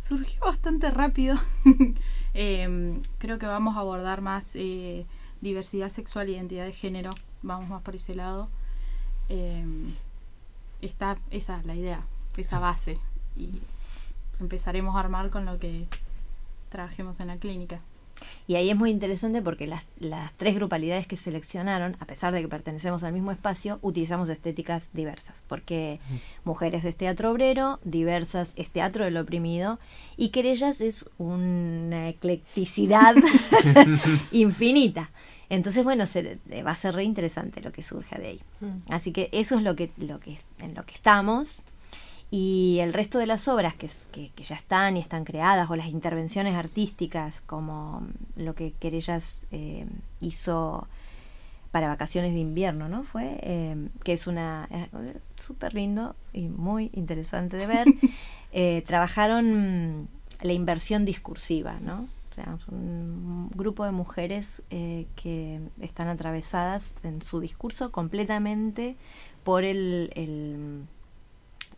Surgió 0.00 0.40
bastante 0.42 0.90
rápido. 0.90 1.36
Em, 2.34 3.02
creo 3.18 3.38
que 3.38 3.46
vamos 3.46 3.76
a 3.76 3.80
abordar 3.80 4.20
más 4.20 4.54
eh, 4.54 5.06
diversidad 5.40 5.88
sexual 5.88 6.28
e 6.28 6.32
identidad 6.32 6.64
de 6.64 6.72
género. 6.72 7.10
Vamos 7.42 7.68
más 7.68 7.82
por 7.82 7.96
ese 7.96 8.14
lado. 8.14 8.48
Em, 9.28 9.92
está 10.82 11.18
esa 11.30 11.58
es 11.58 11.66
la 11.66 11.74
idea, 11.74 12.02
esa 12.36 12.58
base. 12.58 12.98
Y 13.36 13.60
empezaremos 14.40 14.96
a 14.96 15.00
armar 15.00 15.30
con 15.30 15.44
lo 15.44 15.58
que 15.58 15.86
trabajemos 16.68 17.20
en 17.20 17.28
la 17.28 17.36
clínica. 17.36 17.80
Y 18.46 18.56
ahí 18.56 18.70
es 18.70 18.76
muy 18.76 18.90
interesante 18.90 19.42
porque 19.42 19.66
las, 19.66 19.84
las 19.98 20.32
tres 20.34 20.54
grupalidades 20.54 21.06
que 21.06 21.16
seleccionaron, 21.16 21.96
a 22.00 22.04
pesar 22.06 22.32
de 22.32 22.40
que 22.42 22.48
pertenecemos 22.48 23.04
al 23.04 23.12
mismo 23.12 23.30
espacio, 23.32 23.78
utilizamos 23.82 24.28
estéticas 24.28 24.88
diversas. 24.92 25.42
Porque 25.48 26.00
Mujeres 26.44 26.84
es 26.84 26.96
teatro 26.96 27.30
obrero, 27.30 27.78
Diversas 27.84 28.54
es 28.56 28.70
teatro 28.70 29.04
del 29.04 29.16
oprimido, 29.16 29.78
y 30.16 30.28
Querellas 30.30 30.80
es 30.80 31.08
una 31.18 32.08
eclecticidad 32.08 33.14
infinita. 34.32 35.10
Entonces, 35.48 35.82
bueno, 35.84 36.06
se- 36.06 36.38
eh, 36.50 36.62
va 36.62 36.72
a 36.72 36.76
ser 36.76 36.94
re 36.94 37.04
interesante 37.04 37.60
lo 37.60 37.72
que 37.72 37.82
surja 37.82 38.18
de 38.18 38.26
ahí. 38.28 38.40
Así 38.88 39.12
que 39.12 39.28
eso 39.32 39.56
es 39.56 39.62
lo 39.62 39.74
que, 39.74 39.90
lo 39.96 40.20
que, 40.20 40.38
en 40.58 40.74
lo 40.74 40.84
que 40.86 40.94
estamos. 40.94 41.62
Y 42.30 42.78
el 42.80 42.92
resto 42.92 43.18
de 43.18 43.26
las 43.26 43.48
obras 43.48 43.74
que, 43.74 43.90
que, 44.12 44.30
que 44.30 44.44
ya 44.44 44.54
están 44.54 44.96
y 44.96 45.00
están 45.00 45.24
creadas, 45.24 45.68
o 45.68 45.76
las 45.76 45.88
intervenciones 45.88 46.54
artísticas, 46.54 47.40
como 47.40 48.06
lo 48.36 48.54
que 48.54 48.72
Querellas 48.72 49.46
eh, 49.50 49.86
hizo 50.20 50.86
para 51.70 51.88
vacaciones 51.88 52.32
de 52.32 52.40
invierno, 52.40 52.88
¿no? 52.88 53.04
Fue, 53.04 53.38
eh, 53.42 53.88
que 54.02 54.12
es 54.12 54.26
una 54.26 54.68
eh, 54.70 54.88
súper 55.38 55.74
lindo 55.74 56.16
y 56.32 56.48
muy 56.48 56.90
interesante 56.92 57.56
de 57.56 57.66
ver. 57.66 57.86
Eh, 58.52 58.82
trabajaron 58.84 60.08
la 60.42 60.52
inversión 60.52 61.04
discursiva, 61.04 61.78
¿no? 61.78 62.08
O 62.32 62.34
sea, 62.34 62.58
un 62.66 63.48
grupo 63.54 63.84
de 63.84 63.92
mujeres 63.92 64.64
que 64.70 65.60
están 65.80 66.08
atravesadas 66.08 66.96
en 67.04 67.22
su 67.22 67.38
discurso 67.38 67.92
completamente 67.92 68.96
por 69.44 69.62
el, 69.62 70.10
el 70.16 70.82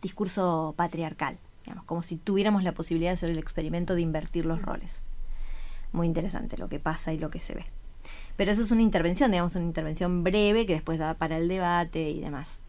discurso 0.03 0.75
patriarcal, 0.77 1.39
digamos, 1.63 1.85
como 1.85 2.03
si 2.03 2.17
tuviéramos 2.17 2.63
la 2.63 2.73
posibilidad 2.73 3.09
de 3.09 3.15
hacer 3.15 3.29
el 3.31 3.39
experimento 3.39 3.95
de 3.95 4.01
invertir 4.01 4.45
los 4.45 4.61
roles. 4.61 5.05
Muy 5.91 6.05
interesante 6.05 6.57
lo 6.57 6.69
que 6.69 6.79
pasa 6.79 7.13
y 7.13 7.17
lo 7.17 7.31
que 7.31 7.39
se 7.39 7.55
ve. 7.55 7.65
Pero 8.35 8.51
eso 8.51 8.61
es 8.61 8.71
una 8.71 8.81
intervención, 8.81 9.31
digamos, 9.31 9.55
una 9.55 9.65
intervención 9.65 10.23
breve 10.23 10.65
que 10.65 10.73
después 10.73 10.99
da 10.99 11.15
para 11.15 11.37
el 11.37 11.47
debate 11.47 12.09
y 12.09 12.19
demás. 12.19 12.59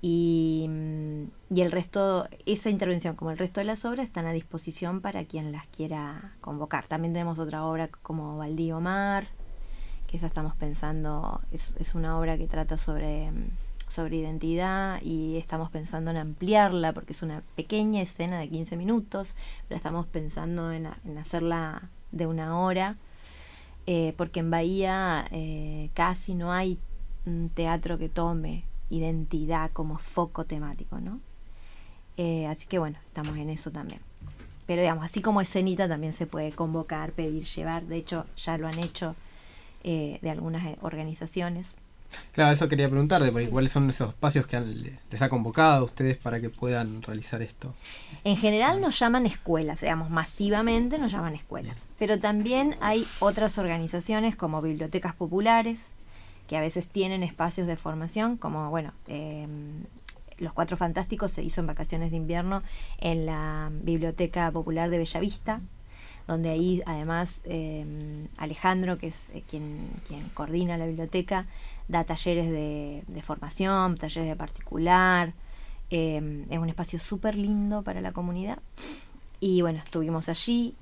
Y, 0.00 0.66
mm, 0.68 1.58
el 1.58 1.72
resto, 1.72 2.28
esa 2.46 2.70
intervención 2.70 3.16
como 3.16 3.30
el 3.30 3.38
resto 3.38 3.60
de 3.60 3.64
las 3.64 3.84
obras 3.84 4.06
están 4.06 4.26
a 4.26 4.32
disposición 4.32 5.00
para 5.00 5.24
quien 5.24 5.50
las 5.50 5.66
quiera 5.66 6.34
convocar. 6.40 6.86
También 6.86 7.12
tenemos 7.14 7.38
otra 7.38 7.64
obra 7.64 7.88
como 7.88 8.36
Baldío 8.36 8.80
Mar, 8.80 9.28
que 10.06 10.16
esa 10.18 10.26
estamos 10.26 10.54
pensando, 10.56 11.40
es, 11.50 11.74
es 11.78 11.94
una 11.94 12.18
obra 12.18 12.36
que 12.36 12.46
trata 12.46 12.76
sobre, 12.78 13.30
mm, 13.30 13.48
sobre 13.94 14.16
identidad 14.16 15.00
y 15.02 15.36
estamos 15.36 15.70
pensando 15.70 16.10
en 16.10 16.16
ampliarla 16.16 16.92
porque 16.92 17.12
es 17.12 17.22
una 17.22 17.42
pequeña 17.54 18.02
escena 18.02 18.40
de 18.40 18.48
15 18.48 18.76
minutos, 18.76 19.36
pero 19.68 19.76
estamos 19.76 20.06
pensando 20.06 20.72
en, 20.72 20.88
hacerla 21.16 21.90
de 22.10 22.26
una 22.26 22.58
hora, 22.58 22.96
eh, 23.86 24.12
porque 24.16 24.40
en 24.40 24.50
Bahía 24.50 25.26
eh, 25.30 25.90
casi 25.94 26.34
no 26.34 26.52
hay 26.52 26.78
teatro 27.54 27.96
que 27.96 28.08
tome 28.08 28.64
identidad 28.90 29.70
como 29.70 29.98
foco 29.98 30.44
temático, 30.44 31.00
¿no? 31.00 31.20
Eh, 32.16 32.46
así 32.48 32.66
que 32.66 32.78
bueno, 32.78 32.98
estamos 33.06 33.36
en 33.36 33.48
eso 33.48 33.70
también. 33.70 34.00
Pero 34.66 34.82
digamos, 34.82 35.04
así 35.04 35.22
como 35.22 35.40
escenita 35.40 35.88
también 35.88 36.12
se 36.12 36.26
puede 36.26 36.50
convocar, 36.52 37.12
pedir, 37.12 37.44
llevar. 37.44 37.84
De 37.84 37.96
hecho, 37.96 38.26
ya 38.36 38.58
lo 38.58 38.66
han 38.66 38.78
hecho 38.78 39.14
de 39.82 40.30
algunas 40.30 40.78
organizaciones. 40.80 41.74
Claro, 42.32 42.52
eso 42.52 42.68
quería 42.68 42.88
preguntarte, 42.88 43.30
porque 43.30 43.48
cuáles 43.48 43.72
son 43.72 43.88
esos 43.90 44.10
espacios 44.10 44.46
que 44.46 44.56
han- 44.56 44.74
les 45.10 45.22
ha 45.22 45.28
convocado 45.28 45.80
a 45.80 45.84
ustedes 45.84 46.16
para 46.16 46.40
que 46.40 46.50
puedan 46.50 47.02
realizar 47.02 47.42
esto. 47.42 47.74
En 48.24 48.36
general 48.36 48.80
nos 48.80 48.98
llaman 48.98 49.26
escuelas, 49.26 49.80
digamos, 49.82 50.10
masivamente 50.10 50.98
nos 50.98 51.12
llaman 51.12 51.34
escuelas. 51.34 51.86
Pero 51.98 52.18
también 52.18 52.76
hay 52.80 53.06
otras 53.20 53.58
organizaciones 53.58 54.36
como 54.36 54.60
bibliotecas 54.62 55.14
populares, 55.14 55.92
que 56.48 56.56
a 56.56 56.60
veces 56.60 56.88
tienen 56.88 57.22
espacios 57.22 57.66
de 57.66 57.76
formación, 57.76 58.36
como, 58.36 58.68
bueno, 58.70 58.92
eh, 59.06 59.46
Los 60.38 60.52
Cuatro 60.52 60.76
Fantásticos 60.76 61.32
se 61.32 61.42
hizo 61.44 61.60
en 61.60 61.68
vacaciones 61.68 62.10
de 62.10 62.16
invierno 62.16 62.62
en 62.98 63.24
la 63.24 63.70
Biblioteca 63.72 64.50
Popular 64.50 64.90
de 64.90 64.98
Bellavista, 64.98 65.60
donde 66.26 66.50
ahí 66.50 66.82
además 66.86 67.42
eh, 67.44 67.86
Alejandro, 68.36 68.98
que 68.98 69.06
es 69.08 69.30
eh, 69.34 69.42
quien, 69.48 69.88
quien 70.08 70.22
coordina 70.30 70.76
la 70.76 70.86
biblioteca, 70.86 71.46
da 71.88 72.04
talleres 72.04 72.50
de, 72.50 73.04
de 73.06 73.22
formación, 73.22 73.96
talleres 73.96 74.28
de 74.28 74.36
particular. 74.36 75.34
eh, 75.90 76.46
es 76.50 76.58
un 76.58 76.68
espacio 76.68 76.98
súper 76.98 77.36
lindo 77.36 77.82
para 77.82 78.00
la 78.00 78.12
comunidad. 78.12 78.58
Y 79.40 79.62
bueno, 79.62 79.78
estuvimos 79.78 80.28
allí. 80.28 80.74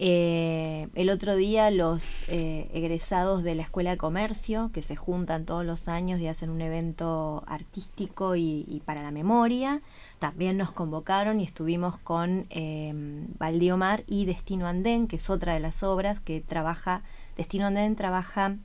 Eh, 0.00 0.88
el 0.94 1.10
otro 1.10 1.34
día 1.34 1.72
los 1.72 2.22
eh, 2.28 2.70
egresados 2.72 3.42
de 3.42 3.56
la 3.56 3.62
Escuela 3.62 3.90
de 3.90 3.96
Comercio, 3.96 4.70
que 4.72 4.82
se 4.82 4.94
juntan 4.94 5.44
todos 5.44 5.64
los 5.64 5.88
años 5.88 6.20
y 6.20 6.28
hacen 6.28 6.50
un 6.50 6.60
evento 6.60 7.42
artístico 7.48 8.36
y, 8.36 8.80
para 8.84 9.02
la 9.02 9.10
memoria, 9.10 9.80
también 10.20 10.56
nos 10.56 10.70
convocaron 10.70 11.40
y 11.40 11.44
estuvimos 11.44 11.98
con 11.98 12.46
eh, 12.50 12.92
Baldío 13.38 13.76
Mar 13.76 14.04
y 14.06 14.24
Destino 14.24 14.68
Andén, 14.68 15.08
que 15.08 15.16
es 15.16 15.30
otra 15.30 15.54
de 15.54 15.60
las 15.60 15.82
obras 15.82 16.20
que 16.20 16.40
trabaja, 16.40 17.02
Destino 17.36 17.66
Andén 17.66 17.96
trabaja 17.96 18.56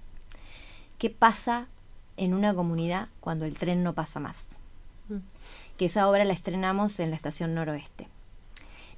qué 1.00 1.10
pasa 1.10 1.68
en 2.18 2.34
una 2.34 2.54
comunidad 2.54 3.10
cuando 3.20 3.46
el 3.46 3.58
tren 3.58 3.84
no 3.84 3.94
pasa 3.94 4.20
más. 4.20 4.56
Mm. 5.10 5.18
Que 5.78 5.86
esa 5.86 6.10
obra 6.10 6.26
la 6.26 6.34
estrenamos 6.34 7.00
en 7.00 7.10
la 7.10 7.16
estación 7.16 7.54
noroeste. 7.56 8.08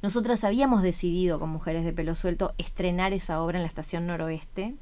Nosotras 0.02 0.44
habíamos 0.44 0.82
decidido 0.84 1.40
con 1.40 1.50
Mujeres 1.50 1.84
de 1.84 1.94
Pelo 1.94 2.16
Suelto 2.16 2.54
estrenar 2.58 3.14
esa 3.14 3.42
obra 3.42 3.58
en 3.58 3.64
la 3.64 3.68
estación 3.68 4.06
noroeste 4.06 4.76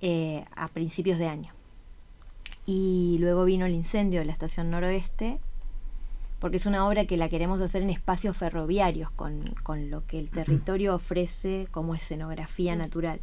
eh, 0.00 0.44
a 0.54 0.68
principios 0.68 1.18
de 1.18 1.28
año. 1.28 1.52
Y 2.66 3.16
luego 3.20 3.44
vino 3.44 3.66
el 3.66 3.72
incendio 3.72 4.20
de 4.20 4.26
la 4.26 4.32
estación 4.32 4.70
noroeste, 4.70 5.38
porque 6.40 6.56
es 6.56 6.66
una 6.66 6.86
obra 6.86 7.06
que 7.06 7.16
la 7.16 7.28
queremos 7.28 7.60
hacer 7.60 7.82
en 7.82 7.90
espacios 7.90 8.36
ferroviarios, 8.36 9.10
con, 9.12 9.54
con 9.62 9.90
lo 9.90 10.06
que 10.06 10.18
el 10.18 10.28
territorio 10.28 10.94
ofrece 10.94 11.68
como 11.70 11.94
escenografía 11.94 12.76
natural. 12.76 13.20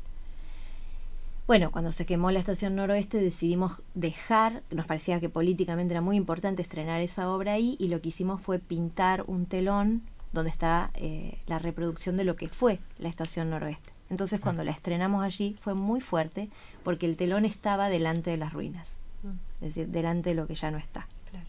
Bueno, 1.49 1.71
cuando 1.71 1.91
se 1.91 2.05
quemó 2.05 2.29
la 2.29 2.37
estación 2.37 2.75
noroeste 2.75 3.19
decidimos 3.19 3.81
dejar, 3.95 4.61
nos 4.69 4.85
parecía 4.85 5.19
que 5.19 5.29
políticamente 5.29 5.95
era 5.95 5.99
muy 5.99 6.15
importante 6.15 6.61
estrenar 6.61 7.01
esa 7.01 7.27
obra 7.31 7.53
ahí 7.53 7.75
y 7.79 7.87
lo 7.87 8.01
que 8.01 8.09
hicimos 8.09 8.39
fue 8.39 8.59
pintar 8.59 9.23
un 9.25 9.47
telón 9.47 10.03
donde 10.31 10.51
está 10.51 10.91
eh, 10.93 11.39
la 11.47 11.57
reproducción 11.57 12.17
de 12.17 12.23
lo 12.23 12.35
que 12.35 12.49
fue 12.49 12.77
la 12.99 13.09
estación 13.09 13.49
noroeste. 13.49 13.91
Entonces 14.11 14.39
cuando 14.39 14.63
la 14.63 14.69
estrenamos 14.69 15.23
allí 15.23 15.57
fue 15.59 15.73
muy 15.73 16.01
fuerte 16.01 16.51
porque 16.83 17.07
el 17.07 17.15
telón 17.15 17.45
estaba 17.45 17.89
delante 17.89 18.29
de 18.29 18.37
las 18.37 18.53
ruinas, 18.53 18.99
Mm. 19.23 19.29
es 19.61 19.69
decir, 19.69 19.87
delante 19.87 20.29
de 20.29 20.35
lo 20.35 20.45
que 20.45 20.53
ya 20.53 20.69
no 20.69 20.77
está. 20.77 21.07
Claro. 21.31 21.47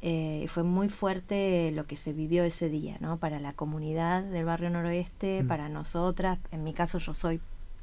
Eh, 0.00 0.40
y 0.44 0.48
fue 0.48 0.62
muy 0.62 0.88
fuerte 0.88 1.72
lo 1.72 1.86
que 1.86 1.96
se 1.96 2.14
vivió 2.14 2.42
ese 2.42 2.70
día, 2.70 2.96
¿no? 3.00 3.18
Para 3.18 3.38
la 3.38 3.52
comunidad 3.52 4.22
del 4.24 4.46
barrio 4.46 4.70
noroeste, 4.70 5.42
Mm. 5.42 5.46
para 5.46 5.68
nosotras, 5.68 6.38
en 6.52 6.64
mi 6.64 6.72
caso 6.72 6.96
yo 6.96 7.12
soy, 7.12 7.38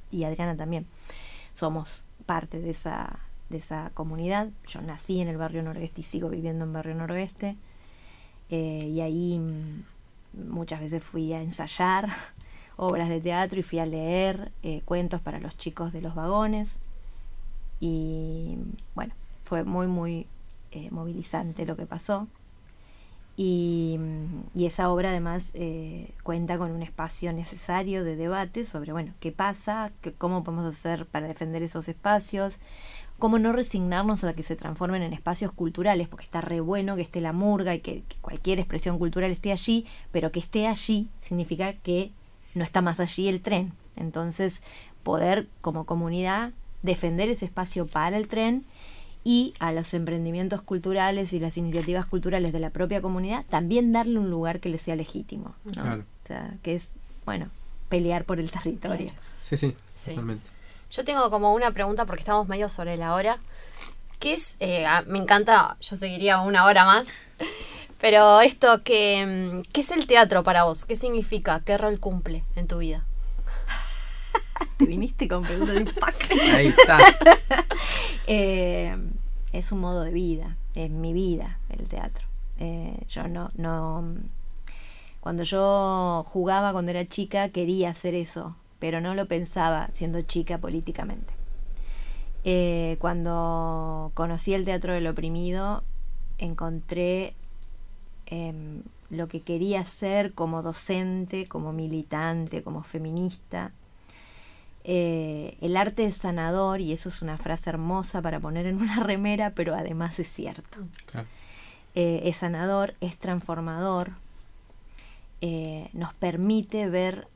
y 0.09 0.23
Adriana 0.23 0.57
también, 0.57 0.87
somos 1.53 2.03
parte 2.25 2.59
de 2.59 2.71
esa, 2.71 3.19
de 3.49 3.57
esa 3.57 3.91
comunidad. 3.93 4.49
Yo 4.67 4.81
nací 4.81 5.21
en 5.21 5.27
el 5.27 5.37
barrio 5.37 5.63
noroeste 5.63 6.01
y 6.01 6.03
sigo 6.03 6.29
viviendo 6.29 6.65
en 6.65 6.73
barrio 6.73 6.95
noroeste. 6.95 7.55
Eh, 8.49 8.89
y 8.93 9.01
ahí 9.01 9.39
mm, 9.39 9.83
muchas 10.49 10.79
veces 10.79 11.03
fui 11.03 11.33
a 11.33 11.41
ensayar 11.41 12.09
obras 12.77 13.09
de 13.09 13.21
teatro 13.21 13.59
y 13.59 13.63
fui 13.63 13.79
a 13.79 13.85
leer 13.85 14.51
eh, 14.63 14.81
cuentos 14.85 15.21
para 15.21 15.39
los 15.39 15.57
chicos 15.57 15.93
de 15.93 16.01
los 16.01 16.15
vagones. 16.15 16.77
Y 17.79 18.57
bueno, 18.95 19.13
fue 19.43 19.63
muy, 19.63 19.87
muy 19.87 20.27
eh, 20.71 20.89
movilizante 20.91 21.65
lo 21.65 21.75
que 21.75 21.85
pasó. 21.85 22.27
Y, 23.35 23.97
mm, 23.99 24.59
y 24.59 24.65
esa 24.67 24.91
obra 24.91 25.09
además 25.09 25.51
eh, 25.55 26.11
cuenta 26.23 26.57
con 26.57 26.71
un 26.71 26.83
espacio 26.83 27.33
necesario 27.33 28.03
de 28.03 28.15
debate 28.15 28.65
sobre, 28.65 28.91
bueno, 28.93 29.13
qué 29.19 29.31
pasa, 29.31 29.91
qué- 30.01 30.13
cómo 30.13 30.43
podemos 30.43 30.65
hacer 30.67 31.07
para 31.07 31.27
defender 31.27 31.63
esos 31.63 31.87
espacios, 31.87 32.57
cómo 33.17 33.39
no 33.39 33.51
resignarnos 33.53 34.23
a 34.23 34.33
que 34.33 34.43
se 34.43 34.55
transformen 34.55 35.01
en 35.01 35.13
espacios 35.13 35.51
culturales, 35.51 36.07
porque 36.07 36.25
está 36.25 36.41
re 36.41 36.59
bueno 36.59 36.95
que 36.95 37.01
esté 37.01 37.21
la 37.21 37.33
murga 37.33 37.73
y 37.73 37.79
que, 37.79 38.03
que 38.03 38.17
cualquier 38.21 38.59
expresión 38.59 38.99
cultural 38.99 39.31
esté 39.31 39.51
allí, 39.51 39.85
pero 40.11 40.31
que 40.31 40.39
esté 40.39 40.67
allí 40.67 41.09
significa 41.21 41.73
que 41.73 42.11
no 42.53 42.63
está 42.63 42.81
más 42.81 42.99
allí 42.99 43.27
el 43.29 43.41
tren. 43.41 43.73
Entonces, 43.95 44.61
poder 45.03 45.47
como 45.61 45.85
comunidad 45.85 46.51
defender 46.83 47.29
ese 47.29 47.45
espacio 47.45 47.87
para 47.87 48.17
el 48.17 48.27
tren 48.27 48.63
y 49.23 49.53
a 49.59 49.71
los 49.71 49.93
emprendimientos 49.93 50.61
culturales 50.61 51.31
y 51.33 51.39
las 51.39 51.57
iniciativas 51.57 52.05
culturales 52.05 52.51
de 52.53 52.59
la 52.59 52.69
propia 52.71 53.01
comunidad 53.01 53.45
también 53.49 53.91
darle 53.93 54.19
un 54.19 54.29
lugar 54.29 54.59
que 54.59 54.69
les 54.69 54.81
sea 54.81 54.95
legítimo, 54.95 55.55
¿no? 55.63 55.71
Claro. 55.83 56.03
O 56.23 56.27
sea, 56.27 56.53
que 56.61 56.75
es, 56.75 56.93
bueno, 57.25 57.49
pelear 57.89 58.25
por 58.25 58.39
el 58.39 58.51
territorio. 58.51 59.07
Claro. 59.07 59.21
Sí, 59.43 59.57
sí, 59.57 59.75
Sí. 59.91 60.11
totalmente. 60.11 60.49
Yo 60.91 61.03
tengo 61.03 61.29
como 61.29 61.53
una 61.53 61.71
pregunta 61.71 62.05
porque 62.05 62.21
estamos 62.21 62.47
medio 62.47 62.69
sobre 62.69 62.97
la 62.97 63.13
hora. 63.15 63.37
¿Qué 64.19 64.33
es? 64.33 64.55
eh, 64.59 64.85
me 65.07 65.19
encanta, 65.19 65.75
yo 65.81 65.95
seguiría 65.97 66.41
una 66.41 66.65
hora 66.65 66.85
más. 66.85 67.07
Pero 67.99 68.41
esto, 68.41 68.83
que, 68.83 69.25
mm, 69.63 69.71
¿qué 69.71 69.81
es 69.81 69.91
el 69.91 70.07
teatro 70.07 70.43
para 70.43 70.63
vos? 70.65 70.85
¿Qué 70.85 70.95
significa? 70.97 71.61
¿Qué 71.65 71.77
rol 71.77 71.99
cumple 71.99 72.43
en 72.55 72.67
tu 72.67 72.77
vida? 72.79 73.03
Te 74.77 74.85
viniste 74.85 75.27
con 75.27 75.43
preguntas 75.43 75.75
de 75.75 75.81
impacto. 75.81 76.35
Ahí 76.53 76.67
está. 76.67 76.99
Eh, 78.25 78.95
es 79.51 79.73
un 79.73 79.81
modo 79.81 80.01
de 80.01 80.11
vida, 80.11 80.55
es 80.75 80.89
mi 80.89 81.11
vida 81.11 81.59
el 81.69 81.89
teatro. 81.89 82.25
Eh, 82.57 82.97
yo 83.09 83.27
no, 83.27 83.51
no. 83.55 84.15
Cuando 85.19 85.43
yo 85.43 86.23
jugaba 86.25 86.71
cuando 86.71 86.91
era 86.91 87.05
chica 87.05 87.49
quería 87.49 87.89
hacer 87.89 88.15
eso, 88.15 88.55
pero 88.79 89.01
no 89.01 89.13
lo 89.13 89.27
pensaba 89.27 89.89
siendo 89.93 90.21
chica 90.21 90.57
políticamente. 90.57 91.33
Eh, 92.45 92.97
cuando 92.99 94.11
conocí 94.13 94.53
el 94.53 94.65
teatro 94.65 94.93
del 94.93 95.07
oprimido, 95.07 95.83
encontré 96.37 97.35
em, 98.25 98.83
lo 99.09 99.27
que 99.27 99.41
quería 99.41 99.81
hacer 99.81 100.33
como 100.33 100.61
docente, 100.61 101.47
como 101.47 101.71
militante, 101.71 102.63
como 102.63 102.83
feminista. 102.83 103.71
Eh, 104.85 105.57
el 105.61 105.77
arte 105.77 106.05
es 106.05 106.17
sanador 106.17 106.81
y 106.81 106.91
eso 106.91 107.07
es 107.09 107.21
una 107.21 107.37
frase 107.37 107.69
hermosa 107.69 108.21
para 108.21 108.39
poner 108.39 108.65
en 108.65 108.81
una 108.81 108.99
remera, 109.03 109.51
pero 109.51 109.75
además 109.75 110.19
es 110.19 110.27
cierto. 110.27 110.79
Claro. 111.05 111.27
Eh, 111.95 112.21
es 112.25 112.37
sanador, 112.37 112.95
es 113.01 113.17
transformador, 113.17 114.11
eh, 115.41 115.89
nos 115.93 116.13
permite 116.15 116.89
ver 116.89 117.27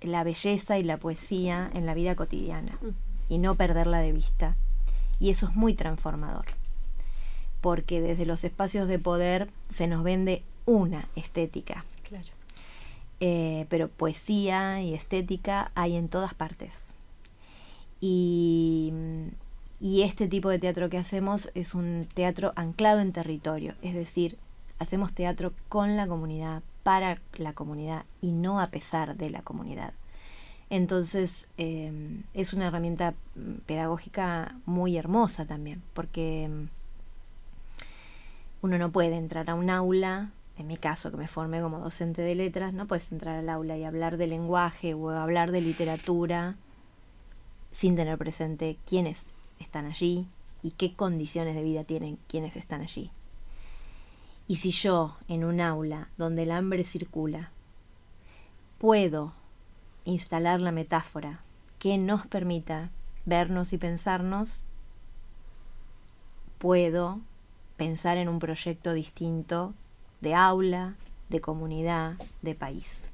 la 0.00 0.24
belleza 0.24 0.78
y 0.78 0.82
la 0.82 0.96
poesía 0.96 1.70
en 1.74 1.86
la 1.86 1.94
vida 1.94 2.16
cotidiana 2.16 2.78
y 3.28 3.38
no 3.38 3.54
perderla 3.54 4.00
de 4.00 4.12
vista. 4.12 4.56
Y 5.20 5.30
eso 5.30 5.46
es 5.46 5.54
muy 5.54 5.74
transformador, 5.74 6.46
porque 7.60 8.00
desde 8.00 8.26
los 8.26 8.42
espacios 8.42 8.88
de 8.88 8.98
poder 8.98 9.50
se 9.68 9.86
nos 9.86 10.02
vende 10.02 10.42
una 10.66 11.08
estética. 11.14 11.84
Eh, 13.20 13.66
pero 13.68 13.88
poesía 13.88 14.82
y 14.82 14.94
estética 14.94 15.70
hay 15.74 15.96
en 15.96 16.08
todas 16.08 16.34
partes. 16.34 16.86
Y, 18.00 18.92
y 19.80 20.02
este 20.02 20.26
tipo 20.26 20.48
de 20.48 20.58
teatro 20.58 20.88
que 20.88 20.98
hacemos 20.98 21.50
es 21.54 21.74
un 21.74 22.08
teatro 22.14 22.52
anclado 22.56 23.00
en 23.00 23.12
territorio, 23.12 23.74
es 23.82 23.94
decir, 23.94 24.38
hacemos 24.78 25.12
teatro 25.12 25.52
con 25.68 25.96
la 25.96 26.06
comunidad, 26.06 26.62
para 26.82 27.20
la 27.36 27.52
comunidad 27.52 28.04
y 28.20 28.32
no 28.32 28.60
a 28.60 28.68
pesar 28.68 29.16
de 29.16 29.30
la 29.30 29.42
comunidad. 29.42 29.92
Entonces 30.70 31.50
eh, 31.58 31.92
es 32.32 32.52
una 32.52 32.68
herramienta 32.68 33.14
mm, 33.34 33.54
pedagógica 33.66 34.56
muy 34.66 34.96
hermosa 34.96 35.44
también, 35.44 35.82
porque 35.94 36.48
mm, 36.48 36.68
uno 38.62 38.78
no 38.78 38.90
puede 38.90 39.16
entrar 39.16 39.50
a 39.50 39.54
un 39.54 39.68
aula, 39.68 40.30
en 40.60 40.66
mi 40.66 40.76
caso 40.76 41.10
que 41.10 41.16
me 41.16 41.26
formé 41.26 41.62
como 41.62 41.78
docente 41.78 42.20
de 42.20 42.34
letras, 42.34 42.74
no 42.74 42.86
puedes 42.86 43.10
entrar 43.12 43.38
al 43.38 43.48
aula 43.48 43.78
y 43.78 43.84
hablar 43.84 44.18
de 44.18 44.26
lenguaje 44.26 44.92
o 44.92 45.08
hablar 45.08 45.52
de 45.52 45.62
literatura 45.62 46.56
sin 47.72 47.96
tener 47.96 48.18
presente 48.18 48.76
quiénes 48.86 49.32
están 49.58 49.86
allí 49.86 50.26
y 50.62 50.72
qué 50.72 50.94
condiciones 50.94 51.54
de 51.54 51.62
vida 51.62 51.84
tienen 51.84 52.18
quienes 52.28 52.56
están 52.56 52.82
allí. 52.82 53.10
Y 54.48 54.56
si 54.56 54.70
yo, 54.70 55.16
en 55.28 55.44
un 55.44 55.62
aula 55.62 56.10
donde 56.18 56.42
el 56.42 56.50
hambre 56.50 56.84
circula, 56.84 57.52
puedo 58.76 59.32
instalar 60.04 60.60
la 60.60 60.72
metáfora 60.72 61.40
que 61.78 61.96
nos 61.96 62.26
permita 62.26 62.90
vernos 63.24 63.72
y 63.72 63.78
pensarnos, 63.78 64.62
puedo 66.58 67.20
pensar 67.78 68.18
en 68.18 68.28
un 68.28 68.40
proyecto 68.40 68.92
distinto 68.92 69.72
de 70.20 70.34
aula, 70.34 70.94
de 71.28 71.40
comunidad, 71.40 72.16
de 72.42 72.54
país. 72.54 73.10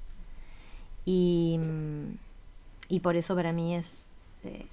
Y, 1.05 1.59
mm, 1.59 2.19
y 2.89 3.01
por 3.01 3.17
eso 3.17 3.35
para 3.35 3.53
mí 3.53 3.75
es, 3.75 4.11
eh, 4.45 4.67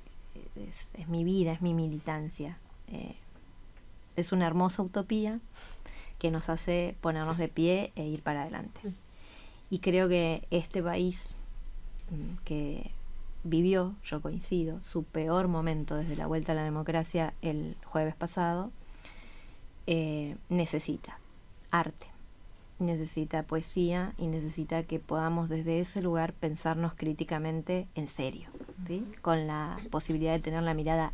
es, 0.55 0.91
es 0.95 1.07
mi 1.07 1.23
vida, 1.23 1.51
es 1.53 1.61
mi 1.61 1.73
militancia. 1.73 2.57
Eh, 2.87 3.15
es 4.15 4.31
una 4.31 4.45
hermosa 4.45 4.83
utopía 4.83 5.39
que 6.19 6.31
nos 6.31 6.49
hace 6.49 6.95
ponernos 7.01 7.37
de 7.37 7.47
pie 7.47 7.91
e 7.95 8.05
ir 8.05 8.21
para 8.21 8.43
adelante. 8.43 8.79
Y 9.69 9.79
creo 9.79 10.07
que 10.07 10.47
este 10.51 10.81
país 10.83 11.35
mm, 12.11 12.43
que 12.45 12.91
vivió, 13.43 13.95
yo 14.05 14.21
coincido, 14.21 14.79
su 14.83 15.03
peor 15.03 15.47
momento 15.47 15.95
desde 15.95 16.15
la 16.15 16.27
vuelta 16.27 16.53
a 16.53 16.55
la 16.55 16.63
democracia 16.63 17.33
el 17.41 17.75
jueves 17.83 18.15
pasado, 18.15 18.71
eh, 19.85 20.37
necesita 20.49 21.19
arte, 21.71 22.07
necesita 22.79 23.43
poesía 23.43 24.13
y 24.17 24.27
necesita 24.27 24.83
que 24.83 24.99
podamos 24.99 25.49
desde 25.49 25.79
ese 25.79 26.01
lugar 26.01 26.33
pensarnos 26.33 26.93
críticamente 26.95 27.87
en 27.95 28.07
serio, 28.07 28.49
¿sí? 28.87 29.05
con 29.21 29.47
la 29.47 29.77
posibilidad 29.91 30.33
de 30.33 30.39
tener 30.39 30.63
la 30.63 30.73
mirada 30.73 31.13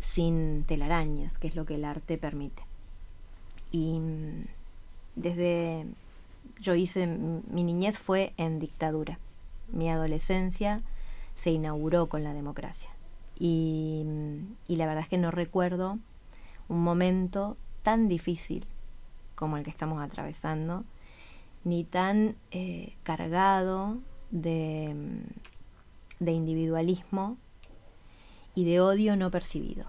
sin 0.00 0.64
telarañas, 0.64 1.38
que 1.38 1.46
es 1.46 1.56
lo 1.56 1.64
que 1.64 1.76
el 1.76 1.84
arte 1.84 2.18
permite. 2.18 2.62
Y 3.70 3.98
mm, 3.98 4.44
desde 5.16 5.86
yo 6.60 6.74
hice, 6.74 7.06
mi 7.06 7.64
niñez 7.64 7.98
fue 7.98 8.32
en 8.36 8.58
dictadura, 8.58 9.18
mi 9.72 9.90
adolescencia 9.90 10.82
se 11.36 11.50
inauguró 11.50 12.08
con 12.08 12.22
la 12.22 12.34
democracia. 12.34 12.90
Y, 13.38 14.02
mm, 14.04 14.38
y 14.68 14.76
la 14.76 14.86
verdad 14.86 15.04
es 15.04 15.08
que 15.08 15.18
no 15.18 15.30
recuerdo 15.30 15.98
un 16.68 16.82
momento 16.82 17.56
tan 17.82 18.08
difícil 18.08 18.64
como 19.34 19.56
el 19.56 19.64
que 19.64 19.70
estamos 19.70 20.02
atravesando, 20.02 20.84
ni 21.64 21.84
tan 21.84 22.36
eh, 22.50 22.94
cargado 23.02 23.98
de, 24.30 24.94
mm, 24.94 26.24
de 26.24 26.32
individualismo 26.32 27.36
y 28.54 28.64
de 28.64 28.80
odio 28.80 29.16
no 29.16 29.30
percibido 29.30 29.86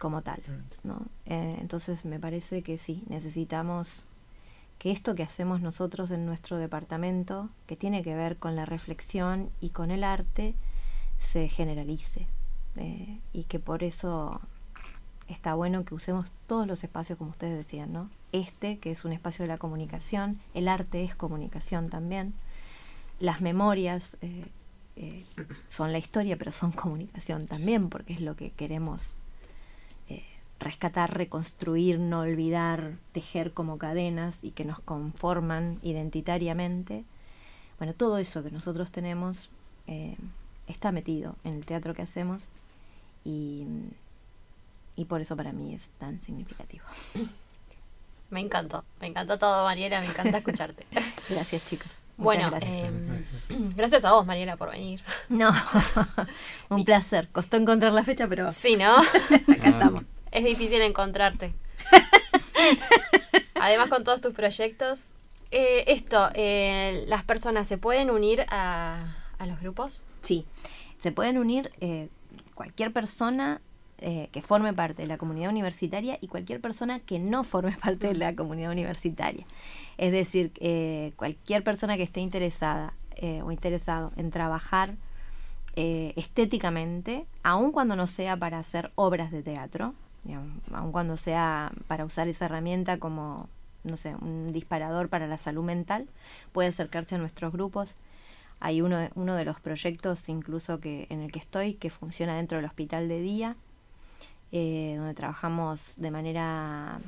como 0.00 0.22
tal. 0.22 0.42
¿no? 0.82 1.06
Eh, 1.26 1.58
entonces 1.60 2.04
me 2.04 2.18
parece 2.18 2.62
que 2.62 2.78
sí, 2.78 3.04
necesitamos 3.08 4.04
que 4.78 4.90
esto 4.90 5.14
que 5.14 5.22
hacemos 5.22 5.60
nosotros 5.60 6.10
en 6.10 6.26
nuestro 6.26 6.56
departamento, 6.56 7.50
que 7.66 7.76
tiene 7.76 8.02
que 8.02 8.16
ver 8.16 8.36
con 8.36 8.56
la 8.56 8.64
reflexión 8.64 9.50
y 9.60 9.70
con 9.70 9.92
el 9.92 10.02
arte, 10.02 10.56
se 11.18 11.48
generalice. 11.48 12.26
eh, 12.76 13.20
y 13.32 13.44
que 13.44 13.60
por 13.60 13.84
eso 13.84 14.40
está 15.32 15.54
bueno 15.54 15.84
que 15.84 15.94
usemos 15.94 16.30
todos 16.46 16.66
los 16.66 16.84
espacios, 16.84 17.18
como 17.18 17.30
ustedes 17.30 17.56
decían, 17.56 17.92
¿no? 17.92 18.10
Este, 18.32 18.78
que 18.78 18.90
es 18.90 19.04
un 19.04 19.12
espacio 19.12 19.42
de 19.42 19.48
la 19.48 19.58
comunicación, 19.58 20.40
el 20.54 20.68
arte 20.68 21.04
es 21.04 21.14
comunicación 21.14 21.90
también. 21.90 22.34
Las 23.18 23.40
memorias 23.40 24.16
eh, 24.20 24.46
eh, 24.96 25.24
son 25.68 25.92
la 25.92 25.98
historia, 25.98 26.36
pero 26.36 26.52
son 26.52 26.72
comunicación 26.72 27.46
también, 27.46 27.88
porque 27.88 28.12
es 28.12 28.20
lo 28.20 28.36
que 28.36 28.50
queremos 28.50 29.14
eh, 30.08 30.24
rescatar, 30.60 31.16
reconstruir, 31.16 31.98
no 31.98 32.20
olvidar, 32.20 32.98
tejer 33.12 33.52
como 33.52 33.78
cadenas 33.78 34.44
y 34.44 34.50
que 34.50 34.64
nos 34.64 34.80
conforman 34.80 35.78
identitariamente. 35.82 37.04
Bueno, 37.78 37.94
todo 37.94 38.18
eso 38.18 38.42
que 38.42 38.50
nosotros 38.50 38.92
tenemos 38.92 39.50
está 40.68 40.92
metido 40.92 41.36
en 41.44 41.54
el 41.54 41.66
teatro 41.66 41.92
que 41.92 42.02
hacemos 42.02 42.44
y, 43.24 43.66
y 44.96 45.04
por 45.06 45.20
eso 45.20 45.36
para 45.36 45.52
mí 45.52 45.74
es 45.74 45.90
tan 45.98 46.18
significativo. 46.18 46.84
Me 48.30 48.40
encantó, 48.40 48.84
me 49.00 49.06
encantó 49.08 49.38
todo, 49.38 49.64
Mariela, 49.64 50.00
me 50.00 50.06
encanta 50.06 50.38
escucharte. 50.38 50.86
Gracias, 51.28 51.68
chicos. 51.68 51.88
Muchas 52.16 52.24
Bueno, 52.24 52.50
gracias. 52.50 52.88
em, 52.88 53.24
gracias 53.76 54.04
a 54.04 54.12
vos, 54.12 54.26
Mariela, 54.26 54.56
por 54.56 54.70
venir. 54.70 55.02
No, 55.28 55.50
un 56.68 56.84
placer. 56.84 57.28
Costó 57.32 57.56
encontrar 57.56 57.92
la 57.92 58.04
fecha, 58.04 58.26
pero 58.28 58.50
Sí, 58.52 58.76
¿no? 58.76 58.96
acá 58.96 59.68
estamos. 59.68 60.04
Es 60.30 60.44
difícil 60.44 60.80
encontrarte. 60.82 61.54
Además, 63.60 63.88
con 63.88 64.04
todos 64.04 64.20
tus 64.20 64.32
proyectos. 64.34 65.06
Eh, 65.50 65.84
esto, 65.88 66.30
eh, 66.34 67.04
¿las 67.08 67.22
personas 67.24 67.66
se 67.68 67.76
pueden 67.78 68.10
unir 68.10 68.46
a, 68.48 69.14
a 69.38 69.46
los 69.46 69.60
grupos? 69.60 70.04
Sí, 70.22 70.46
se 70.98 71.12
pueden 71.12 71.36
unir 71.38 71.70
eh, 71.80 72.08
cualquier 72.54 72.92
persona 72.92 73.60
eh, 74.04 74.30
que 74.32 74.42
forme 74.42 74.74
parte 74.74 75.02
de 75.02 75.06
la 75.06 75.16
comunidad 75.16 75.50
universitaria 75.50 76.18
y 76.20 76.26
cualquier 76.26 76.60
persona 76.60 76.98
que 76.98 77.20
no 77.20 77.44
forme 77.44 77.76
parte 77.80 78.08
de 78.08 78.16
la 78.16 78.34
comunidad 78.34 78.72
universitaria. 78.72 79.46
Es 79.96 80.10
decir, 80.10 80.50
eh, 80.58 81.12
cualquier 81.14 81.62
persona 81.62 81.96
que 81.96 82.02
esté 82.02 82.18
interesada 82.18 82.94
eh, 83.14 83.42
o 83.42 83.52
interesado 83.52 84.10
en 84.16 84.30
trabajar 84.30 84.96
estéticamente, 85.74 87.24
aun 87.42 87.72
cuando 87.72 87.96
no 87.96 88.06
sea 88.06 88.36
para 88.36 88.58
hacer 88.58 88.90
obras 88.94 89.30
de 89.30 89.42
teatro, 89.42 89.94
aun 90.72 90.92
cuando 90.92 91.16
sea 91.16 91.72
para 91.86 92.04
usar 92.04 92.28
esa 92.28 92.44
herramienta 92.44 92.98
como, 92.98 93.48
no 93.82 93.96
sé, 93.96 94.14
un 94.16 94.52
disparador 94.52 95.08
para 95.08 95.26
la 95.28 95.38
salud 95.38 95.62
mental, 95.64 96.08
puede 96.50 96.68
acercarse 96.68 97.14
a 97.14 97.18
nuestros 97.18 97.52
grupos. 97.52 97.94
Hay 98.60 98.82
uno, 98.82 99.08
uno 99.14 99.34
de 99.34 99.46
los 99.46 99.60
proyectos 99.60 100.28
incluso 100.28 100.78
que 100.78 101.06
en 101.08 101.22
el 101.22 101.32
que 101.32 101.38
estoy 101.38 101.74
que 101.74 101.88
funciona 101.88 102.36
dentro 102.36 102.58
del 102.58 102.66
hospital 102.66 103.08
de 103.08 103.20
día, 103.20 103.56
eh, 104.52 104.94
donde 104.96 105.14
trabajamos 105.14 105.94
de 105.96 106.10
manera 106.10 107.00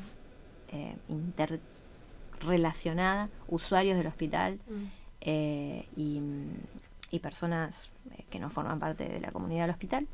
eh, 0.72 0.97
interrelacionada, 1.09 3.28
usuarios 3.49 3.97
del 3.97 4.07
hospital 4.07 4.59
eh, 5.20 5.86
y, 5.97 6.20
y 7.11 7.18
personas 7.20 7.90
que 8.30 8.38
no 8.38 8.51
forman 8.51 8.80
parte 8.80 9.09
de 9.09 9.20
la 9.20 9.30
comunidad 9.30 9.64
del 9.64 9.70
hospital. 9.70 10.09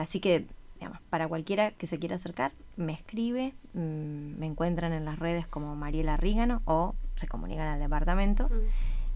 Así 0.00 0.20
que, 0.20 0.46
digamos, 0.76 0.98
para 1.10 1.28
cualquiera 1.28 1.72
que 1.72 1.86
se 1.86 1.98
quiera 1.98 2.16
acercar, 2.16 2.52
me 2.76 2.92
escribe, 2.92 3.54
mm, 3.72 4.38
me 4.38 4.46
encuentran 4.46 4.92
en 4.92 5.04
las 5.04 5.18
redes 5.18 5.46
como 5.46 5.74
Mariela 5.76 6.16
Rígano 6.16 6.62
o 6.64 6.94
se 7.16 7.28
comunican 7.28 7.66
al 7.66 7.80
departamento 7.80 8.48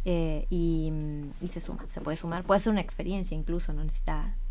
eh, 0.04 0.46
y, 0.50 0.90
mm, 0.90 1.44
y 1.44 1.48
se 1.48 1.60
suma, 1.60 1.84
se 1.88 2.00
puede 2.00 2.16
sumar. 2.16 2.44
Puede 2.44 2.60
ser 2.60 2.72
una 2.72 2.80
experiencia 2.80 3.36
incluso, 3.36 3.72
no 3.72 3.84
necesita 3.84 4.24
mm, 4.24 4.47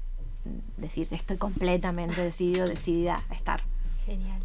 decir 0.78 1.08
estoy 1.12 1.38
completamente 1.38 2.22
decidido, 2.22 2.68
decidida 2.68 3.24
a 3.30 3.34
estar. 3.34 3.62
Genial. 4.06 4.42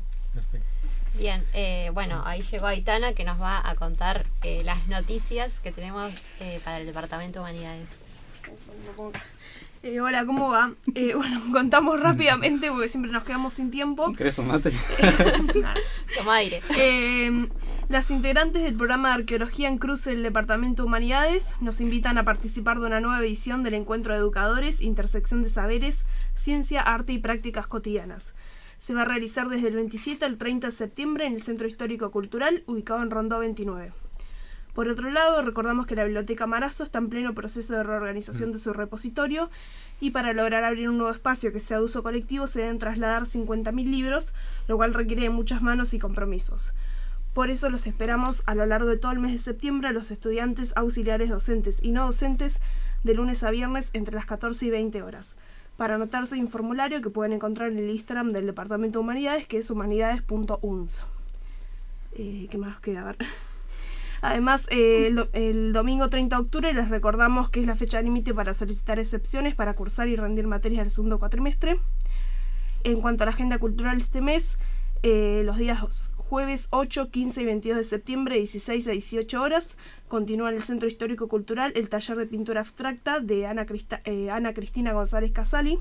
Bien, 1.14 1.44
eh, 1.52 1.90
bueno, 1.92 2.22
ahí 2.24 2.40
llegó 2.42 2.66
Aitana 2.66 3.12
que 3.12 3.24
nos 3.24 3.40
va 3.40 3.68
a 3.68 3.74
contar 3.74 4.26
eh, 4.42 4.62
las 4.64 4.88
noticias 4.88 5.60
que 5.60 5.70
tenemos 5.70 6.32
eh, 6.40 6.60
para 6.64 6.78
el 6.78 6.86
Departamento 6.86 7.38
de 7.38 7.40
Humanidades. 7.40 8.06
Eh, 9.84 10.00
hola, 10.00 10.24
¿cómo 10.24 10.48
va? 10.48 10.74
Eh, 10.94 11.14
bueno, 11.16 11.40
contamos 11.50 11.98
rápidamente 11.98 12.70
porque 12.70 12.88
siempre 12.88 13.10
nos 13.10 13.24
quedamos 13.24 13.54
sin 13.54 13.70
tiempo. 13.70 14.12
¿Querés 14.12 14.38
un 14.38 14.46
mate? 14.46 14.72
Toma 16.16 16.36
aire. 16.36 16.62
Eh, 16.78 17.48
las 17.88 18.10
integrantes 18.12 18.62
del 18.62 18.74
programa 18.74 19.08
de 19.08 19.14
arqueología 19.22 19.68
en 19.68 19.78
cruce 19.78 20.10
del 20.10 20.22
Departamento 20.22 20.82
de 20.82 20.86
Humanidades 20.86 21.56
nos 21.60 21.80
invitan 21.80 22.16
a 22.16 22.24
participar 22.24 22.78
de 22.78 22.86
una 22.86 23.00
nueva 23.00 23.20
edición 23.20 23.64
del 23.64 23.74
Encuentro 23.74 24.12
de 24.12 24.20
Educadores, 24.20 24.80
Intersección 24.80 25.42
de 25.42 25.48
Saberes, 25.48 26.06
Ciencia, 26.34 26.80
Arte 26.80 27.12
y 27.12 27.18
Prácticas 27.18 27.66
Cotidianas. 27.66 28.34
Se 28.78 28.94
va 28.94 29.02
a 29.02 29.06
realizar 29.06 29.48
desde 29.48 29.68
el 29.68 29.74
27 29.74 30.24
al 30.24 30.38
30 30.38 30.68
de 30.68 30.72
septiembre 30.72 31.26
en 31.26 31.34
el 31.34 31.42
Centro 31.42 31.66
Histórico 31.66 32.10
Cultural, 32.12 32.62
ubicado 32.66 33.02
en 33.02 33.10
Rondó 33.10 33.40
29. 33.40 33.92
Por 34.74 34.88
otro 34.88 35.10
lado, 35.10 35.42
recordamos 35.42 35.86
que 35.86 35.96
la 35.96 36.04
Biblioteca 36.04 36.46
Marazo 36.46 36.82
está 36.82 36.98
en 36.98 37.10
pleno 37.10 37.34
proceso 37.34 37.74
de 37.74 37.82
reorganización 37.82 38.52
de 38.52 38.58
su 38.58 38.72
repositorio 38.72 39.50
y 40.00 40.12
para 40.12 40.32
lograr 40.32 40.64
abrir 40.64 40.88
un 40.88 40.96
nuevo 40.96 41.12
espacio 41.12 41.52
que 41.52 41.60
sea 41.60 41.76
de 41.76 41.84
uso 41.84 42.02
colectivo 42.02 42.46
se 42.46 42.60
deben 42.60 42.78
trasladar 42.78 43.24
50.000 43.24 43.84
libros, 43.84 44.32
lo 44.68 44.78
cual 44.78 44.94
requiere 44.94 45.22
de 45.22 45.30
muchas 45.30 45.60
manos 45.60 45.92
y 45.92 45.98
compromisos. 45.98 46.72
Por 47.34 47.50
eso 47.50 47.68
los 47.68 47.86
esperamos 47.86 48.42
a 48.46 48.54
lo 48.54 48.64
largo 48.64 48.88
de 48.88 48.96
todo 48.96 49.12
el 49.12 49.18
mes 49.18 49.32
de 49.32 49.38
septiembre 49.40 49.88
a 49.88 49.92
los 49.92 50.10
estudiantes 50.10 50.72
auxiliares 50.74 51.28
docentes 51.28 51.82
y 51.82 51.92
no 51.92 52.06
docentes 52.06 52.60
de 53.04 53.14
lunes 53.14 53.42
a 53.42 53.50
viernes 53.50 53.90
entre 53.92 54.14
las 54.14 54.24
14 54.24 54.66
y 54.66 54.70
20 54.70 55.02
horas. 55.02 55.34
Para 55.76 55.96
anotarse 55.96 56.34
hay 56.34 56.40
un 56.40 56.48
formulario 56.48 57.02
que 57.02 57.10
pueden 57.10 57.34
encontrar 57.34 57.70
en 57.70 57.78
el 57.78 57.90
Instagram 57.90 58.32
del 58.32 58.46
Departamento 58.46 58.98
de 58.98 59.04
Humanidades 59.04 59.46
que 59.46 59.58
es 59.58 59.70
humanidades.uns. 59.70 61.00
Eh, 62.14 62.48
¿Qué 62.50 62.58
más 62.58 62.80
queda? 62.80 63.00
A 63.00 63.04
ver. 63.04 63.16
Además, 64.22 64.66
eh, 64.70 65.08
el, 65.08 65.16
do- 65.16 65.28
el 65.32 65.72
domingo 65.72 66.08
30 66.08 66.36
de 66.36 66.42
octubre 66.42 66.72
les 66.72 66.88
recordamos 66.88 67.50
que 67.50 67.60
es 67.60 67.66
la 67.66 67.74
fecha 67.76 68.00
límite 68.00 68.32
para 68.32 68.54
solicitar 68.54 68.98
excepciones 69.00 69.54
para 69.54 69.74
cursar 69.74 70.08
y 70.08 70.16
rendir 70.16 70.46
materias 70.46 70.84
del 70.84 70.90
segundo 70.90 71.18
cuatrimestre. 71.18 71.78
En 72.84 73.00
cuanto 73.00 73.24
a 73.24 73.26
la 73.26 73.32
agenda 73.32 73.58
cultural 73.58 73.98
este 74.00 74.20
mes, 74.20 74.58
eh, 75.02 75.42
los 75.44 75.58
días 75.58 76.12
jueves 76.16 76.68
8, 76.70 77.10
15 77.10 77.42
y 77.42 77.44
22 77.44 77.78
de 77.78 77.84
septiembre, 77.84 78.36
16 78.36 78.88
a 78.88 78.92
18 78.92 79.42
horas, 79.42 79.76
continúa 80.08 80.50
en 80.50 80.56
el 80.56 80.62
Centro 80.62 80.88
Histórico 80.88 81.28
Cultural 81.28 81.72
el 81.74 81.88
taller 81.88 82.16
de 82.16 82.26
pintura 82.26 82.60
abstracta 82.60 83.18
de 83.20 83.46
Ana, 83.46 83.66
eh, 84.04 84.30
Ana 84.30 84.54
Cristina 84.54 84.92
González 84.92 85.32
Casali. 85.32 85.78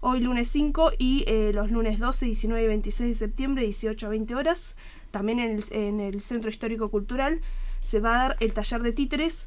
Hoy 0.00 0.20
lunes 0.20 0.48
5 0.48 0.90
y 0.98 1.24
los 1.54 1.70
lunes 1.70 1.98
12, 1.98 2.26
19 2.26 2.64
y 2.64 2.66
26 2.66 3.08
de 3.08 3.14
septiembre, 3.14 3.62
18 3.62 4.06
a 4.06 4.10
20 4.10 4.34
horas, 4.34 4.74
también 5.14 5.38
en 5.38 5.62
el, 5.70 6.10
en 6.10 6.20
Centro 6.20 6.50
Histórico 6.50 6.90
Cultural 6.90 7.40
se 7.80 8.00
va 8.00 8.16
a 8.16 8.28
dar 8.28 8.36
el 8.40 8.52
taller 8.52 8.82
de 8.82 8.92
títeres 8.92 9.46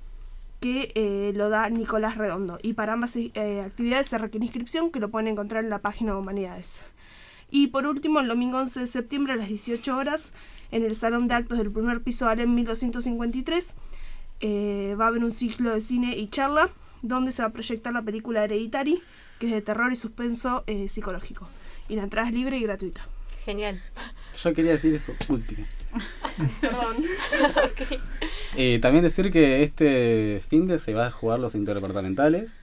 que 0.62 0.94
eh, 0.96 1.34
lo 1.36 1.50
da 1.50 1.70
Nicolás 1.70 2.18
Redondo. 2.18 2.58
Y 2.64 2.74
para 2.74 2.94
ambas 2.94 3.18
eh, 3.18 3.62
actividades 3.66 4.08
se 4.08 4.18
requiere 4.18 4.46
inscripción 4.46 4.92
que 4.92 5.02
lo 5.02 5.10
pueden 5.10 5.28
encontrar 5.28 5.66
en 5.66 5.70
la 5.70 5.80
página 5.80 6.14
de 6.14 6.20
Humanidades. 6.20 6.82
Y 7.52 7.68
por 7.68 7.86
último, 7.86 8.22
el 8.22 8.30
domingo 8.30 8.58
11 8.60 8.80
de 8.80 8.88
septiembre 8.88 9.34
a 9.34 9.36
las 9.36 9.50
18 9.50 9.98
horas, 9.98 10.32
en 10.72 10.84
el 10.84 10.96
Salón 10.96 11.28
de 11.28 11.36
Actos 11.36 11.58
del 11.58 11.70
primer 11.70 12.02
piso 12.02 12.30
Alem 12.30 12.56
1253, 12.56 13.74
eh, 14.40 14.96
va 14.98 15.06
a 15.06 15.08
haber 15.10 15.26
un 15.26 15.32
ciclo 15.32 15.74
de 15.74 15.82
cine 15.82 16.16
y 16.18 16.28
charla 16.28 16.70
donde 17.02 17.32
se 17.32 17.42
va 17.42 17.50
a 17.50 17.52
proyectar 17.52 17.92
la 17.92 18.02
película 18.02 18.46
Hereditary, 18.46 19.04
que 19.40 19.48
es 19.48 19.52
de 19.52 19.62
terror 19.62 19.92
y 19.92 19.98
suspenso 19.98 20.64
eh, 20.66 20.88
psicológico. 20.88 21.50
Y 21.90 21.96
la 21.98 22.04
entrada 22.04 22.30
es 22.30 22.34
libre 22.34 22.58
y 22.58 22.64
gratuita. 22.64 23.06
Genial. 23.44 23.82
Yo 24.44 24.54
quería 24.54 24.72
decir 24.72 24.94
eso 24.94 25.14
último. 25.30 25.66
Perdón. 26.62 27.04
Y 28.56 28.80
también 28.80 29.04
decir 29.04 29.32
que 29.32 29.64
este 29.64 30.42
fin 30.50 30.68
de 30.68 30.80
se 30.80 30.94
va 30.94 31.08
a 31.08 31.12
jugar 31.12 31.40
los 31.40 31.56
interdepartamentales. 31.56 32.56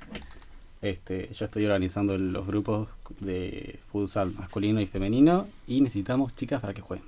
Este, 0.83 1.31
yo 1.33 1.47
estoy 1.47 1.65
organizando 1.65 2.19
los 2.19 2.47
grupos 2.47 2.91
de 3.21 3.81
futsal 3.91 4.33
masculino 4.33 4.81
y 4.81 4.87
femenino 4.87 5.49
y 5.67 5.81
necesitamos 5.81 6.37
chicas 6.37 6.61
para 6.61 6.75
que 6.75 6.83
jueguen. 6.83 7.07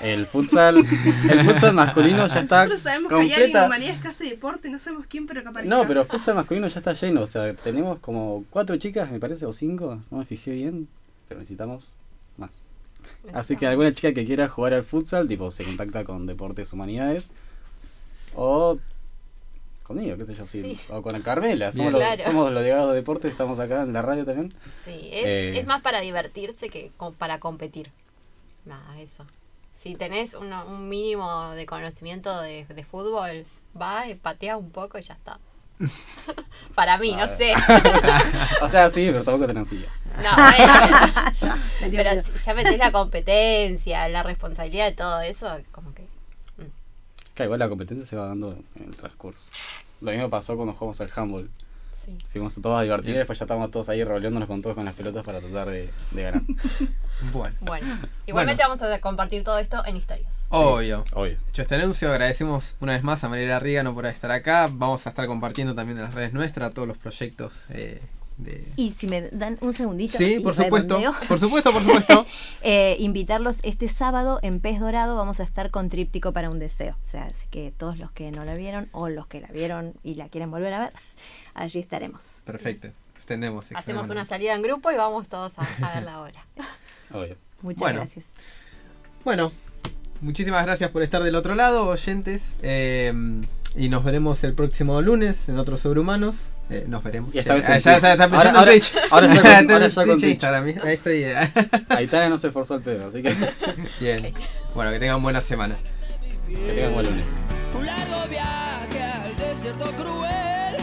El 0.00 0.26
futsal, 0.26 0.78
el 1.30 1.44
futsal 1.44 1.74
masculino 1.74 2.26
ya 2.26 2.40
está 2.40 2.64
Nosotros 2.64 2.80
sabemos 2.80 3.10
que 3.10 3.14
hay 3.14 3.20
alguien 3.20 3.40
en 3.40 3.46
completa. 3.46 3.66
humanidades 3.66 4.00
que 4.00 4.08
hace 4.08 4.24
deporte, 4.24 4.70
no 4.70 4.78
sabemos 4.78 5.06
quién, 5.06 5.26
pero 5.26 5.44
capaz. 5.44 5.62
No, 5.62 5.86
pero 5.86 6.04
futsal 6.04 6.34
masculino 6.34 6.68
ya 6.68 6.78
está 6.78 6.92
lleno, 6.94 7.22
o 7.22 7.26
sea, 7.26 7.54
tenemos 7.54 7.98
como 7.98 8.44
cuatro 8.50 8.76
chicas, 8.76 9.10
me 9.10 9.20
parece, 9.20 9.46
o 9.46 9.52
cinco, 9.52 10.00
no 10.10 10.18
me 10.18 10.24
fijé 10.24 10.52
bien, 10.52 10.88
pero 11.28 11.40
necesitamos 11.40 11.94
más. 12.36 12.50
Así 13.32 13.56
que 13.56 13.66
alguna 13.66 13.92
chica 13.92 14.12
que 14.12 14.24
quiera 14.24 14.48
jugar 14.48 14.74
al 14.74 14.84
futsal, 14.84 15.28
tipo, 15.28 15.50
se 15.50 15.64
contacta 15.64 16.04
con 16.04 16.26
Deportes 16.26 16.72
Humanidades. 16.72 17.28
O 18.34 18.78
conmigo, 19.82 20.16
qué 20.16 20.26
sé 20.26 20.34
yo, 20.34 20.46
sí. 20.46 20.62
Sí. 20.62 20.80
O 20.90 21.02
con 21.02 21.20
Carmela. 21.22 21.72
Somos, 21.72 21.92
los, 21.92 22.02
somos 22.22 22.52
los 22.52 22.62
de 22.62 22.94
deportes, 22.94 23.30
estamos 23.30 23.58
acá 23.58 23.82
en 23.82 23.92
la 23.92 24.02
radio 24.02 24.24
también. 24.24 24.54
Sí, 24.84 25.08
es, 25.12 25.26
Eh. 25.26 25.58
es 25.58 25.66
más 25.66 25.82
para 25.82 26.00
divertirse 26.00 26.68
que 26.68 26.90
para 27.18 27.40
competir. 27.40 27.90
Nada, 28.64 29.00
eso. 29.00 29.24
Si 29.72 29.94
tenés 29.94 30.34
un 30.34 30.88
mínimo 30.88 31.50
de 31.52 31.64
conocimiento 31.66 32.40
de, 32.40 32.66
de 32.66 32.84
fútbol, 32.84 33.46
va, 33.80 34.08
y 34.08 34.14
patea 34.14 34.56
un 34.56 34.70
poco 34.70 34.98
y 34.98 35.02
ya 35.02 35.14
está. 35.14 35.38
Para 36.74 36.98
mí, 36.98 37.12
no 37.14 37.26
sé. 37.28 37.54
o 38.62 38.68
sea, 38.68 38.90
sí, 38.90 39.06
pero 39.06 39.24
tampoco 39.24 39.46
tenés 39.46 39.68
silla. 39.68 39.88
No, 40.22 40.34
bueno, 40.34 41.54
pero 41.80 42.10
miedo. 42.10 42.22
si 42.34 42.44
ya 42.44 42.54
metés 42.54 42.78
la 42.78 42.92
competencia, 42.92 44.08
la 44.08 44.22
responsabilidad 44.22 44.86
de 44.86 44.92
todo 44.92 45.20
eso, 45.20 45.48
como 45.70 45.94
que... 45.94 46.06
Que 47.34 47.44
igual 47.44 47.60
la 47.60 47.68
competencia 47.68 48.04
se 48.04 48.16
va 48.16 48.26
dando 48.26 48.50
en 48.76 48.84
el 48.88 48.96
transcurso. 48.96 49.46
Lo 50.00 50.10
mismo 50.10 50.28
pasó 50.28 50.56
cuando 50.56 50.74
jugamos 50.74 51.00
al 51.00 51.10
handball. 51.14 51.48
Sí. 51.98 52.16
Fuimos 52.30 52.54
todos 52.54 52.78
a 52.78 52.82
divertir 52.82 53.14
y 53.14 53.18
después 53.18 53.38
ya 53.38 53.44
estábamos 53.44 53.72
todos 53.72 53.88
ahí 53.88 54.04
roleándonos 54.04 54.48
con 54.48 54.62
todos 54.62 54.76
con 54.76 54.84
las 54.84 54.94
pelotas 54.94 55.24
para 55.24 55.40
tratar 55.40 55.68
de, 55.68 55.90
de 56.12 56.22
ganar. 56.22 56.42
Bueno. 57.32 57.56
Bueno, 57.62 57.98
igualmente 58.26 58.62
vamos 58.62 58.80
a 58.80 59.00
compartir 59.00 59.42
todo 59.42 59.58
esto 59.58 59.84
en 59.84 59.96
historias. 59.96 60.46
Obvio. 60.50 61.04
Obvio. 61.14 61.36
Hecho 61.48 61.62
este 61.62 61.74
anuncio, 61.74 62.10
agradecemos 62.10 62.76
una 62.78 62.92
vez 62.92 63.02
más 63.02 63.24
a 63.24 63.28
Mariela 63.28 63.58
Rígano 63.58 63.92
por 63.92 64.06
estar 64.06 64.30
acá. 64.30 64.68
Vamos 64.70 65.04
a 65.04 65.10
estar 65.10 65.26
compartiendo 65.26 65.74
también 65.74 65.98
en 65.98 66.04
las 66.04 66.14
redes 66.14 66.32
nuestras 66.32 66.72
todos 66.72 66.86
los 66.86 66.96
proyectos 66.96 67.64
eh, 67.70 68.00
de... 68.38 68.66
Y 68.76 68.92
si 68.92 69.06
me 69.08 69.28
dan 69.30 69.58
un 69.60 69.72
segundito. 69.72 70.16
Sí, 70.16 70.38
por 70.40 70.54
supuesto. 70.54 70.96
redondeo. 70.98 71.14
Por 71.28 71.38
supuesto, 71.40 71.72
por 71.72 71.82
supuesto. 71.82 72.24
Eh, 72.62 72.96
invitarlos 72.98 73.56
este 73.62 73.88
sábado 73.88 74.40
en 74.42 74.60
Pez 74.60 74.80
Dorado 74.80 75.14
vamos 75.16 75.38
a 75.40 75.42
estar 75.44 75.70
con 75.70 75.88
Tríptico 75.88 76.32
para 76.32 76.50
un 76.50 76.58
deseo. 76.58 76.96
O 77.04 77.10
sea, 77.10 77.24
así 77.24 77.46
que 77.50 77.72
todos 77.76 77.98
los 77.98 78.10
que 78.12 78.30
no 78.30 78.44
la 78.44 78.54
vieron 78.54 78.88
o 78.92 79.08
los 79.08 79.26
que 79.26 79.40
la 79.40 79.48
vieron 79.48 79.94
y 80.02 80.14
la 80.14 80.28
quieren 80.28 80.50
volver 80.50 80.72
a 80.72 80.80
ver, 80.80 80.92
allí 81.54 81.78
estaremos. 81.80 82.24
Perfecto. 82.44 82.88
Extendemos. 83.16 83.66
Hacemos 83.74 84.08
una 84.10 84.24
salida 84.24 84.54
en 84.54 84.62
grupo 84.62 84.90
y 84.90 84.96
vamos 84.96 85.28
todos 85.28 85.58
a, 85.58 85.62
a 85.82 85.94
verla 85.94 86.14
ahora. 86.14 86.44
Obvio. 87.12 87.36
Muchas 87.62 87.80
Bueno. 87.80 87.98
gracias. 88.00 88.24
Bueno, 89.24 89.52
muchísimas 90.20 90.64
gracias 90.64 90.90
por 90.90 91.02
estar 91.02 91.22
del 91.22 91.34
otro 91.34 91.54
lado, 91.54 91.86
oyentes. 91.88 92.54
eh, 92.62 93.12
y 93.76 93.88
nos 93.90 94.02
veremos 94.02 94.42
el 94.44 94.54
próximo 94.54 95.00
lunes 95.02 95.48
en 95.48 95.58
otros 95.58 95.80
sobrehumanos. 95.80 96.36
Eh, 96.70 96.84
nos 96.86 97.02
veremos. 97.02 97.34
Y 97.34 97.38
esta 97.38 97.54
vez 97.54 97.64
Ah, 97.68 97.74
en 97.76 97.80
ya 97.80 97.92
Twitch. 97.92 97.96
está, 98.10 98.12
está 98.12 98.24
Ahora- 98.36 98.50
ahora- 98.58 98.70
Twitch. 98.72 98.92
ahora 99.10 99.26
ya 99.26 99.34
con- 99.42 99.50
Está 99.50 99.72
ahora 99.74 99.90
con 99.90 100.04
Twitch 100.04 100.20
Twitch. 100.20 100.30
Instagram. 100.32 100.64
Ahí 100.84 100.94
estoy. 100.94 101.22
eh. 101.24 101.34
Aitana 101.88 102.28
no 102.28 102.36
se 102.38 102.48
esforzó 102.48 102.74
el 102.74 102.82
pedo, 102.82 103.08
así 103.08 103.22
que 103.22 103.34
Bien. 104.00 104.34
Bueno, 104.74 104.90
que 104.90 104.98
tengan 104.98 105.22
buena 105.22 105.40
semana. 105.40 105.76
que 106.46 106.72
tengan 106.74 106.92
buen 106.94 107.06
lunes. 107.06 107.24
Un 107.74 107.86
largo 107.86 108.28
viaje 108.28 109.02
al 109.02 109.36
desierto 109.36 109.84
cruel, 109.92 110.76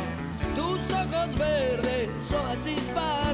tus 0.55 0.79
ojos 0.93 1.35
verdes, 1.37 2.09
oasis 2.33 2.81
para 2.93 3.24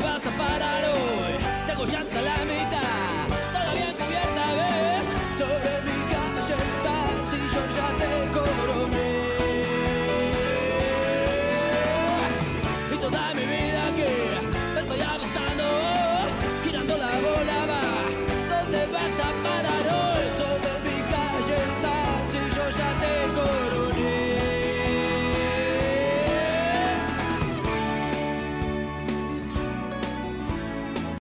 vas 0.00 0.26
a 0.26 0.30
parar 0.30 0.84
hoy? 0.84 1.09